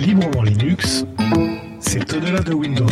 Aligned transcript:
Librement 0.00 0.42
Linux, 0.42 1.04
c'est 1.78 2.14
au-delà 2.14 2.40
de 2.40 2.54
Windows. 2.54 2.86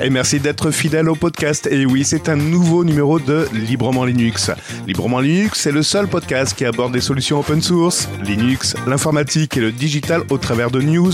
Et 0.00 0.10
merci 0.10 0.40
d'être 0.40 0.72
fidèle 0.72 1.08
au 1.08 1.14
podcast. 1.14 1.68
Et 1.70 1.86
oui, 1.86 2.02
c'est 2.04 2.28
un 2.28 2.34
nouveau 2.34 2.82
numéro 2.82 3.20
de 3.20 3.46
Librement 3.52 4.04
Linux. 4.04 4.50
Librement 4.88 5.20
Linux, 5.20 5.60
c'est 5.60 5.72
le 5.72 5.84
seul 5.84 6.08
podcast 6.08 6.56
qui 6.56 6.64
aborde 6.64 6.92
des 6.92 7.00
solutions 7.00 7.38
open 7.38 7.62
source, 7.62 8.08
Linux, 8.24 8.74
l'informatique 8.88 9.56
et 9.56 9.60
le 9.60 9.70
digital 9.70 10.22
au 10.30 10.38
travers 10.38 10.72
de 10.72 10.80
news, 10.80 11.12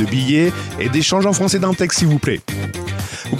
de 0.00 0.06
billets 0.06 0.52
et 0.80 0.88
d'échanges 0.88 1.26
en 1.26 1.34
français 1.34 1.58
d'un 1.58 1.74
texte, 1.74 1.98
s'il 1.98 2.08
vous 2.08 2.18
plaît. 2.18 2.40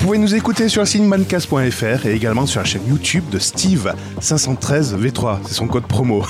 Vous 0.06 0.12
pouvez 0.12 0.22
nous 0.22 0.36
écouter 0.36 0.68
sur 0.68 0.86
cinemancast.fr 0.86 2.06
et 2.06 2.14
également 2.14 2.46
sur 2.46 2.60
la 2.60 2.64
chaîne 2.64 2.86
YouTube 2.86 3.24
de 3.28 3.40
Steve 3.40 3.92
513 4.20 4.96
V3, 4.96 5.38
c'est 5.44 5.54
son 5.54 5.66
code 5.66 5.88
promo. 5.88 6.24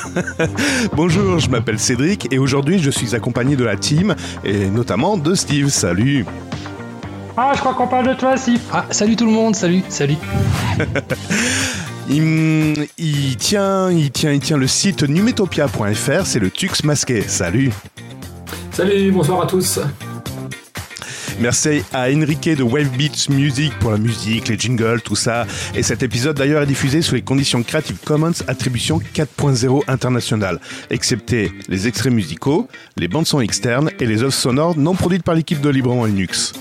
Bonjour, 0.95 1.39
je 1.39 1.51
m'appelle 1.51 1.79
Cédric 1.79 2.27
et 2.33 2.39
aujourd'hui 2.39 2.79
je 2.79 2.91
suis 2.91 3.15
accompagné 3.15 3.55
de 3.55 3.65
la 3.65 3.77
team 3.77 4.17
et 4.45 4.71
notamment 4.71 5.19
de 5.19 5.35
Steve. 5.35 5.69
Salut. 5.69 6.25
Ah, 7.37 7.53
je 7.55 7.61
crois 7.61 7.75
qu'on 7.75 7.87
parle 7.87 8.09
de 8.09 8.15
toi, 8.15 8.33
aussi. 8.33 8.59
Ah, 8.73 8.87
salut 8.89 9.15
tout 9.15 9.27
le 9.27 9.33
monde, 9.33 9.55
salut, 9.55 9.83
salut. 9.91 10.17
il, 12.09 13.37
tient, 13.37 13.91
il, 13.91 14.11
tient, 14.11 14.33
il 14.33 14.41
tient 14.41 14.57
le 14.57 14.69
site 14.69 15.03
numetopia.fr, 15.03 16.25
c'est 16.25 16.41
le 16.41 16.49
Tux 16.49 16.83
masqué. 16.83 17.21
Salut. 17.29 17.75
Salut, 18.71 19.13
bonsoir 19.13 19.43
à 19.43 19.47
tous. 19.47 19.81
Merci 21.39 21.83
à 21.93 22.09
Enrique 22.11 22.49
de 22.49 22.63
Wave 22.63 22.97
Beats 22.97 23.29
Music 23.29 23.73
pour 23.79 23.91
la 23.91 23.99
musique, 23.99 24.49
les 24.49 24.59
jingles, 24.59 25.03
tout 25.03 25.17
ça. 25.17 25.47
Et 25.75 25.83
cet 25.83 26.03
épisode 26.03 26.37
d'ailleurs 26.37 26.63
est 26.63 26.67
diffusé 26.67 27.03
sous 27.03 27.15
les 27.15 27.23
conditions 27.23 27.63
Creative 27.63 27.99
Commons 28.05 28.33
Attribution 28.49 29.01
4.0 29.15 29.83
internationale, 29.87 30.61
excepté 30.91 31.53
les 31.69 31.89
extraits 31.89 32.13
musicaux, 32.13 32.69
les 32.97 33.09
bandes 33.09 33.27
son 33.27 33.41
externes 33.41 33.91
et 34.01 34.07
les 34.07 34.23
œuvres 34.23 34.33
sonores 34.33 34.79
non 34.79 34.95
produites 34.95 35.25
par 35.25 35.35
l'équipe 35.35 35.61
de 35.61 35.69
Librement 35.69 36.07
Linux. 36.07 36.55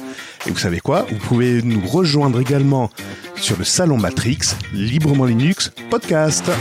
Et 0.45 0.51
vous 0.51 0.57
savez 0.57 0.79
quoi? 0.79 1.05
Vous 1.09 1.17
pouvez 1.17 1.61
nous 1.61 1.81
rejoindre 1.85 2.39
également 2.39 2.91
sur 3.35 3.57
le 3.57 3.63
salon 3.63 3.97
Matrix, 3.97 4.55
Librement 4.73 5.25
Linux 5.25 5.71
Podcast. 5.89 6.51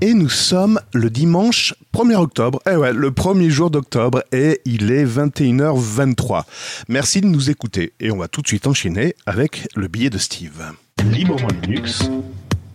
Et 0.00 0.12
nous 0.12 0.28
sommes 0.28 0.80
le 0.92 1.08
dimanche 1.08 1.74
1er 1.94 2.16
octobre. 2.16 2.60
Eh 2.70 2.76
ouais, 2.76 2.92
le 2.92 3.10
premier 3.12 3.48
jour 3.48 3.70
d'octobre 3.70 4.22
et 4.32 4.60
il 4.64 4.90
est 4.90 5.04
21h23. 5.04 6.44
Merci 6.88 7.20
de 7.20 7.26
nous 7.26 7.50
écouter 7.50 7.92
et 8.00 8.10
on 8.10 8.16
va 8.16 8.28
tout 8.28 8.42
de 8.42 8.46
suite 8.46 8.66
enchaîner 8.66 9.14
avec 9.24 9.68
le 9.76 9.88
billet 9.88 10.10
de 10.10 10.18
Steve. 10.18 10.72
Librement 11.10 11.48
Linux, 11.62 12.10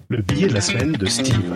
le 0.07 0.21
billet 0.21 0.47
de 0.47 0.53
la 0.53 0.61
semaine 0.61 0.93
de 0.93 1.05
Steve. 1.05 1.55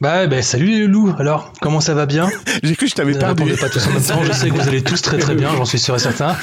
Bah, 0.00 0.26
bah 0.26 0.42
salut 0.42 0.66
les 0.66 0.86
loups, 0.88 1.14
alors, 1.18 1.52
comment 1.60 1.80
ça 1.80 1.94
va 1.94 2.04
bien? 2.04 2.28
J'ai 2.62 2.74
cru 2.74 2.86
que 2.86 2.90
je 2.90 2.96
t'avais 2.96 3.16
perdu. 3.16 3.54
pas 3.54 3.68
tous 3.68 3.86
en 3.86 3.92
même 3.92 4.02
temps, 4.02 4.24
je 4.24 4.32
sais 4.32 4.50
que 4.50 4.54
vous 4.54 4.68
allez 4.68 4.82
tous 4.82 5.00
très 5.00 5.18
très 5.18 5.34
bien, 5.34 5.50
j'en 5.56 5.64
suis 5.64 5.78
sûr 5.78 5.94
et 5.94 6.00
certain. 6.00 6.34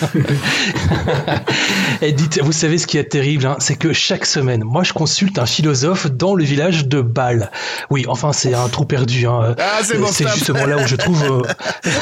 et 2.02 2.14
dites, 2.14 2.42
vous 2.42 2.54
savez 2.54 2.78
ce 2.78 2.88
qui 2.88 2.98
est 2.98 3.04
terrible, 3.04 3.46
hein, 3.46 3.58
c'est 3.60 3.76
que 3.76 3.92
chaque 3.92 4.26
semaine, 4.26 4.64
moi 4.64 4.84
je 4.84 4.94
consulte 4.94 5.38
un 5.38 5.46
philosophe 5.46 6.08
dans 6.08 6.34
le 6.34 6.46
village 6.46 6.88
de 6.88 7.02
Bâle. 7.02 7.52
Oui, 7.90 8.06
enfin 8.08 8.32
c'est 8.32 8.54
un 8.54 8.70
trou 8.70 8.86
perdu. 8.86 9.28
Hein. 9.28 9.56
Ah, 9.60 9.80
c'est 9.84 9.98
bon, 9.98 10.08
justement 10.08 10.66
là 10.66 10.78
où 10.78 10.88
je 10.88 10.96
trouve... 10.96 11.44
Euh, 11.44 11.98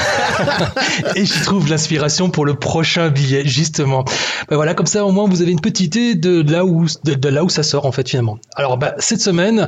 et 1.15 1.25
j'y 1.25 1.41
trouve 1.41 1.67
l'inspiration 1.67 2.29
pour 2.29 2.45
le 2.45 2.53
prochain 2.53 3.09
billet, 3.09 3.41
justement. 3.45 4.05
Bah, 4.49 4.55
voilà, 4.55 4.75
comme 4.75 4.85
ça 4.85 5.03
au 5.03 5.11
moins 5.11 5.27
vous 5.27 5.41
avez 5.41 5.51
une 5.51 5.61
petite 5.61 5.95
idée 5.95 6.15
de 6.15 6.43
là 6.51 6.63
où, 6.63 6.85
de, 7.03 7.29
là 7.29 7.43
où 7.43 7.49
ça 7.49 7.63
sort 7.63 7.87
en 7.87 7.91
fait 7.91 8.07
finalement. 8.07 8.37
Alors 8.55 8.77
bah, 8.77 8.93
cette 8.99 9.21
semaine, 9.21 9.67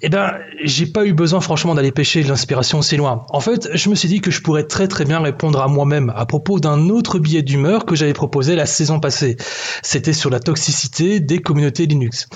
eh 0.00 0.08
ben, 0.08 0.32
j'ai 0.64 0.86
pas 0.86 1.06
eu 1.06 1.11
besoin 1.12 1.40
franchement 1.40 1.74
d'aller 1.74 1.92
pêcher 1.92 2.22
l'inspiration 2.22 2.78
aussi 2.78 2.96
loin. 2.96 3.24
En 3.30 3.40
fait, 3.40 3.68
je 3.74 3.88
me 3.90 3.94
suis 3.94 4.08
dit 4.08 4.20
que 4.20 4.30
je 4.30 4.40
pourrais 4.40 4.64
très 4.64 4.88
très 4.88 5.04
bien 5.04 5.20
répondre 5.20 5.60
à 5.60 5.68
moi-même 5.68 6.12
à 6.16 6.26
propos 6.26 6.60
d'un 6.60 6.88
autre 6.88 7.18
billet 7.18 7.42
d'humeur 7.42 7.84
que 7.84 7.94
j'avais 7.94 8.12
proposé 8.12 8.54
la 8.54 8.66
saison 8.66 9.00
passée. 9.00 9.36
C'était 9.82 10.12
sur 10.12 10.30
la 10.30 10.40
toxicité 10.40 11.20
des 11.20 11.38
communautés 11.38 11.86
Linux. 11.86 12.28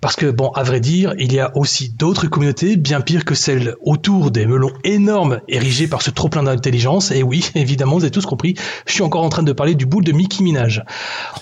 Parce 0.00 0.16
que, 0.16 0.26
bon, 0.26 0.50
à 0.50 0.62
vrai 0.62 0.80
dire, 0.80 1.14
il 1.18 1.32
y 1.32 1.40
a 1.40 1.56
aussi 1.56 1.88
d'autres 1.88 2.26
communautés 2.26 2.76
bien 2.76 3.00
pires 3.00 3.24
que 3.24 3.34
celles 3.34 3.74
autour 3.82 4.30
des 4.30 4.46
melons 4.46 4.72
énormes 4.84 5.40
érigés 5.48 5.88
par 5.88 6.02
ce 6.02 6.10
trop-plein 6.10 6.42
d'intelligence. 6.42 7.10
Et 7.10 7.22
oui, 7.22 7.48
évidemment, 7.54 7.96
vous 7.96 8.04
avez 8.04 8.10
tous 8.10 8.26
compris, 8.26 8.54
je 8.86 8.92
suis 8.92 9.02
encore 9.02 9.22
en 9.22 9.28
train 9.28 9.42
de 9.42 9.52
parler 9.52 9.74
du 9.74 9.86
boule 9.86 10.04
de 10.04 10.12
Mickey 10.12 10.42
Minaj. 10.44 10.84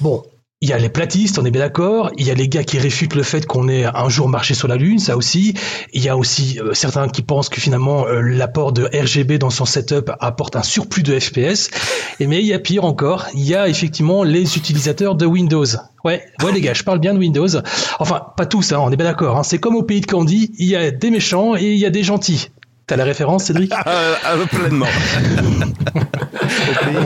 Bon, 0.01 0.23
il 0.65 0.71
y 0.71 0.73
a 0.73 0.79
les 0.79 0.89
platistes, 0.89 1.39
on 1.39 1.45
est 1.45 1.51
bien 1.51 1.61
d'accord. 1.61 2.11
Il 2.17 2.27
y 2.27 2.31
a 2.31 2.35
les 2.35 2.49
gars 2.49 2.65
qui 2.65 2.79
réfutent 2.79 3.15
le 3.15 3.23
fait 3.23 3.45
qu'on 3.45 3.69
ait 3.69 3.85
un 3.85 4.09
jour 4.09 4.31
marché 4.31 4.55
sur 4.55 4.67
la 4.67 4.77
Lune, 4.77 4.99
ça 4.99 5.15
aussi. 5.15 5.53
Il 5.93 6.03
y 6.03 6.09
a 6.09 6.17
aussi 6.17 6.59
euh, 6.59 6.73
certains 6.73 7.07
qui 7.09 7.21
pensent 7.21 7.51
que 7.51 7.61
finalement 7.61 8.07
euh, 8.07 8.23
l'apport 8.23 8.73
de 8.73 8.85
RGB 8.85 9.37
dans 9.37 9.51
son 9.51 9.67
setup 9.67 10.11
apporte 10.21 10.57
un 10.57 10.63
surplus 10.63 11.03
de 11.03 11.21
FPS. 11.21 11.69
Et 12.19 12.27
mais 12.27 12.41
il 12.41 12.47
y 12.47 12.55
a 12.55 12.59
pire 12.59 12.87
encore, 12.87 13.27
il 13.35 13.45
y 13.45 13.55
a 13.55 13.69
effectivement 13.69 14.23
les 14.23 14.57
utilisateurs 14.57 15.17
de 15.17 15.27
Windows. 15.27 15.67
Ouais, 16.03 16.25
ouais 16.43 16.53
les 16.53 16.63
gars, 16.63 16.73
je 16.73 16.83
parle 16.83 16.99
bien 16.99 17.13
de 17.13 17.19
Windows. 17.19 17.49
Enfin, 17.99 18.23
pas 18.35 18.47
tous, 18.47 18.73
hein, 18.73 18.79
on 18.81 18.91
est 18.91 18.97
bien 18.97 19.05
d'accord. 19.05 19.37
Hein. 19.37 19.43
C'est 19.43 19.59
comme 19.59 19.77
au 19.77 19.83
pays 19.83 20.01
de 20.01 20.07
Candy, 20.07 20.51
il 20.59 20.67
y 20.67 20.77
a 20.77 20.91
des 20.91 21.11
méchants 21.11 21.57
et 21.57 21.73
il 21.73 21.79
y 21.79 21.85
a 21.85 21.91
des 21.91 22.03
gentils. 22.03 22.49
T'as 22.87 22.97
la 22.97 23.05
référence, 23.05 23.45
Cédric 23.45 23.73
euh, 23.87 24.15
euh, 24.27 24.47
Pleinement. 24.47 24.87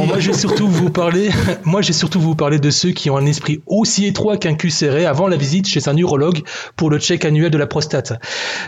moi, 0.06 0.18
j'ai 0.18 0.32
surtout 0.32 0.66
vous 0.66 0.90
parler. 0.90 1.30
Moi, 1.62 1.82
j'ai 1.82 1.92
surtout 1.92 2.20
vous 2.20 2.34
parler 2.34 2.58
de 2.58 2.70
ceux 2.70 2.90
qui 2.90 3.10
ont 3.10 3.16
un 3.16 3.26
esprit 3.26 3.60
aussi 3.66 4.06
étroit 4.06 4.38
qu'un 4.38 4.54
cul 4.54 4.70
serré 4.70 5.06
avant 5.06 5.28
la 5.28 5.36
visite 5.36 5.68
chez 5.68 5.88
un 5.88 5.96
urologue 5.96 6.42
pour 6.74 6.90
le 6.90 6.98
check 6.98 7.24
annuel 7.24 7.52
de 7.52 7.58
la 7.58 7.68
prostate. 7.68 8.12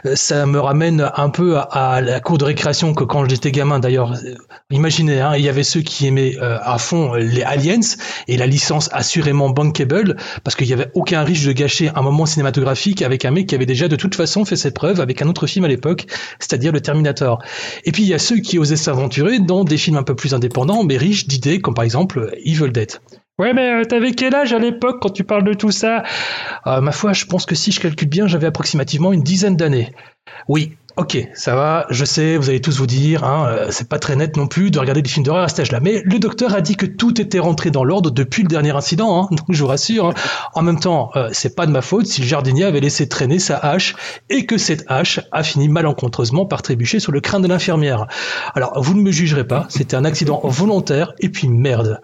Euh, 0.07 0.15
ça 0.15 0.47
me 0.47 0.61
ramène 0.61 1.11
un 1.17 1.31
peu 1.31 1.57
à, 1.59 2.01
la 2.01 2.21
cour 2.21 2.39
de 2.39 2.45
récréation 2.45 2.95
que 2.95 3.03
quand 3.03 3.29
j'étais 3.29 3.51
gamin. 3.51 3.81
D'ailleurs, 3.81 4.15
imaginez, 4.71 5.21
hein, 5.21 5.33
il 5.37 5.45
y 5.45 5.49
avait 5.49 5.65
ceux 5.65 5.81
qui 5.81 6.07
aimaient 6.07 6.37
à 6.41 6.79
fond 6.79 7.15
les 7.15 7.43
aliens 7.43 7.81
et 8.29 8.37
la 8.37 8.47
licence 8.47 8.89
assurément 8.93 9.51
bankable 9.51 10.17
parce 10.45 10.55
qu'il 10.55 10.69
y 10.69 10.73
avait 10.73 10.91
aucun 10.95 11.25
risque 11.25 11.47
de 11.47 11.53
gâcher 11.53 11.91
un 11.95 12.03
moment 12.03 12.27
cinématographique 12.27 13.03
avec 13.03 13.25
un 13.25 13.33
mec 13.33 13.49
qui 13.49 13.55
avait 13.57 13.67
déjà 13.67 13.89
de 13.89 13.97
toute 13.97 14.15
façon 14.15 14.45
fait 14.45 14.57
ses 14.57 14.71
preuves 14.71 15.01
avec 15.01 15.23
un 15.23 15.29
autre 15.29 15.47
film 15.47 15.65
à 15.65 15.69
l'époque, 15.69 16.07
c'est-à-dire 16.39 16.73
le 16.73 16.81
et 17.07 17.93
puis 17.93 18.03
il 18.03 18.09
y 18.09 18.15
a 18.15 18.19
ceux 18.19 18.39
qui 18.39 18.59
osaient 18.59 18.77
s'aventurer 18.77 19.39
dans 19.39 19.65
des 19.65 19.77
films 19.77 19.97
un 19.97 20.03
peu 20.03 20.15
plus 20.15 20.35
indépendants, 20.35 20.85
mais 20.85 20.97
riches 20.97 21.27
d'idées, 21.27 21.61
comme 21.61 21.75
par 21.75 21.85
exemple 21.85 22.33
Evil 22.45 22.71
Dead. 22.71 22.93
Ouais, 23.39 23.55
mais 23.55 23.73
euh, 23.73 23.85
t'avais 23.85 24.13
quel 24.13 24.35
âge 24.35 24.53
à 24.53 24.59
l'époque 24.59 24.99
quand 25.01 25.09
tu 25.09 25.25
parles 25.25 25.45
de 25.45 25.55
tout 25.55 25.71
ça? 25.71 26.03
Euh, 26.67 26.83
Ma 26.83 26.93
foi, 26.93 27.15
je 27.15 27.25
pense 27.25 27.47
que 27.47 27.55
si 27.55 27.73
je 27.73 27.81
calcule 27.81 28.09
bien, 28.09 28.27
j'avais 28.27 28.47
approximativement 28.47 29.15
une 29.15 29.23
dizaine 29.23 29.57
d'années. 29.57 29.93
Oui, 30.47 30.77
Ok, 30.97 31.29
ça 31.35 31.55
va, 31.55 31.87
je 31.91 32.05
sais, 32.05 32.37
vous 32.37 32.51
allez 32.51 32.61
tous 32.61 32.79
vous 32.79 32.87
dire, 32.87 33.23
hein, 33.23 33.47
euh, 33.49 33.67
c'est 33.71 33.89
pas 33.89 33.99
très 33.99 34.17
net 34.17 34.37
non 34.37 34.49
plus 34.49 34.71
de 34.71 34.79
regarder 34.79 35.03
des 35.03 35.09
films 35.09 35.25
d'horreur 35.25 35.45
à 35.45 35.49
cet 35.49 35.61
âge-là, 35.61 35.79
mais 35.81 36.03
le 36.05 36.19
docteur 36.19 36.55
a 36.55 36.61
dit 36.61 36.75
que 36.75 36.85
tout 36.87 37.21
était 37.21 37.39
rentré 37.39 37.71
dans 37.71 37.85
l'ordre 37.85 38.11
depuis 38.11 38.43
le 38.43 38.49
dernier 38.49 38.71
incident, 38.71 39.23
hein, 39.23 39.29
donc 39.31 39.47
je 39.49 39.63
vous 39.63 39.69
rassure. 39.69 40.07
Hein. 40.07 40.15
En 40.55 40.63
même 40.63 40.81
temps, 40.81 41.11
euh, 41.15 41.29
c'est 41.33 41.55
pas 41.55 41.67
de 41.67 41.71
ma 41.71 41.81
faute 41.81 42.07
si 42.07 42.23
le 42.23 42.27
jardinier 42.27 42.65
avait 42.65 42.81
laissé 42.81 43.09
traîner 43.09 43.39
sa 43.39 43.57
hache 43.57 43.95
et 44.29 44.47
que 44.47 44.59
cette 44.59 44.85
hache 44.89 45.21
a 45.31 45.43
fini 45.43 45.69
malencontreusement 45.69 46.45
par 46.45 46.63
trébucher 46.63 46.99
sur 46.99 47.13
le 47.13 47.21
crâne 47.21 47.43
de 47.43 47.49
l'infirmière. 47.49 48.07
Alors, 48.55 48.81
vous 48.83 48.95
ne 48.95 49.03
me 49.03 49.13
jugerez 49.13 49.47
pas, 49.47 49.67
c'était 49.69 49.97
un 49.97 50.05
accident 50.05 50.41
volontaire 50.45 51.13
et 51.21 51.29
puis 51.29 51.49
merde. 51.49 52.01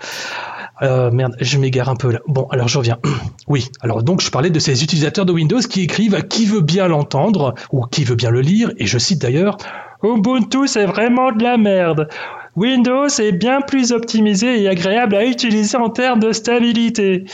Euh, 0.82 1.10
merde, 1.10 1.36
je 1.40 1.58
m'égare 1.58 1.88
un 1.88 1.96
peu 1.96 2.12
là. 2.12 2.20
Bon, 2.26 2.46
alors 2.50 2.68
je 2.68 2.78
reviens. 2.78 2.98
Oui, 3.48 3.68
alors 3.80 4.02
donc 4.02 4.22
je 4.22 4.30
parlais 4.32 4.50
de 4.50 4.58
ces 4.58 4.82
utilisateurs 4.82 5.24
de 5.24 5.32
Windows 5.32 5.60
qui 5.60 5.82
écrivent 5.82 6.16
à 6.16 6.22
qui 6.22 6.46
veut 6.46 6.62
bien 6.62 6.88
l'entendre 6.88 7.54
ou 7.70 7.86
qui 7.86 8.02
veut 8.02 8.16
bien 8.16 8.30
le 8.30 8.40
lire, 8.40 8.72
et 8.76 8.86
je 8.86 8.98
cite 8.98 9.22
d'ailleurs 9.22 9.56
Ubuntu 10.02 10.66
c'est 10.66 10.84
vraiment 10.84 11.30
de 11.30 11.44
la 11.44 11.56
merde. 11.56 12.08
Windows 12.56 13.08
est 13.08 13.32
bien 13.32 13.60
plus 13.60 13.92
optimisé 13.92 14.62
et 14.62 14.68
agréable 14.68 15.14
à 15.14 15.26
utiliser 15.26 15.76
en 15.76 15.90
termes 15.90 16.20
de 16.20 16.32
stabilité. 16.32 17.24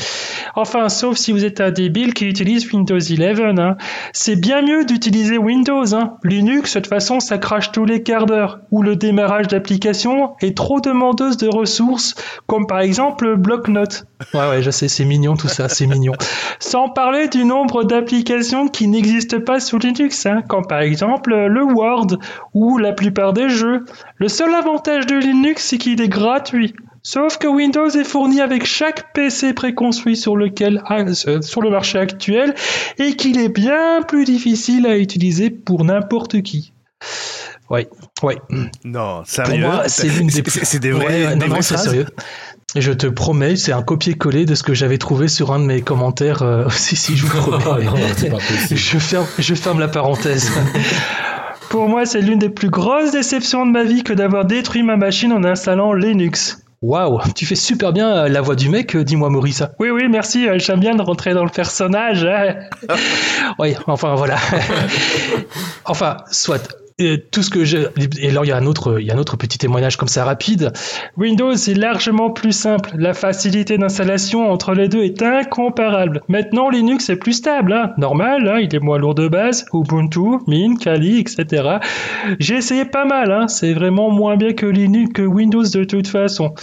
Enfin, 0.56 0.88
sauf 0.88 1.16
si 1.16 1.30
vous 1.30 1.44
êtes 1.44 1.60
un 1.60 1.70
débile 1.70 2.12
qui 2.12 2.26
utilise 2.26 2.70
Windows 2.72 2.96
11. 2.96 3.58
Hein. 3.58 3.76
C'est 4.12 4.34
bien 4.34 4.62
mieux 4.62 4.84
d'utiliser 4.84 5.38
Windows. 5.38 5.94
Hein. 5.94 6.16
Linux, 6.24 6.74
de 6.74 6.80
toute 6.80 6.88
façon, 6.88 7.20
ça 7.20 7.38
crache 7.38 7.70
tous 7.70 7.84
les 7.84 8.02
quarts 8.02 8.26
d'heure. 8.26 8.58
Ou 8.72 8.82
le 8.82 8.96
démarrage 8.96 9.46
d'application 9.46 10.32
est 10.40 10.56
trop 10.56 10.80
demandeuse 10.80 11.36
de 11.36 11.48
ressources, 11.48 12.16
comme 12.48 12.66
par 12.66 12.80
exemple 12.80 13.36
Blocknote. 13.36 14.06
Ouais, 14.34 14.48
ouais, 14.48 14.62
je 14.62 14.70
sais, 14.70 14.88
c'est 14.88 15.04
mignon 15.04 15.36
tout 15.36 15.48
ça, 15.48 15.68
c'est 15.68 15.86
mignon. 15.86 16.12
Sans 16.58 16.88
parler 16.88 17.28
du 17.28 17.44
nombre 17.44 17.84
d'applications 17.84 18.66
qui 18.66 18.88
n'existent 18.88 19.40
pas 19.40 19.60
sous 19.60 19.78
Linux, 19.78 20.26
hein, 20.26 20.42
comme 20.48 20.66
par 20.66 20.80
exemple 20.80 21.34
le 21.34 21.62
Word 21.62 22.18
ou 22.54 22.78
la 22.78 22.92
plupart 22.92 23.32
des 23.32 23.48
jeux. 23.48 23.84
Le 24.16 24.28
seul 24.28 24.54
avantage 24.54 25.06
Linux, 25.18 25.64
c'est 25.66 25.78
qu'il 25.78 26.00
est 26.00 26.08
gratuit. 26.08 26.74
Sauf 27.04 27.38
que 27.38 27.48
Windows 27.48 27.88
est 27.88 28.04
fourni 28.04 28.40
avec 28.40 28.64
chaque 28.64 29.12
PC 29.12 29.54
préconstruit 29.54 30.16
sur, 30.16 30.36
lequel, 30.36 30.82
euh, 30.90 31.42
sur 31.42 31.60
le 31.60 31.70
marché 31.70 31.98
actuel 31.98 32.54
et 32.98 33.16
qu'il 33.16 33.38
est 33.40 33.48
bien 33.48 34.02
plus 34.06 34.24
difficile 34.24 34.86
à 34.86 34.96
utiliser 34.96 35.50
pour 35.50 35.84
n'importe 35.84 36.42
qui. 36.42 36.72
Oui, 37.70 37.86
oui. 38.22 38.34
Non, 38.84 39.22
sérieux? 39.24 39.62
Pour 39.62 39.72
moi, 39.72 39.88
c'est 39.88 40.08
l'une 40.08 40.28
des 40.28 40.42
C'est 40.46 40.78
des 40.78 40.92
vrais, 40.92 41.26
Ouais, 41.26 41.36
des 41.36 41.48
non, 41.48 41.60
c'est 41.60 41.76
sérieux. 41.76 42.06
Et 42.74 42.80
je 42.80 42.92
te 42.92 43.06
promets, 43.06 43.56
c'est 43.56 43.72
un 43.72 43.82
copier-coller 43.82 44.46
de 44.46 44.54
ce 44.54 44.62
que 44.62 44.72
j'avais 44.72 44.96
trouvé 44.98 45.28
sur 45.28 45.52
un 45.52 45.58
de 45.58 45.64
mes 45.64 45.82
commentaires. 45.82 46.42
euh, 46.42 46.68
si, 46.70 46.96
si, 46.96 47.16
je 47.16 47.26
vous 47.26 47.58
promets. 47.58 47.84
Non, 48.30 48.38
je, 48.70 48.98
ferme, 48.98 49.26
je 49.38 49.54
ferme 49.54 49.80
la 49.80 49.88
parenthèse. 49.88 50.50
Pour 51.72 51.88
moi, 51.88 52.04
c'est 52.04 52.20
l'une 52.20 52.38
des 52.38 52.50
plus 52.50 52.68
grosses 52.68 53.12
déceptions 53.12 53.64
de 53.64 53.70
ma 53.70 53.82
vie 53.82 54.04
que 54.04 54.12
d'avoir 54.12 54.44
détruit 54.44 54.82
ma 54.82 54.98
machine 54.98 55.32
en 55.32 55.42
installant 55.42 55.94
Linux. 55.94 56.62
Waouh, 56.82 57.18
tu 57.34 57.46
fais 57.46 57.54
super 57.54 57.94
bien 57.94 58.14
euh, 58.14 58.28
la 58.28 58.42
voix 58.42 58.56
du 58.56 58.68
mec, 58.68 58.94
euh, 58.94 59.04
dis-moi 59.04 59.30
Maurice. 59.30 59.62
Oui, 59.78 59.88
oui, 59.88 60.02
merci, 60.10 60.46
euh, 60.46 60.58
j'aime 60.58 60.80
bien 60.80 60.94
de 60.94 61.00
rentrer 61.00 61.32
dans 61.32 61.44
le 61.44 61.50
personnage. 61.50 62.26
hein. 62.26 62.56
Oui, 63.58 63.74
enfin 63.86 64.14
voilà. 64.16 64.36
enfin, 65.86 66.18
soit. 66.30 66.76
Tout 67.30 67.42
ce 67.42 67.50
que 67.50 67.64
j'ai. 67.64 67.86
Et 68.20 68.30
alors, 68.30 68.44
il 68.44 68.48
y 68.48 68.52
a 68.52 68.56
un 68.56 68.66
autre, 68.66 69.00
il 69.00 69.06
y 69.06 69.10
a 69.10 69.14
un 69.14 69.18
autre 69.18 69.36
petit 69.36 69.58
témoignage 69.58 69.96
comme 69.96 70.08
ça 70.08 70.24
rapide. 70.24 70.72
Windows 71.16 71.52
est 71.54 71.74
largement 71.74 72.30
plus 72.30 72.52
simple. 72.52 72.90
La 72.98 73.14
facilité 73.14 73.78
d'installation 73.78 74.50
entre 74.50 74.72
les 74.74 74.88
deux 74.88 75.02
est 75.02 75.22
incomparable. 75.22 76.22
Maintenant, 76.28 76.68
Linux 76.70 77.08
est 77.10 77.16
plus 77.16 77.34
stable. 77.34 77.72
hein. 77.72 77.92
Normal, 77.98 78.48
hein, 78.48 78.58
il 78.60 78.74
est 78.74 78.80
moins 78.80 78.98
lourd 78.98 79.14
de 79.14 79.28
base. 79.28 79.64
Ubuntu, 79.72 80.38
Mint, 80.46 80.78
Kali, 80.82 81.18
etc. 81.20 81.78
J'ai 82.38 82.56
essayé 82.56 82.84
pas 82.84 83.04
mal. 83.04 83.30
hein. 83.32 83.48
C'est 83.48 83.72
vraiment 83.72 84.10
moins 84.10 84.36
bien 84.36 84.52
que 84.52 84.66
Linux, 84.66 85.12
que 85.14 85.22
Windows 85.22 85.62
de 85.64 85.84
toute 85.84 86.06
façon. 86.08 86.54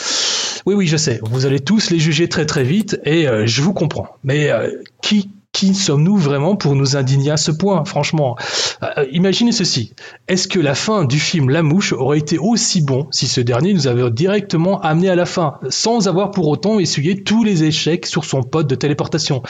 Oui, 0.65 0.75
oui, 0.75 0.87
je 0.87 0.97
sais. 0.97 1.19
Vous 1.23 1.45
allez 1.45 1.59
tous 1.59 1.89
les 1.89 1.99
juger 1.99 2.27
très 2.27 2.45
très 2.45 2.63
vite 2.63 2.99
et 3.05 3.27
euh, 3.27 3.45
je 3.45 3.61
vous 3.61 3.73
comprends. 3.73 4.07
Mais 4.23 4.49
euh, 4.51 4.69
qui 5.01 5.29
qui 5.51 5.73
sommes-nous 5.73 6.15
vraiment 6.15 6.55
pour 6.55 6.75
nous 6.75 6.95
indigner 6.95 7.31
à 7.31 7.37
ce 7.37 7.51
point, 7.51 7.83
franchement? 7.83 8.37
Euh, 8.83 9.05
Imaginez 9.11 9.51
ceci. 9.51 9.93
Est-ce 10.27 10.47
que 10.47 10.59
la 10.59 10.75
fin 10.75 11.05
du 11.05 11.19
film 11.19 11.49
La 11.49 11.63
Mouche 11.63 11.91
aurait 11.91 12.19
été 12.19 12.37
aussi 12.37 12.81
bon 12.81 13.07
si 13.11 13.27
ce 13.27 13.41
dernier 13.41 13.73
nous 13.73 13.87
avait 13.87 14.09
directement 14.11 14.79
amené 14.81 15.09
à 15.09 15.15
la 15.15 15.25
fin, 15.25 15.55
sans 15.69 16.07
avoir 16.07 16.31
pour 16.31 16.47
autant 16.47 16.79
essuyé 16.79 17.23
tous 17.23 17.43
les 17.43 17.63
échecs 17.63 18.05
sur 18.05 18.25
son 18.25 18.43
pote 18.43 18.67
de 18.67 18.75
téléportation? 18.75 19.41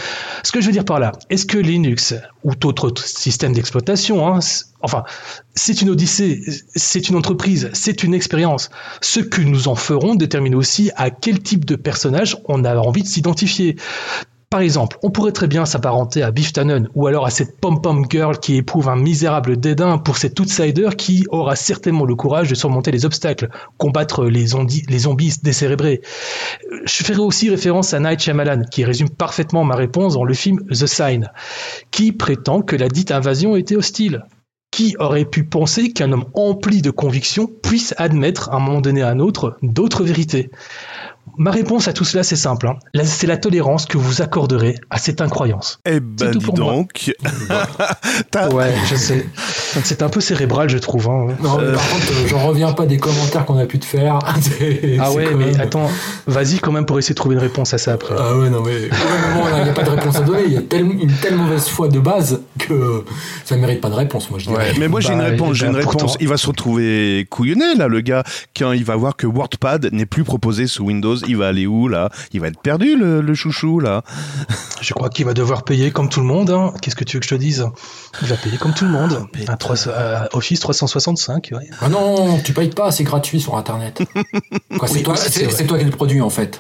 Ce 0.44 0.52
que 0.52 0.62
je 0.62 0.68
veux 0.68 0.72
dire 0.72 0.86
par 0.86 1.00
là, 1.00 1.12
est-ce 1.30 1.46
que 1.46 1.58
Linux 1.58 2.16
ou 2.44 2.56
tout 2.56 2.86
autre 2.86 3.06
système 3.06 3.54
d'exploitation, 3.54 4.26
hein, 4.28 4.40
enfin, 4.82 5.04
c'est 5.54 5.82
une 5.82 5.90
odyssée, 5.90 6.42
c'est 6.76 7.10
une 7.10 7.18
entreprise, 7.18 7.70
c'est 7.74 8.04
une 8.04 8.14
expérience. 8.14 8.70
Ce 9.02 9.20
que 9.20 9.42
nous 9.42 9.68
en 9.68 9.76
ferons 9.76 10.16
détermine 10.16 10.56
aussi 10.56 10.92
à 10.96 11.10
quel 11.10 11.42
type 11.42 11.66
de 11.66 11.76
personnage 11.76 12.38
on 12.46 12.64
a 12.64 12.76
envie 12.78 13.04
de 13.04 13.08
s'identifier. 13.08 13.76
Par 14.50 14.62
exemple, 14.62 14.98
on 15.04 15.12
pourrait 15.12 15.32
très 15.32 15.46
bien 15.46 15.68
s'apparenter 15.68 16.24
à 16.24 16.32
Biff 16.32 16.54
Tannen 16.54 16.90
ou 16.96 17.06
alors 17.06 17.28
à 17.28 17.30
cette 17.30 17.62
pom-pom 17.62 18.08
girl 18.10 18.40
qui 18.40 18.56
éprouve 18.56 18.90
un 18.90 18.96
misérable 18.96 19.58
dédain 19.58 20.00
pour 20.00 20.18
cet 20.18 20.40
outsider 20.40 20.90
qui 20.98 21.24
aura 21.30 21.56
certainement 21.56 22.04
le 22.04 22.16
courage 22.16 22.50
de 22.50 22.56
surmonter 22.56 22.90
les 22.90 23.06
obstacles, 23.06 23.50
combattre 23.78 24.26
les, 24.26 24.48
zombies 24.48 25.36
décérébrés. 25.44 26.02
Je 26.84 27.04
ferai 27.04 27.20
aussi 27.20 27.52
référence 27.52 27.94
à 27.94 28.00
Night 28.00 28.22
Shyamalan 28.22 28.64
qui 28.64 28.84
résume 28.84 29.12
parfaitement 29.12 29.64
ma 29.64 29.76
réponse 29.76 30.16
dans 30.16 30.24
le 30.24 30.34
film 30.34 30.66
The 30.70 30.88
Sign, 30.88 31.32
qui 31.92 32.12
prétend 32.12 32.64
que 32.64 32.76
la 32.76 32.88
dite 32.88 33.12
invasion 33.12 33.56
était 33.56 33.76
hostile. 33.76 34.26
Qui 34.72 34.96
aurait 35.00 35.26
pu 35.26 35.44
penser 35.44 35.92
qu'un 35.94 36.12
homme 36.12 36.26
empli 36.34 36.82
de 36.82 36.92
conviction 36.92 37.48
puisse 37.48 37.94
admettre 37.98 38.50
à 38.50 38.58
un 38.58 38.60
moment 38.60 38.82
donné 38.82 39.02
à 39.02 39.10
un 39.10 39.20
autre 39.20 39.58
d'autres 39.62 40.04
vérités? 40.04 40.50
Ma 41.40 41.52
réponse 41.52 41.88
à 41.88 41.94
tout 41.94 42.04
cela, 42.04 42.22
c'est 42.24 42.36
simple. 42.36 42.68
hein. 42.68 42.76
La- 42.94 43.06
C'est 43.06 43.26
la 43.28 43.38
tolérance 43.38 43.86
que 43.86 43.98
vous 43.98 44.22
accorderez 44.22 44.76
à 44.90 44.98
cette 45.00 45.22
incroyance. 45.22 45.80
Eh 45.86 46.00
ben, 46.02 46.32
tout 46.32 46.40
dis 46.40 46.46
pour 46.46 46.60
moi. 46.60 46.74
donc. 46.74 47.14
Ouais, 48.54 48.74
je 48.90 48.96
sais. 48.96 49.26
C'est 49.84 50.02
un 50.02 50.10
peu 50.10 50.22
cérébral, 50.22 50.70
je 50.70 50.78
trouve. 50.78 51.08
hein. 51.10 51.28
Non, 51.42 51.58
mais 51.60 51.72
par 51.74 51.88
contre, 51.90 52.12
euh, 52.12 52.28
j'en 52.28 52.40
reviens 52.48 52.72
pas 52.74 52.86
des 52.86 52.98
commentaires 52.98 53.46
qu'on 53.46 53.58
a 53.58 53.66
pu 53.66 53.80
te 53.80 53.86
faire. 53.86 54.20
Ah 55.02 55.12
ouais, 55.14 55.34
mais 55.34 55.46
même- 55.52 55.62
attends, 55.62 55.90
vas-y 56.28 56.60
quand 56.60 56.72
même 56.72 56.86
pour 56.86 57.00
essayer 57.00 57.14
de 57.14 57.20
trouver 57.20 57.36
une 57.36 57.42
réponse 57.42 57.74
à 57.74 57.78
ça 57.78 57.94
après. 57.94 58.16
Ah 58.18 58.36
ouais, 58.36 58.50
non, 58.50 58.62
mais. 58.62 58.90
Il 59.58 59.64
n'y 59.64 59.70
a 59.70 59.74
pas 59.74 59.84
de 59.84 59.90
réponse 59.92 60.16
à 60.18 60.22
donner. 60.22 60.44
Il 60.48 60.54
y 60.54 60.58
a 60.58 60.62
tel- 60.62 60.82
une 60.82 61.12
telle 61.22 61.36
mauvaise 61.36 61.68
foi 61.68 61.88
de 61.88 62.00
base 62.00 62.42
que 62.58 63.06
ça 63.46 63.56
ne 63.56 63.62
mérite 63.62 63.80
pas 63.82 63.90
de 63.90 63.96
réponse, 63.96 64.30
moi, 64.30 64.40
je 64.40 64.48
dirais. 64.50 64.58
Ouais, 64.72 64.74
mais 64.80 64.88
moi 64.88 65.00
j'ai 65.00 65.14
une 65.14 65.20
Bah, 65.20 65.26
réponse, 65.26 65.56
j'ai 65.56 65.68
une 65.68 65.76
réponse. 65.76 65.94
pourtant- 65.96 66.18
Il 66.20 66.28
va 66.28 66.38
se 66.38 66.48
retrouver 66.48 67.28
couillonné 67.30 67.76
là, 67.76 67.88
le 67.88 68.02
gars, 68.02 68.24
quand 68.58 68.72
il 68.74 68.84
va 68.84 68.96
voir 68.96 69.16
que 69.16 69.28
WordPad 69.28 69.90
n'est 69.94 70.06
plus 70.06 70.24
proposé 70.24 70.68
sous 70.68 70.84
Windows. 70.86 71.16
Il 71.30 71.38
va 71.38 71.48
aller 71.48 71.68
où 71.68 71.88
là? 71.88 72.10
Il 72.34 72.42
va 72.42 72.48
être 72.48 72.60
perdu 72.62 72.96
le, 72.98 73.22
le 73.22 73.34
chouchou 73.34 73.80
là. 73.80 74.04
Je 74.82 74.94
crois 74.94 75.10
qu'il 75.10 75.26
va 75.26 75.34
devoir 75.34 75.64
payer 75.64 75.92
comme 75.92 76.10
tout 76.10 76.20
le 76.22 76.26
monde. 76.26 76.50
hein. 76.50 76.74
Qu'est-ce 76.82 76.96
que 76.96 77.04
tu 77.04 77.18
veux 77.18 77.20
que 77.22 77.26
je 77.26 77.36
te 77.36 77.40
dise? 77.40 77.66
Il 78.22 78.28
va 78.28 78.36
payer 78.36 78.58
comme 78.58 78.74
tout 78.74 78.86
le 78.86 78.92
monde. 78.92 79.28
Un 79.48 79.56
3, 79.58 79.88
euh, 79.88 80.20
Office 80.34 80.60
365, 80.60 81.50
ouais. 81.54 81.70
Ah 81.82 81.90
non, 81.90 82.40
tu 82.40 82.54
payes 82.54 82.70
pas, 82.70 82.92
c'est 82.92 83.04
gratuit 83.04 83.40
sur 83.40 83.56
Internet. 83.58 84.02
C'est 84.72 84.94
Oui, 84.94 85.04
toi, 85.04 85.16
toi 85.16 85.78
qui 85.78 85.86
le 85.86 85.92
produis 85.92 86.22
en 86.22 86.30
fait. 86.30 86.60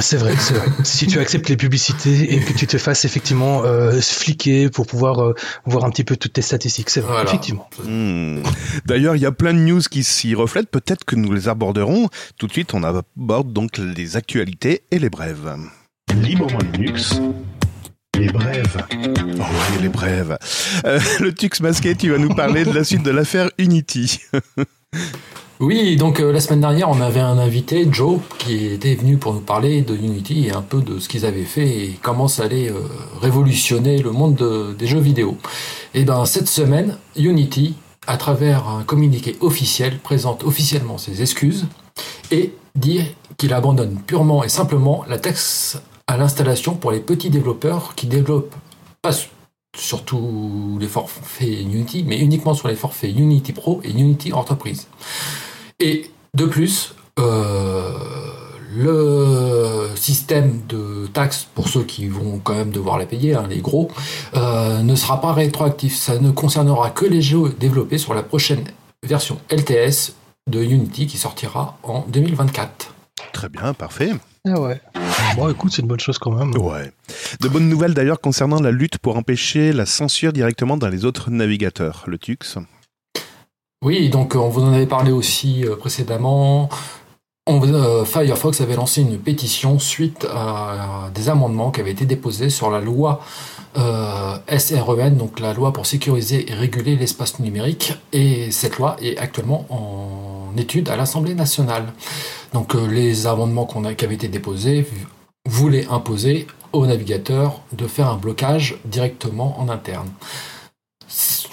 C'est 0.00 0.16
vrai, 0.16 0.34
c'est 0.38 0.54
vrai. 0.54 0.66
si 0.84 1.06
tu 1.06 1.18
acceptes 1.18 1.48
les 1.48 1.56
publicités 1.56 2.34
et 2.34 2.40
que 2.40 2.52
tu 2.52 2.66
te 2.66 2.78
fasses 2.78 3.04
effectivement 3.04 3.62
euh, 3.64 4.00
fliquer 4.00 4.68
pour 4.70 4.86
pouvoir 4.86 5.22
euh, 5.22 5.34
voir 5.66 5.84
un 5.84 5.90
petit 5.90 6.04
peu 6.04 6.16
toutes 6.16 6.32
tes 6.34 6.42
statistiques, 6.42 6.90
c'est 6.90 7.00
vrai, 7.00 7.12
Voilà. 7.12 7.28
effectivement. 7.30 7.68
Hmm. 7.84 8.42
D'ailleurs, 8.86 9.16
il 9.16 9.22
y 9.22 9.26
a 9.26 9.32
plein 9.32 9.54
de 9.54 9.58
news 9.58 9.80
qui 9.90 10.04
s'y 10.04 10.34
reflètent. 10.34 10.70
Peut-être 10.70 11.04
que 11.04 11.16
nous 11.16 11.32
les 11.32 11.48
aborderons. 11.48 12.08
Tout 12.38 12.46
de 12.46 12.52
suite, 12.52 12.74
on 12.74 12.82
aborde 12.84 13.52
donc 13.52 13.78
les 13.78 14.16
actualités 14.16 14.82
et 14.90 14.98
les 14.98 15.10
brèves. 15.10 15.54
Librement 16.22 16.58
Linux, 16.74 17.20
les 18.18 18.28
brèves. 18.28 18.76
Oh 18.92 19.42
oui, 19.42 19.82
les 19.82 19.88
brèves. 19.88 20.38
Euh, 20.84 20.98
le 21.20 21.32
Tux 21.34 21.50
Masqué, 21.60 21.94
tu 21.94 22.10
vas 22.10 22.18
nous 22.18 22.34
parler 22.34 22.64
de 22.64 22.72
la 22.72 22.84
suite 22.84 23.02
de 23.02 23.10
l'affaire 23.10 23.50
Unity. 23.58 24.20
Oui, 25.60 25.96
donc 25.96 26.20
euh, 26.20 26.32
la 26.32 26.40
semaine 26.40 26.60
dernière, 26.60 26.88
on 26.88 27.00
avait 27.00 27.18
un 27.20 27.36
invité, 27.36 27.88
Joe, 27.90 28.20
qui 28.38 28.66
était 28.66 28.94
venu 28.94 29.16
pour 29.16 29.34
nous 29.34 29.40
parler 29.40 29.82
de 29.82 29.96
Unity 29.96 30.46
et 30.46 30.52
un 30.52 30.62
peu 30.62 30.80
de 30.80 31.00
ce 31.00 31.08
qu'ils 31.08 31.26
avaient 31.26 31.42
fait 31.44 31.66
et 31.68 31.98
comment 32.00 32.28
ça 32.28 32.44
allait 32.44 32.70
euh, 32.70 32.80
révolutionner 33.20 33.98
le 33.98 34.12
monde 34.12 34.36
de- 34.36 34.74
des 34.78 34.86
jeux 34.86 35.00
vidéo. 35.00 35.36
Et 35.94 36.04
ben 36.04 36.24
cette 36.26 36.48
semaine, 36.48 36.96
Unity, 37.16 37.74
à 38.06 38.16
travers 38.16 38.68
un 38.68 38.84
communiqué 38.84 39.36
officiel, 39.40 39.98
présente 39.98 40.44
officiellement 40.44 40.96
ses 40.96 41.22
excuses 41.22 41.66
et 42.30 42.52
dit 42.76 43.00
qu'il 43.36 43.52
abandonne 43.52 43.96
purement 44.06 44.44
et 44.44 44.48
simplement 44.48 45.04
la 45.08 45.18
taxe 45.18 45.80
à 46.06 46.16
l'installation 46.16 46.74
pour 46.76 46.92
les 46.92 47.00
petits 47.00 47.30
développeurs 47.30 47.94
qui 47.96 48.06
développent 48.06 48.54
pas 49.02 49.10
su- 49.12 49.28
sur 49.76 50.04
tous 50.04 50.78
les 50.80 50.86
forfaits 50.86 51.48
Unity, 51.48 52.04
mais 52.06 52.18
uniquement 52.20 52.54
sur 52.54 52.68
les 52.68 52.76
forfaits 52.76 53.10
Unity 53.16 53.52
Pro 53.52 53.80
et 53.82 53.90
Unity 53.90 54.32
Enterprise. 54.32 54.86
Et 55.80 56.10
de 56.34 56.44
plus, 56.44 56.94
euh, 57.20 57.92
le 58.76 59.90
système 59.94 60.60
de 60.68 61.06
taxes, 61.06 61.46
pour 61.54 61.68
ceux 61.68 61.84
qui 61.84 62.08
vont 62.08 62.40
quand 62.42 62.54
même 62.54 62.70
devoir 62.70 62.98
la 62.98 63.06
payer, 63.06 63.34
hein, 63.34 63.46
les 63.48 63.60
gros, 63.60 63.88
euh, 64.34 64.82
ne 64.82 64.94
sera 64.96 65.20
pas 65.20 65.32
rétroactif. 65.32 65.96
Ça 65.96 66.18
ne 66.18 66.32
concernera 66.32 66.90
que 66.90 67.06
les 67.06 67.22
jeux 67.22 67.54
développés 67.60 67.98
sur 67.98 68.12
la 68.14 68.24
prochaine 68.24 68.64
version 69.04 69.38
LTS 69.50 70.14
de 70.50 70.62
Unity 70.62 71.06
qui 71.06 71.16
sortira 71.16 71.78
en 71.84 72.04
2024. 72.08 72.92
Très 73.32 73.48
bien, 73.48 73.72
parfait. 73.72 74.10
Ah 74.46 74.60
ouais. 74.60 74.80
Bon, 75.36 75.48
écoute, 75.48 75.72
c'est 75.72 75.82
une 75.82 75.88
bonne 75.88 76.00
chose 76.00 76.18
quand 76.18 76.32
même. 76.32 76.56
Ouais. 76.56 76.90
De 77.40 77.48
bonnes 77.48 77.68
nouvelles 77.68 77.94
d'ailleurs 77.94 78.20
concernant 78.20 78.60
la 78.60 78.72
lutte 78.72 78.98
pour 78.98 79.16
empêcher 79.16 79.72
la 79.72 79.86
censure 79.86 80.32
directement 80.32 80.76
dans 80.76 80.88
les 80.88 81.04
autres 81.04 81.30
navigateurs. 81.30 82.04
Le 82.06 82.18
Tux. 82.18 82.58
Oui, 83.84 84.08
donc 84.08 84.34
euh, 84.34 84.40
on 84.40 84.48
vous 84.48 84.62
en 84.62 84.72
avait 84.72 84.86
parlé 84.86 85.12
aussi 85.12 85.64
euh, 85.64 85.76
précédemment. 85.76 86.68
Euh, 87.48 88.04
Firefox 88.04 88.60
avait 88.60 88.74
lancé 88.74 89.02
une 89.02 89.18
pétition 89.18 89.78
suite 89.78 90.26
à 90.34 91.10
des 91.14 91.28
amendements 91.28 91.70
qui 91.70 91.80
avaient 91.80 91.92
été 91.92 92.04
déposés 92.04 92.50
sur 92.50 92.70
la 92.70 92.80
loi 92.80 93.20
SREN, 93.74 95.16
donc 95.16 95.38
la 95.38 95.54
loi 95.54 95.72
pour 95.72 95.86
sécuriser 95.86 96.50
et 96.50 96.54
réguler 96.54 96.96
l'espace 96.96 97.38
numérique. 97.38 97.94
Et 98.12 98.50
cette 98.50 98.78
loi 98.78 98.96
est 99.00 99.16
actuellement 99.16 99.64
en 99.70 100.56
étude 100.58 100.90
à 100.90 100.96
l'Assemblée 100.96 101.34
nationale. 101.34 101.84
Donc 102.52 102.74
les 102.74 103.26
amendements 103.26 103.66
qui 103.66 104.04
avaient 104.04 104.14
été 104.14 104.28
déposés 104.28 104.86
voulaient 105.48 105.86
imposer 105.86 106.48
aux 106.72 106.86
navigateurs 106.86 107.60
de 107.72 107.86
faire 107.86 108.08
un 108.08 108.16
blocage 108.16 108.76
directement 108.84 109.58
en 109.58 109.68
interne. 109.68 110.08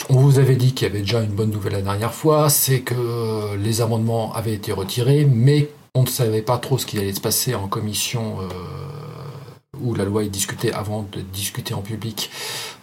On 0.10 0.20
vous 0.20 0.40
avait 0.40 0.56
dit 0.56 0.74
qu'il 0.74 0.88
y 0.88 0.92
avait 0.92 1.00
déjà 1.00 1.22
une 1.22 1.32
bonne 1.32 1.50
nouvelle 1.50 1.74
la 1.74 1.82
dernière 1.82 2.14
fois, 2.14 2.50
c'est 2.50 2.82
que 2.82 3.56
les 3.56 3.82
amendements 3.82 4.34
avaient 4.34 4.54
été 4.54 4.72
retirés, 4.72 5.26
mais 5.26 5.70
on 5.96 6.04
ne 6.04 6.08
savait 6.08 6.42
pas 6.42 6.58
trop 6.58 6.78
ce 6.78 6.86
qui 6.86 7.00
allait 7.00 7.14
se 7.14 7.22
passer 7.22 7.56
en 7.56 7.68
commission 7.68 8.38
euh, 8.42 8.48
où 9.82 9.96
la 9.96 10.04
loi 10.04 10.24
est 10.24 10.30
discutée 10.30 10.74
avant 10.74 11.08
de 11.12 11.22
discuter 11.22 11.74
en 11.74 11.82
public 11.82 12.30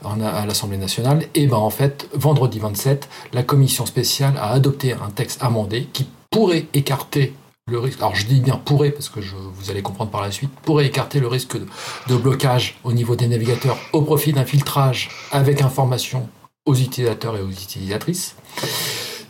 à 0.04 0.46
l'Assemblée 0.46 0.78
nationale. 0.78 1.26
Et 1.34 1.46
ben 1.46 1.58
en 1.58 1.70
fait, 1.70 2.08
vendredi 2.14 2.58
27, 2.58 3.08
la 3.34 3.42
commission 3.42 3.86
spéciale 3.86 4.34
a 4.38 4.50
adopté 4.50 4.94
un 4.94 5.10
texte 5.10 5.42
amendé 5.42 5.88
qui 5.92 6.06
pourrait 6.30 6.66
écarter 6.72 7.34
le 7.70 7.78
risque. 7.78 8.00
Alors 8.00 8.16
je 8.16 8.26
dis 8.26 8.40
bien 8.40 8.56
pourrait 8.56 8.90
parce 8.90 9.08
que 9.08 9.20
vous 9.20 9.70
allez 9.70 9.82
comprendre 9.82 10.10
par 10.10 10.22
la 10.22 10.30
suite. 10.30 10.50
Pourrait 10.62 10.86
écarter 10.86 11.20
le 11.20 11.28
risque 11.28 11.56
de 12.08 12.16
blocage 12.16 12.78
au 12.82 12.92
niveau 12.92 13.14
des 13.14 13.28
navigateurs 13.28 13.78
au 13.92 14.02
profit 14.02 14.32
d'un 14.32 14.44
filtrage 14.44 15.10
avec 15.30 15.62
information 15.62 16.28
aux 16.64 16.74
utilisateurs 16.74 17.36
et 17.36 17.40
aux 17.40 17.50
utilisatrices. 17.50 18.36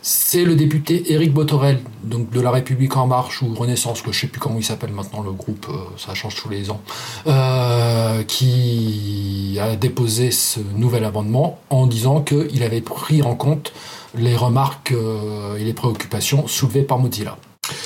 c'est 0.03 0.43
le 0.43 0.55
député 0.55 1.13
Éric 1.13 1.33
Botorel, 1.33 1.79
donc 2.03 2.29
de 2.29 2.41
La 2.41 2.51
République 2.51 2.95
En 2.95 3.07
Marche 3.07 3.41
ou 3.41 3.55
Renaissance, 3.55 4.01
que 4.01 4.11
je 4.11 4.19
sais 4.19 4.27
plus 4.27 4.39
comment 4.39 4.57
il 4.59 4.63
s'appelle 4.63 4.91
maintenant 4.91 5.21
le 5.21 5.31
groupe, 5.31 5.65
euh, 5.69 5.77
ça 5.97 6.13
change 6.13 6.35
tous 6.35 6.49
les 6.49 6.69
ans, 6.69 6.81
euh, 7.25 8.23
qui 8.23 9.57
a 9.59 9.75
déposé 9.75 10.29
ce 10.29 10.59
nouvel 10.75 11.05
amendement 11.05 11.59
en 11.69 11.87
disant 11.87 12.21
qu'il 12.21 12.61
avait 12.61 12.81
pris 12.81 13.23
en 13.23 13.35
compte 13.35 13.73
les 14.15 14.35
remarques 14.35 14.91
euh, 14.91 15.57
et 15.57 15.63
les 15.63 15.73
préoccupations 15.73 16.47
soulevées 16.47 16.83
par 16.83 16.99
Mozilla. 16.99 17.37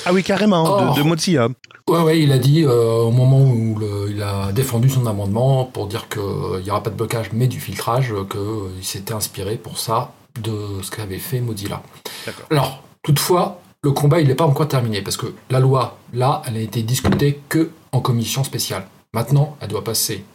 Ah 0.05 0.13
oui, 0.13 0.23
carrément, 0.23 0.63
Or- 0.65 0.93
de, 0.95 0.99
de 1.01 1.03
Mozilla. 1.03 1.47
Ouais, 1.89 2.01
ouais, 2.01 2.19
il 2.19 2.31
a 2.31 2.37
dit 2.37 2.63
euh, 2.65 2.95
au 3.03 3.11
moment 3.11 3.41
où 3.41 3.77
le- 3.79 4.07
il 4.11 4.21
a 4.21 4.51
défendu 4.51 4.89
son 4.89 5.05
amendement 5.07 5.63
pour 5.65 5.87
dire 5.87 6.07
qu'il 6.09 6.63
n'y 6.63 6.69
aura 6.69 6.83
pas 6.83 6.89
de 6.89 6.95
blocage 6.95 7.29
mais 7.33 7.47
du 7.47 7.59
filtrage, 7.59 8.13
qu'il 8.29 8.85
s'était 8.85 9.13
inspiré 9.13 9.55
pour 9.55 9.77
ça 9.79 10.11
de 10.41 10.53
ce 10.81 10.91
qu'avait 10.91 11.17
fait 11.19 11.39
Mozilla. 11.39 11.81
D'accord. 12.25 12.45
Alors, 12.51 12.83
toutefois, 13.03 13.61
le 13.83 13.91
combat 13.91 14.19
il 14.19 14.27
n'est 14.27 14.35
pas 14.35 14.45
encore 14.45 14.67
terminé 14.67 15.01
parce 15.01 15.17
que 15.17 15.27
la 15.49 15.59
loi, 15.59 15.97
là, 16.13 16.41
elle 16.45 16.57
a 16.57 16.59
été 16.61 16.81
discutée 16.81 17.39
que 17.47 17.69
en 17.93 18.01
commission 18.01 18.43
spéciale. 18.43 18.85
Maintenant, 19.13 19.55
elle 19.61 19.69
doit 19.69 19.83
passer 19.83 20.25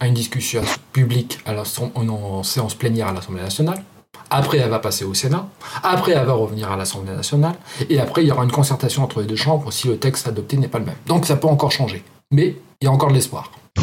à 0.00 0.06
une 0.06 0.14
discussion 0.14 0.62
publique 0.92 1.38
à 1.44 1.52
l'Assemblée- 1.52 1.92
en, 1.94 2.08
en 2.08 2.42
séance 2.42 2.74
plénière 2.74 3.08
à 3.08 3.12
l'Assemblée 3.12 3.42
nationale. 3.42 3.82
Après, 4.30 4.58
elle 4.58 4.70
va 4.70 4.78
passer 4.78 5.04
au 5.04 5.14
Sénat. 5.14 5.46
Après, 5.82 6.12
elle 6.12 6.26
va 6.26 6.32
revenir 6.34 6.70
à 6.70 6.76
l'Assemblée 6.76 7.14
nationale. 7.14 7.54
Et 7.90 7.98
après, 8.00 8.22
il 8.22 8.28
y 8.28 8.32
aura 8.32 8.44
une 8.44 8.52
concertation 8.52 9.02
entre 9.04 9.20
les 9.20 9.26
deux 9.26 9.36
chambres 9.36 9.72
si 9.72 9.88
le 9.88 9.98
texte 9.98 10.26
adopté 10.28 10.56
n'est 10.56 10.68
pas 10.68 10.78
le 10.78 10.86
même. 10.86 10.94
Donc, 11.06 11.26
ça 11.26 11.36
peut 11.36 11.48
encore 11.48 11.72
changer. 11.72 12.02
Mais 12.30 12.56
il 12.80 12.84
y 12.84 12.88
a 12.88 12.90
encore 12.90 13.10
de 13.10 13.14
l'espoir. 13.14 13.50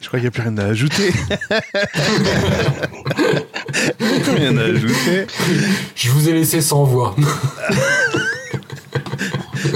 Je 0.00 0.08
crois 0.08 0.20
qu'il 0.20 0.22
n'y 0.22 0.26
a 0.28 0.30
plus 0.30 0.42
rien 0.42 0.56
à 0.58 0.66
ajouter. 0.66 1.10
plus 3.98 4.30
rien 4.36 4.56
à 4.56 4.62
ajouter. 4.62 5.26
Je 5.94 6.10
vous 6.10 6.28
ai 6.28 6.32
laissé 6.32 6.60
sans 6.60 6.84
voix. 6.84 7.16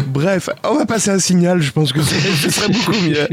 Bref, 0.07 0.51
on 0.65 0.77
va 0.77 0.87
passer 0.87 1.11
à 1.11 1.19
Signal, 1.19 1.61
je 1.61 1.73
pense 1.73 1.93
que 1.93 2.01
ce 2.03 2.51
serait 2.51 2.69
beaucoup 2.69 2.93
mieux. 2.93 3.27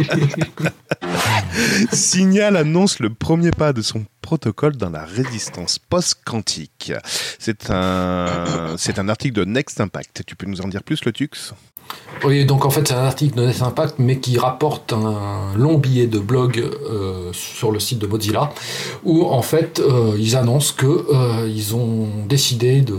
Signal 1.91 2.55
annonce 2.55 2.99
le 2.99 3.09
premier 3.09 3.51
pas 3.51 3.73
de 3.73 3.81
son 3.81 4.05
protocole 4.21 4.75
dans 4.75 4.89
la 4.89 5.05
résistance 5.05 5.79
post-quantique. 5.79 6.91
C'est 7.39 7.69
un, 7.69 8.75
c'est 8.77 8.99
un 8.99 9.09
article 9.09 9.35
de 9.35 9.45
Next 9.45 9.79
Impact. 9.79 10.23
Tu 10.25 10.35
peux 10.35 10.47
nous 10.47 10.61
en 10.61 10.67
dire 10.67 10.83
plus, 10.83 11.05
le 11.05 11.13
Tux 11.13 11.53
Oui, 12.23 12.45
donc 12.45 12.65
en 12.65 12.69
fait, 12.69 12.87
c'est 12.87 12.93
un 12.93 13.05
article 13.05 13.37
de 13.37 13.45
Net 13.45 13.61
Impact, 13.61 13.95
mais 13.99 14.19
qui 14.19 14.37
rapporte 14.37 14.93
un 14.93 15.55
long 15.55 15.77
billet 15.77 16.07
de 16.07 16.19
blog 16.19 16.59
euh, 16.59 17.31
sur 17.31 17.71
le 17.71 17.79
site 17.79 17.99
de 17.99 18.07
Mozilla, 18.07 18.51
où 19.03 19.25
en 19.25 19.41
fait, 19.41 19.79
euh, 19.79 20.15
ils 20.19 20.35
annoncent 20.35 20.73
que 20.75 20.85
euh, 20.85 21.49
ils 21.49 21.75
ont 21.75 22.07
décidé 22.27 22.81
de 22.81 22.97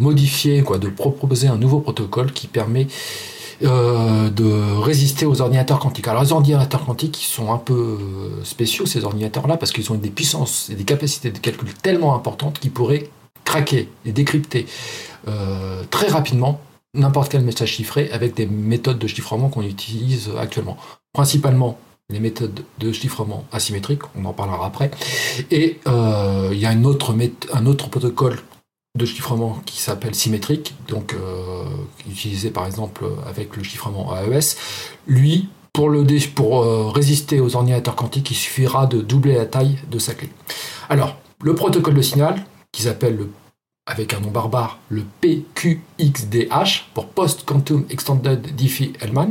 modifier, 0.00 0.62
quoi, 0.62 0.78
de 0.78 0.88
proposer 0.88 1.48
un 1.48 1.56
nouveau 1.56 1.80
protocole 1.80 2.32
qui 2.32 2.48
permet 2.48 2.88
euh, 3.62 4.28
de 4.28 4.80
résister 4.82 5.24
aux 5.24 5.40
ordinateurs 5.40 5.78
quantiques. 5.78 6.08
Alors 6.08 6.22
les 6.22 6.32
ordinateurs 6.32 6.84
quantiques, 6.84 7.16
sont 7.16 7.52
un 7.52 7.58
peu 7.58 7.72
euh, 7.72 8.44
spéciaux, 8.44 8.84
ces 8.84 9.04
ordinateurs-là, 9.04 9.56
parce 9.56 9.72
qu'ils 9.72 9.90
ont 9.90 9.94
des 9.94 10.10
puissances 10.10 10.68
et 10.68 10.74
des 10.74 10.84
capacités 10.84 11.30
de 11.30 11.38
calcul 11.38 11.72
tellement 11.72 12.14
importantes 12.14 12.58
qu'ils 12.58 12.70
pourraient 12.70 13.08
craquer 13.44 13.88
et 14.04 14.12
décrypter 14.12 14.66
euh, 15.28 15.82
très 15.90 16.08
rapidement 16.08 16.60
n'importe 16.94 17.30
quel 17.30 17.42
message 17.42 17.70
chiffré 17.70 18.10
avec 18.12 18.34
des 18.34 18.46
méthodes 18.46 18.98
de 18.98 19.06
chiffrement 19.06 19.48
qu'on 19.48 19.62
utilise 19.62 20.30
actuellement. 20.38 20.76
Principalement 21.12 21.78
les 22.10 22.20
méthodes 22.20 22.62
de 22.78 22.92
chiffrement 22.92 23.44
asymétriques, 23.52 24.02
on 24.20 24.24
en 24.26 24.32
parlera 24.32 24.66
après. 24.66 24.90
Et 25.50 25.78
il 25.86 26.58
y 26.58 26.66
a 26.66 26.70
un 26.70 26.84
autre 26.84 27.88
protocole 27.88 28.38
de 28.96 29.06
chiffrement 29.06 29.60
qui 29.66 29.80
s'appelle 29.80 30.14
symétrique, 30.14 30.74
donc 30.88 31.14
euh, 31.14 31.64
utilisé 32.08 32.50
par 32.50 32.66
exemple 32.66 33.04
avec 33.28 33.56
le 33.56 33.62
chiffrement 33.62 34.14
AES. 34.16 34.56
Lui, 35.06 35.48
pour, 35.72 35.90
le 35.90 36.04
pour 36.34 36.62
euh, 36.62 36.88
résister 36.88 37.40
aux 37.40 37.54
ordinateurs 37.54 37.96
quantiques, 37.96 38.30
il 38.30 38.34
suffira 38.34 38.86
de 38.86 39.00
doubler 39.00 39.34
la 39.34 39.46
taille 39.46 39.78
de 39.90 39.98
sa 39.98 40.14
clé. 40.14 40.30
Alors, 40.88 41.16
le 41.42 41.54
protocole 41.54 41.94
de 41.94 42.02
signal, 42.02 42.44
qui 42.72 42.82
s'appelle 42.82 43.16
le 43.16 43.30
avec 43.86 44.14
un 44.14 44.20
nom 44.20 44.30
barbare, 44.30 44.78
le 44.88 45.04
PQXDH, 45.20 46.86
pour 46.92 47.06
Post-Quantum 47.06 47.84
Extended 47.88 48.54
Diffie-Hellman. 48.56 49.30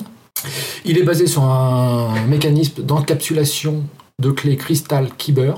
Il 0.85 0.97
est 0.97 1.03
basé 1.03 1.27
sur 1.27 1.43
un 1.43 2.25
mécanisme 2.27 2.81
d'encapsulation 2.81 3.83
de 4.19 4.31
clés 4.31 4.55
Crystal 4.55 5.09
Kyber. 5.17 5.55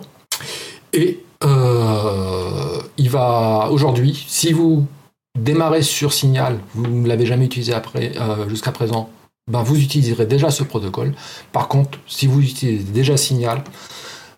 Et 0.94 1.24
euh, 1.44 2.47
il 2.98 3.10
va 3.10 3.70
aujourd'hui, 3.72 4.25
si 4.27 4.51
vous 4.54 4.86
démarrez 5.38 5.84
sur 5.84 6.13
Signal, 6.13 6.60
vous 6.74 6.88
ne 6.88 7.08
l'avez 7.08 7.25
jamais 7.25 7.46
utilisé 7.46 7.74
après, 7.74 8.13
euh, 8.18 8.50
jusqu'à 8.50 8.72
présent, 8.72 9.10
ben 9.50 9.63
vous 9.63 9.80
utiliserez 9.80 10.25
déjà 10.25 10.51
ce 10.51 10.63
protocole. 10.63 11.13
Par 11.51 11.68
contre, 11.68 12.00
si 12.08 12.27
vous 12.27 12.42
utilisez 12.42 12.84
déjà 12.84 13.18
Signal, 13.18 13.63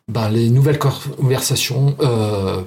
ben 0.08 0.30
les 0.30 0.50
nouvelles 0.50 0.80
conversations, 0.80 1.96
euh, 2.02 2.62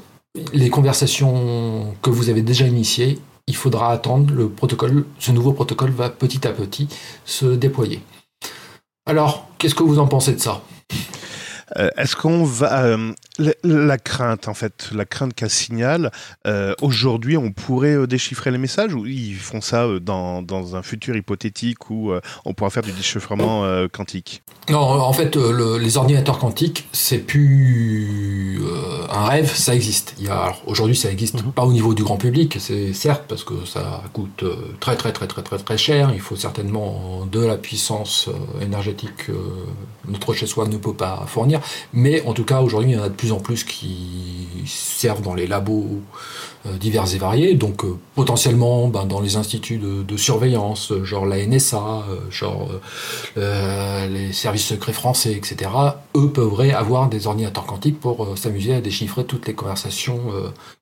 les 0.52 0.70
conversations 0.70 1.94
que 2.02 2.10
vous 2.10 2.30
avez 2.30 2.42
déjà 2.42 2.66
initiées, 2.66 3.18
il 3.46 3.56
faudra 3.56 3.92
attendre 3.92 4.32
le 4.32 4.48
protocole. 4.48 5.04
Ce 5.18 5.30
nouveau 5.30 5.52
protocole 5.52 5.90
va 5.90 6.08
petit 6.08 6.46
à 6.46 6.52
petit 6.52 6.88
se 7.24 7.46
déployer. 7.46 8.00
Alors, 9.06 9.48
qu'est-ce 9.58 9.74
que 9.74 9.82
vous 9.82 9.98
en 9.98 10.06
pensez 10.06 10.32
de 10.32 10.40
ça? 10.40 10.62
Euh, 11.76 11.90
Est-ce 11.96 12.16
qu'on 12.16 12.44
va 12.44 12.96
la, 13.38 13.52
la 13.64 13.98
crainte 13.98 14.48
en 14.48 14.54
fait, 14.54 14.90
la 14.94 15.04
crainte 15.04 15.34
qu'a 15.34 15.48
signal 15.48 16.10
euh, 16.46 16.74
aujourd'hui, 16.82 17.36
on 17.36 17.50
pourrait 17.52 17.96
euh, 17.96 18.06
déchiffrer 18.06 18.50
les 18.50 18.58
messages 18.58 18.94
ou 18.94 19.06
ils 19.06 19.34
font 19.34 19.60
ça 19.60 19.84
euh, 19.84 20.00
dans, 20.00 20.42
dans 20.42 20.76
un 20.76 20.82
futur 20.82 21.16
hypothétique 21.16 21.90
où 21.90 22.12
on 22.44 22.54
pourra 22.54 22.70
faire 22.70 22.82
du 22.82 22.92
déchiffrement 22.92 23.64
quantique? 23.92 24.42
Non, 24.68 24.78
en 24.78 25.12
fait, 25.12 25.36
le- 25.36 25.78
les 25.78 25.96
ordinateurs 25.96 26.38
quantiques, 26.38 26.88
c'est 26.92 27.18
plus 27.18 28.60
un 29.10 29.24
rêve, 29.26 29.52
ça 29.54 29.74
existe. 29.74 30.14
Aujourd'hui, 30.66 30.96
ça 30.96 31.10
existe 31.10 31.42
pas 31.52 31.64
au 31.64 31.72
niveau 31.72 31.94
du 31.94 32.02
grand 32.02 32.16
public, 32.16 32.56
c'est 32.60 32.92
certes 32.92 33.24
parce 33.28 33.44
que 33.44 33.64
ça 33.66 34.02
coûte 34.12 34.44
très 34.80 34.96
très 34.96 35.12
très 35.12 35.26
très 35.26 35.42
très 35.42 35.58
très 35.58 35.78
cher. 35.78 36.10
Il 36.14 36.20
faut 36.20 36.36
certainement 36.36 37.26
de 37.30 37.40
la 37.40 37.56
puissance 37.56 38.28
énergétique 38.60 39.26
que 39.26 39.32
notre 40.08 40.34
chez 40.34 40.46
soi 40.46 40.66
ne 40.68 40.76
peut 40.76 40.94
pas 40.94 41.24
fournir. 41.26 41.60
Mais 41.92 42.22
en 42.26 42.32
tout 42.32 42.44
cas, 42.44 42.60
aujourd'hui, 42.60 42.92
il 42.92 42.96
y 42.96 42.98
en 42.98 43.02
a 43.04 43.08
de 43.08 43.14
plus 43.22 43.30
en 43.30 43.38
plus 43.38 43.62
qui 43.62 44.48
servent 44.66 45.22
dans 45.22 45.34
les 45.34 45.46
labos 45.46 45.86
euh, 46.66 46.76
divers 46.76 47.14
et 47.14 47.18
variés. 47.18 47.54
Donc, 47.54 47.84
euh, 47.84 47.96
potentiellement, 48.16 48.88
ben, 48.88 49.04
dans 49.04 49.20
les 49.20 49.36
instituts 49.36 49.78
de, 49.78 50.16
surveillance, 50.16 50.90
euh, 50.90 51.04
genre 51.04 51.24
la 51.24 51.36
NSA, 51.46 52.04
genre 52.30 52.68
les 53.36 54.32
services 54.32 54.66
secrets 54.66 54.92
français, 54.92 55.34
etc., 55.34 55.70
eux 56.16 56.30
pourraient 56.30 56.72
avoir 56.72 57.08
des 57.08 57.28
ordinateurs 57.28 57.64
quantiques 57.64 58.00
pour 58.00 58.36
s'amuser 58.36 58.74
à 58.74 58.80
déchiffrer 58.80 59.24
toutes 59.24 59.46
les 59.46 59.54
conversations 59.54 60.20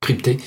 cryptées 0.01 0.39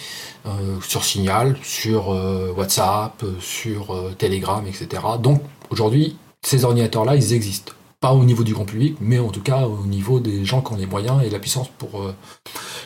sur 0.82 1.04
Signal, 1.04 1.58
sur 1.62 2.10
WhatsApp, 2.58 3.24
sur 3.40 3.96
Telegram, 4.18 4.64
etc. 4.68 5.04
Donc 5.20 5.42
aujourd'hui, 5.70 6.18
ces 6.42 6.66
ordinateurs-là, 6.66 7.16
ils 7.16 7.34
existent. 7.34 7.74
Pas 8.04 8.12
au 8.12 8.26
niveau 8.26 8.44
du 8.44 8.54
grand 8.54 8.66
public, 8.66 8.98
mais 9.00 9.18
en 9.18 9.30
tout 9.30 9.42
cas 9.42 9.66
au 9.66 9.86
niveau 9.86 10.20
des 10.20 10.44
gens 10.44 10.60
qui 10.60 10.74
ont 10.74 10.76
les 10.76 10.86
moyens 10.86 11.24
et 11.24 11.30
la 11.30 11.40
puissance, 11.40 11.70
pour, 11.78 12.02
euh, 12.02 12.14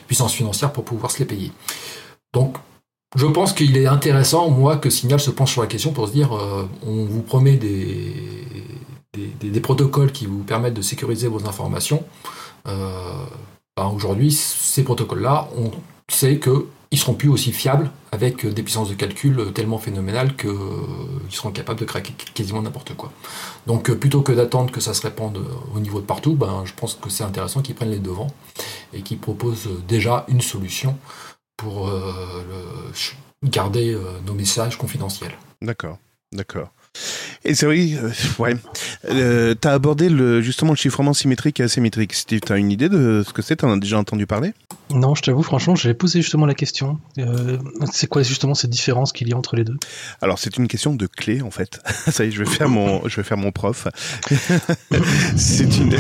puissance 0.06 0.32
financière 0.32 0.72
pour 0.72 0.84
pouvoir 0.84 1.10
se 1.10 1.18
les 1.18 1.26
payer. 1.26 1.52
Donc 2.36 2.56
je 3.16 3.26
pense 3.26 3.54
qu'il 3.54 3.76
est 3.78 3.88
intéressant, 3.88 4.52
moi, 4.52 4.78
que 4.78 4.92
Signal 4.92 5.20
se 5.20 5.32
penche 5.32 5.54
sur 5.54 5.64
la 5.64 5.68
question 5.68 5.92
pour 5.92 6.08
se 6.08 6.14
dire 6.14 6.36
euh, 6.36 6.70
on 6.86 7.06
vous 7.06 7.24
promet 7.24 7.56
des, 7.56 8.14
des, 9.42 9.60
protocoles 9.60 10.12
qui 10.12 10.28
vous 10.28 10.44
permettent 10.44 10.76
de 10.76 10.84
sécuriser 10.84 11.28
vos 11.28 11.48
informations. 11.48 12.04
Euh, 12.68 13.26
ben, 13.76 13.88
Aujourd'hui, 13.88 14.32
ces 14.32 14.84
protocoles-là, 14.84 15.50
on 15.58 15.72
sait 16.12 16.38
qu'ils 16.90 17.00
seront 17.00 17.14
plus 17.14 17.30
aussi 17.30 17.52
fiables 17.52 17.90
avec 18.12 18.46
des 18.46 18.64
puissances 18.64 18.90
de 18.90 18.96
calcul 18.96 19.52
tellement 19.54 19.78
phénoménales 19.78 20.36
qu'ils 20.36 20.52
seront 21.30 21.52
capables 21.52 21.80
de 21.80 21.86
craquer 21.86 22.14
quasiment 22.34 22.62
n'importe 22.62 22.94
quoi. 22.96 23.12
Donc, 23.66 23.90
euh, 23.90 23.96
plutôt 23.96 24.22
que 24.22 24.32
d'attendre 24.32 24.72
que 24.72 24.80
ça 24.80 24.94
se 24.94 25.02
répande 25.02 25.46
au 25.76 25.80
niveau 25.80 26.00
de 26.00 26.06
partout, 26.06 26.36
ben, 26.36 26.64
je 26.66 26.74
pense 26.74 26.96
que 26.96 27.10
c'est 27.10 27.24
intéressant 27.24 27.62
qu'ils 27.62 27.76
prennent 27.76 27.92
les 27.92 28.00
devants 28.00 28.34
et 28.94 29.02
qu'ils 29.02 29.20
proposent 29.20 29.70
déjà 29.88 30.26
une 30.30 30.42
solution 30.42 30.98
pour 31.58 31.90
euh, 31.90 32.44
garder 33.44 33.94
euh, 33.94 34.02
nos 34.26 34.34
messages 34.34 34.78
confidentiels. 34.78 35.34
D'accord, 35.62 35.98
d'accord. 36.32 36.70
Et 37.44 37.56
c'est 37.56 37.66
vrai, 37.66 37.90
euh, 37.94 38.12
ouais. 38.40 38.56
Euh, 39.10 39.54
t'as 39.54 39.74
abordé 39.74 40.10
le, 40.10 40.42
justement 40.42 40.72
le 40.72 40.78
chiffrement 40.78 41.14
symétrique 41.14 41.60
et 41.60 41.64
asymétrique. 41.64 42.14
Steve, 42.14 42.42
t'as 42.42 42.58
une 42.58 42.72
idée 42.72 42.90
de 42.90 43.24
ce 43.26 43.34
que 43.34 43.42
c'est? 43.42 43.58
T'en 43.58 43.72
as 43.72 43.78
déjà 43.78 43.98
entendu 43.98 44.26
parler? 44.28 44.54
Non, 44.90 45.16
je 45.16 45.22
t'avoue, 45.22 45.44
franchement, 45.44 45.76
j'avais 45.76 45.94
posé 45.94 46.22
justement 46.22 46.46
la 46.46 46.54
question. 46.54 47.00
Euh, 47.18 47.58
c'est 47.92 48.08
quoi 48.08 48.24
justement 48.24 48.56
cette 48.56 48.70
différence 48.70 49.12
qu'il 49.12 49.28
y 49.30 49.34
a 49.34 49.38
entre 49.38 49.56
les 49.56 49.64
deux? 49.64 49.78
Alors 50.22 50.40
c'est 50.40 50.58
une 50.58 50.68
question 50.68 50.96
de 50.96 51.08
clé 51.08 51.42
en 51.42 51.52
fait. 51.52 51.80
Ça 52.12 52.26
y 52.26 52.30
est, 52.30 52.32
je 52.32 52.44
vais 52.44 52.50
faire 52.50 52.70
mon, 52.70 53.08
je 53.08 53.16
vais 53.18 53.24
faire 53.24 53.38
mon 53.38 53.52
prof. 53.52 53.88
c'est 55.36 55.78
une. 55.78 55.96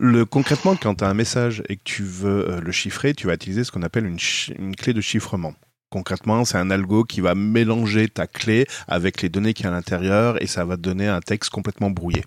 Le, 0.00 0.24
concrètement, 0.24 0.76
quand 0.76 0.94
tu 0.96 1.04
as 1.04 1.08
un 1.08 1.14
message 1.14 1.62
et 1.68 1.76
que 1.76 1.82
tu 1.82 2.04
veux 2.04 2.60
le 2.62 2.72
chiffrer, 2.72 3.14
tu 3.14 3.26
vas 3.26 3.34
utiliser 3.34 3.64
ce 3.64 3.72
qu'on 3.72 3.82
appelle 3.82 4.06
une, 4.06 4.18
une 4.58 4.76
clé 4.76 4.92
de 4.92 5.00
chiffrement. 5.00 5.54
Concrètement, 5.90 6.44
c'est 6.44 6.58
un 6.58 6.70
algo 6.70 7.04
qui 7.04 7.20
va 7.20 7.34
mélanger 7.34 8.08
ta 8.08 8.26
clé 8.26 8.66
avec 8.86 9.22
les 9.22 9.28
données 9.28 9.54
qui 9.54 9.62
y 9.62 9.66
a 9.66 9.70
à 9.70 9.72
l'intérieur 9.72 10.40
et 10.42 10.46
ça 10.46 10.64
va 10.64 10.76
te 10.76 10.82
donner 10.82 11.08
un 11.08 11.20
texte 11.20 11.50
complètement 11.50 11.90
brouillé. 11.90 12.24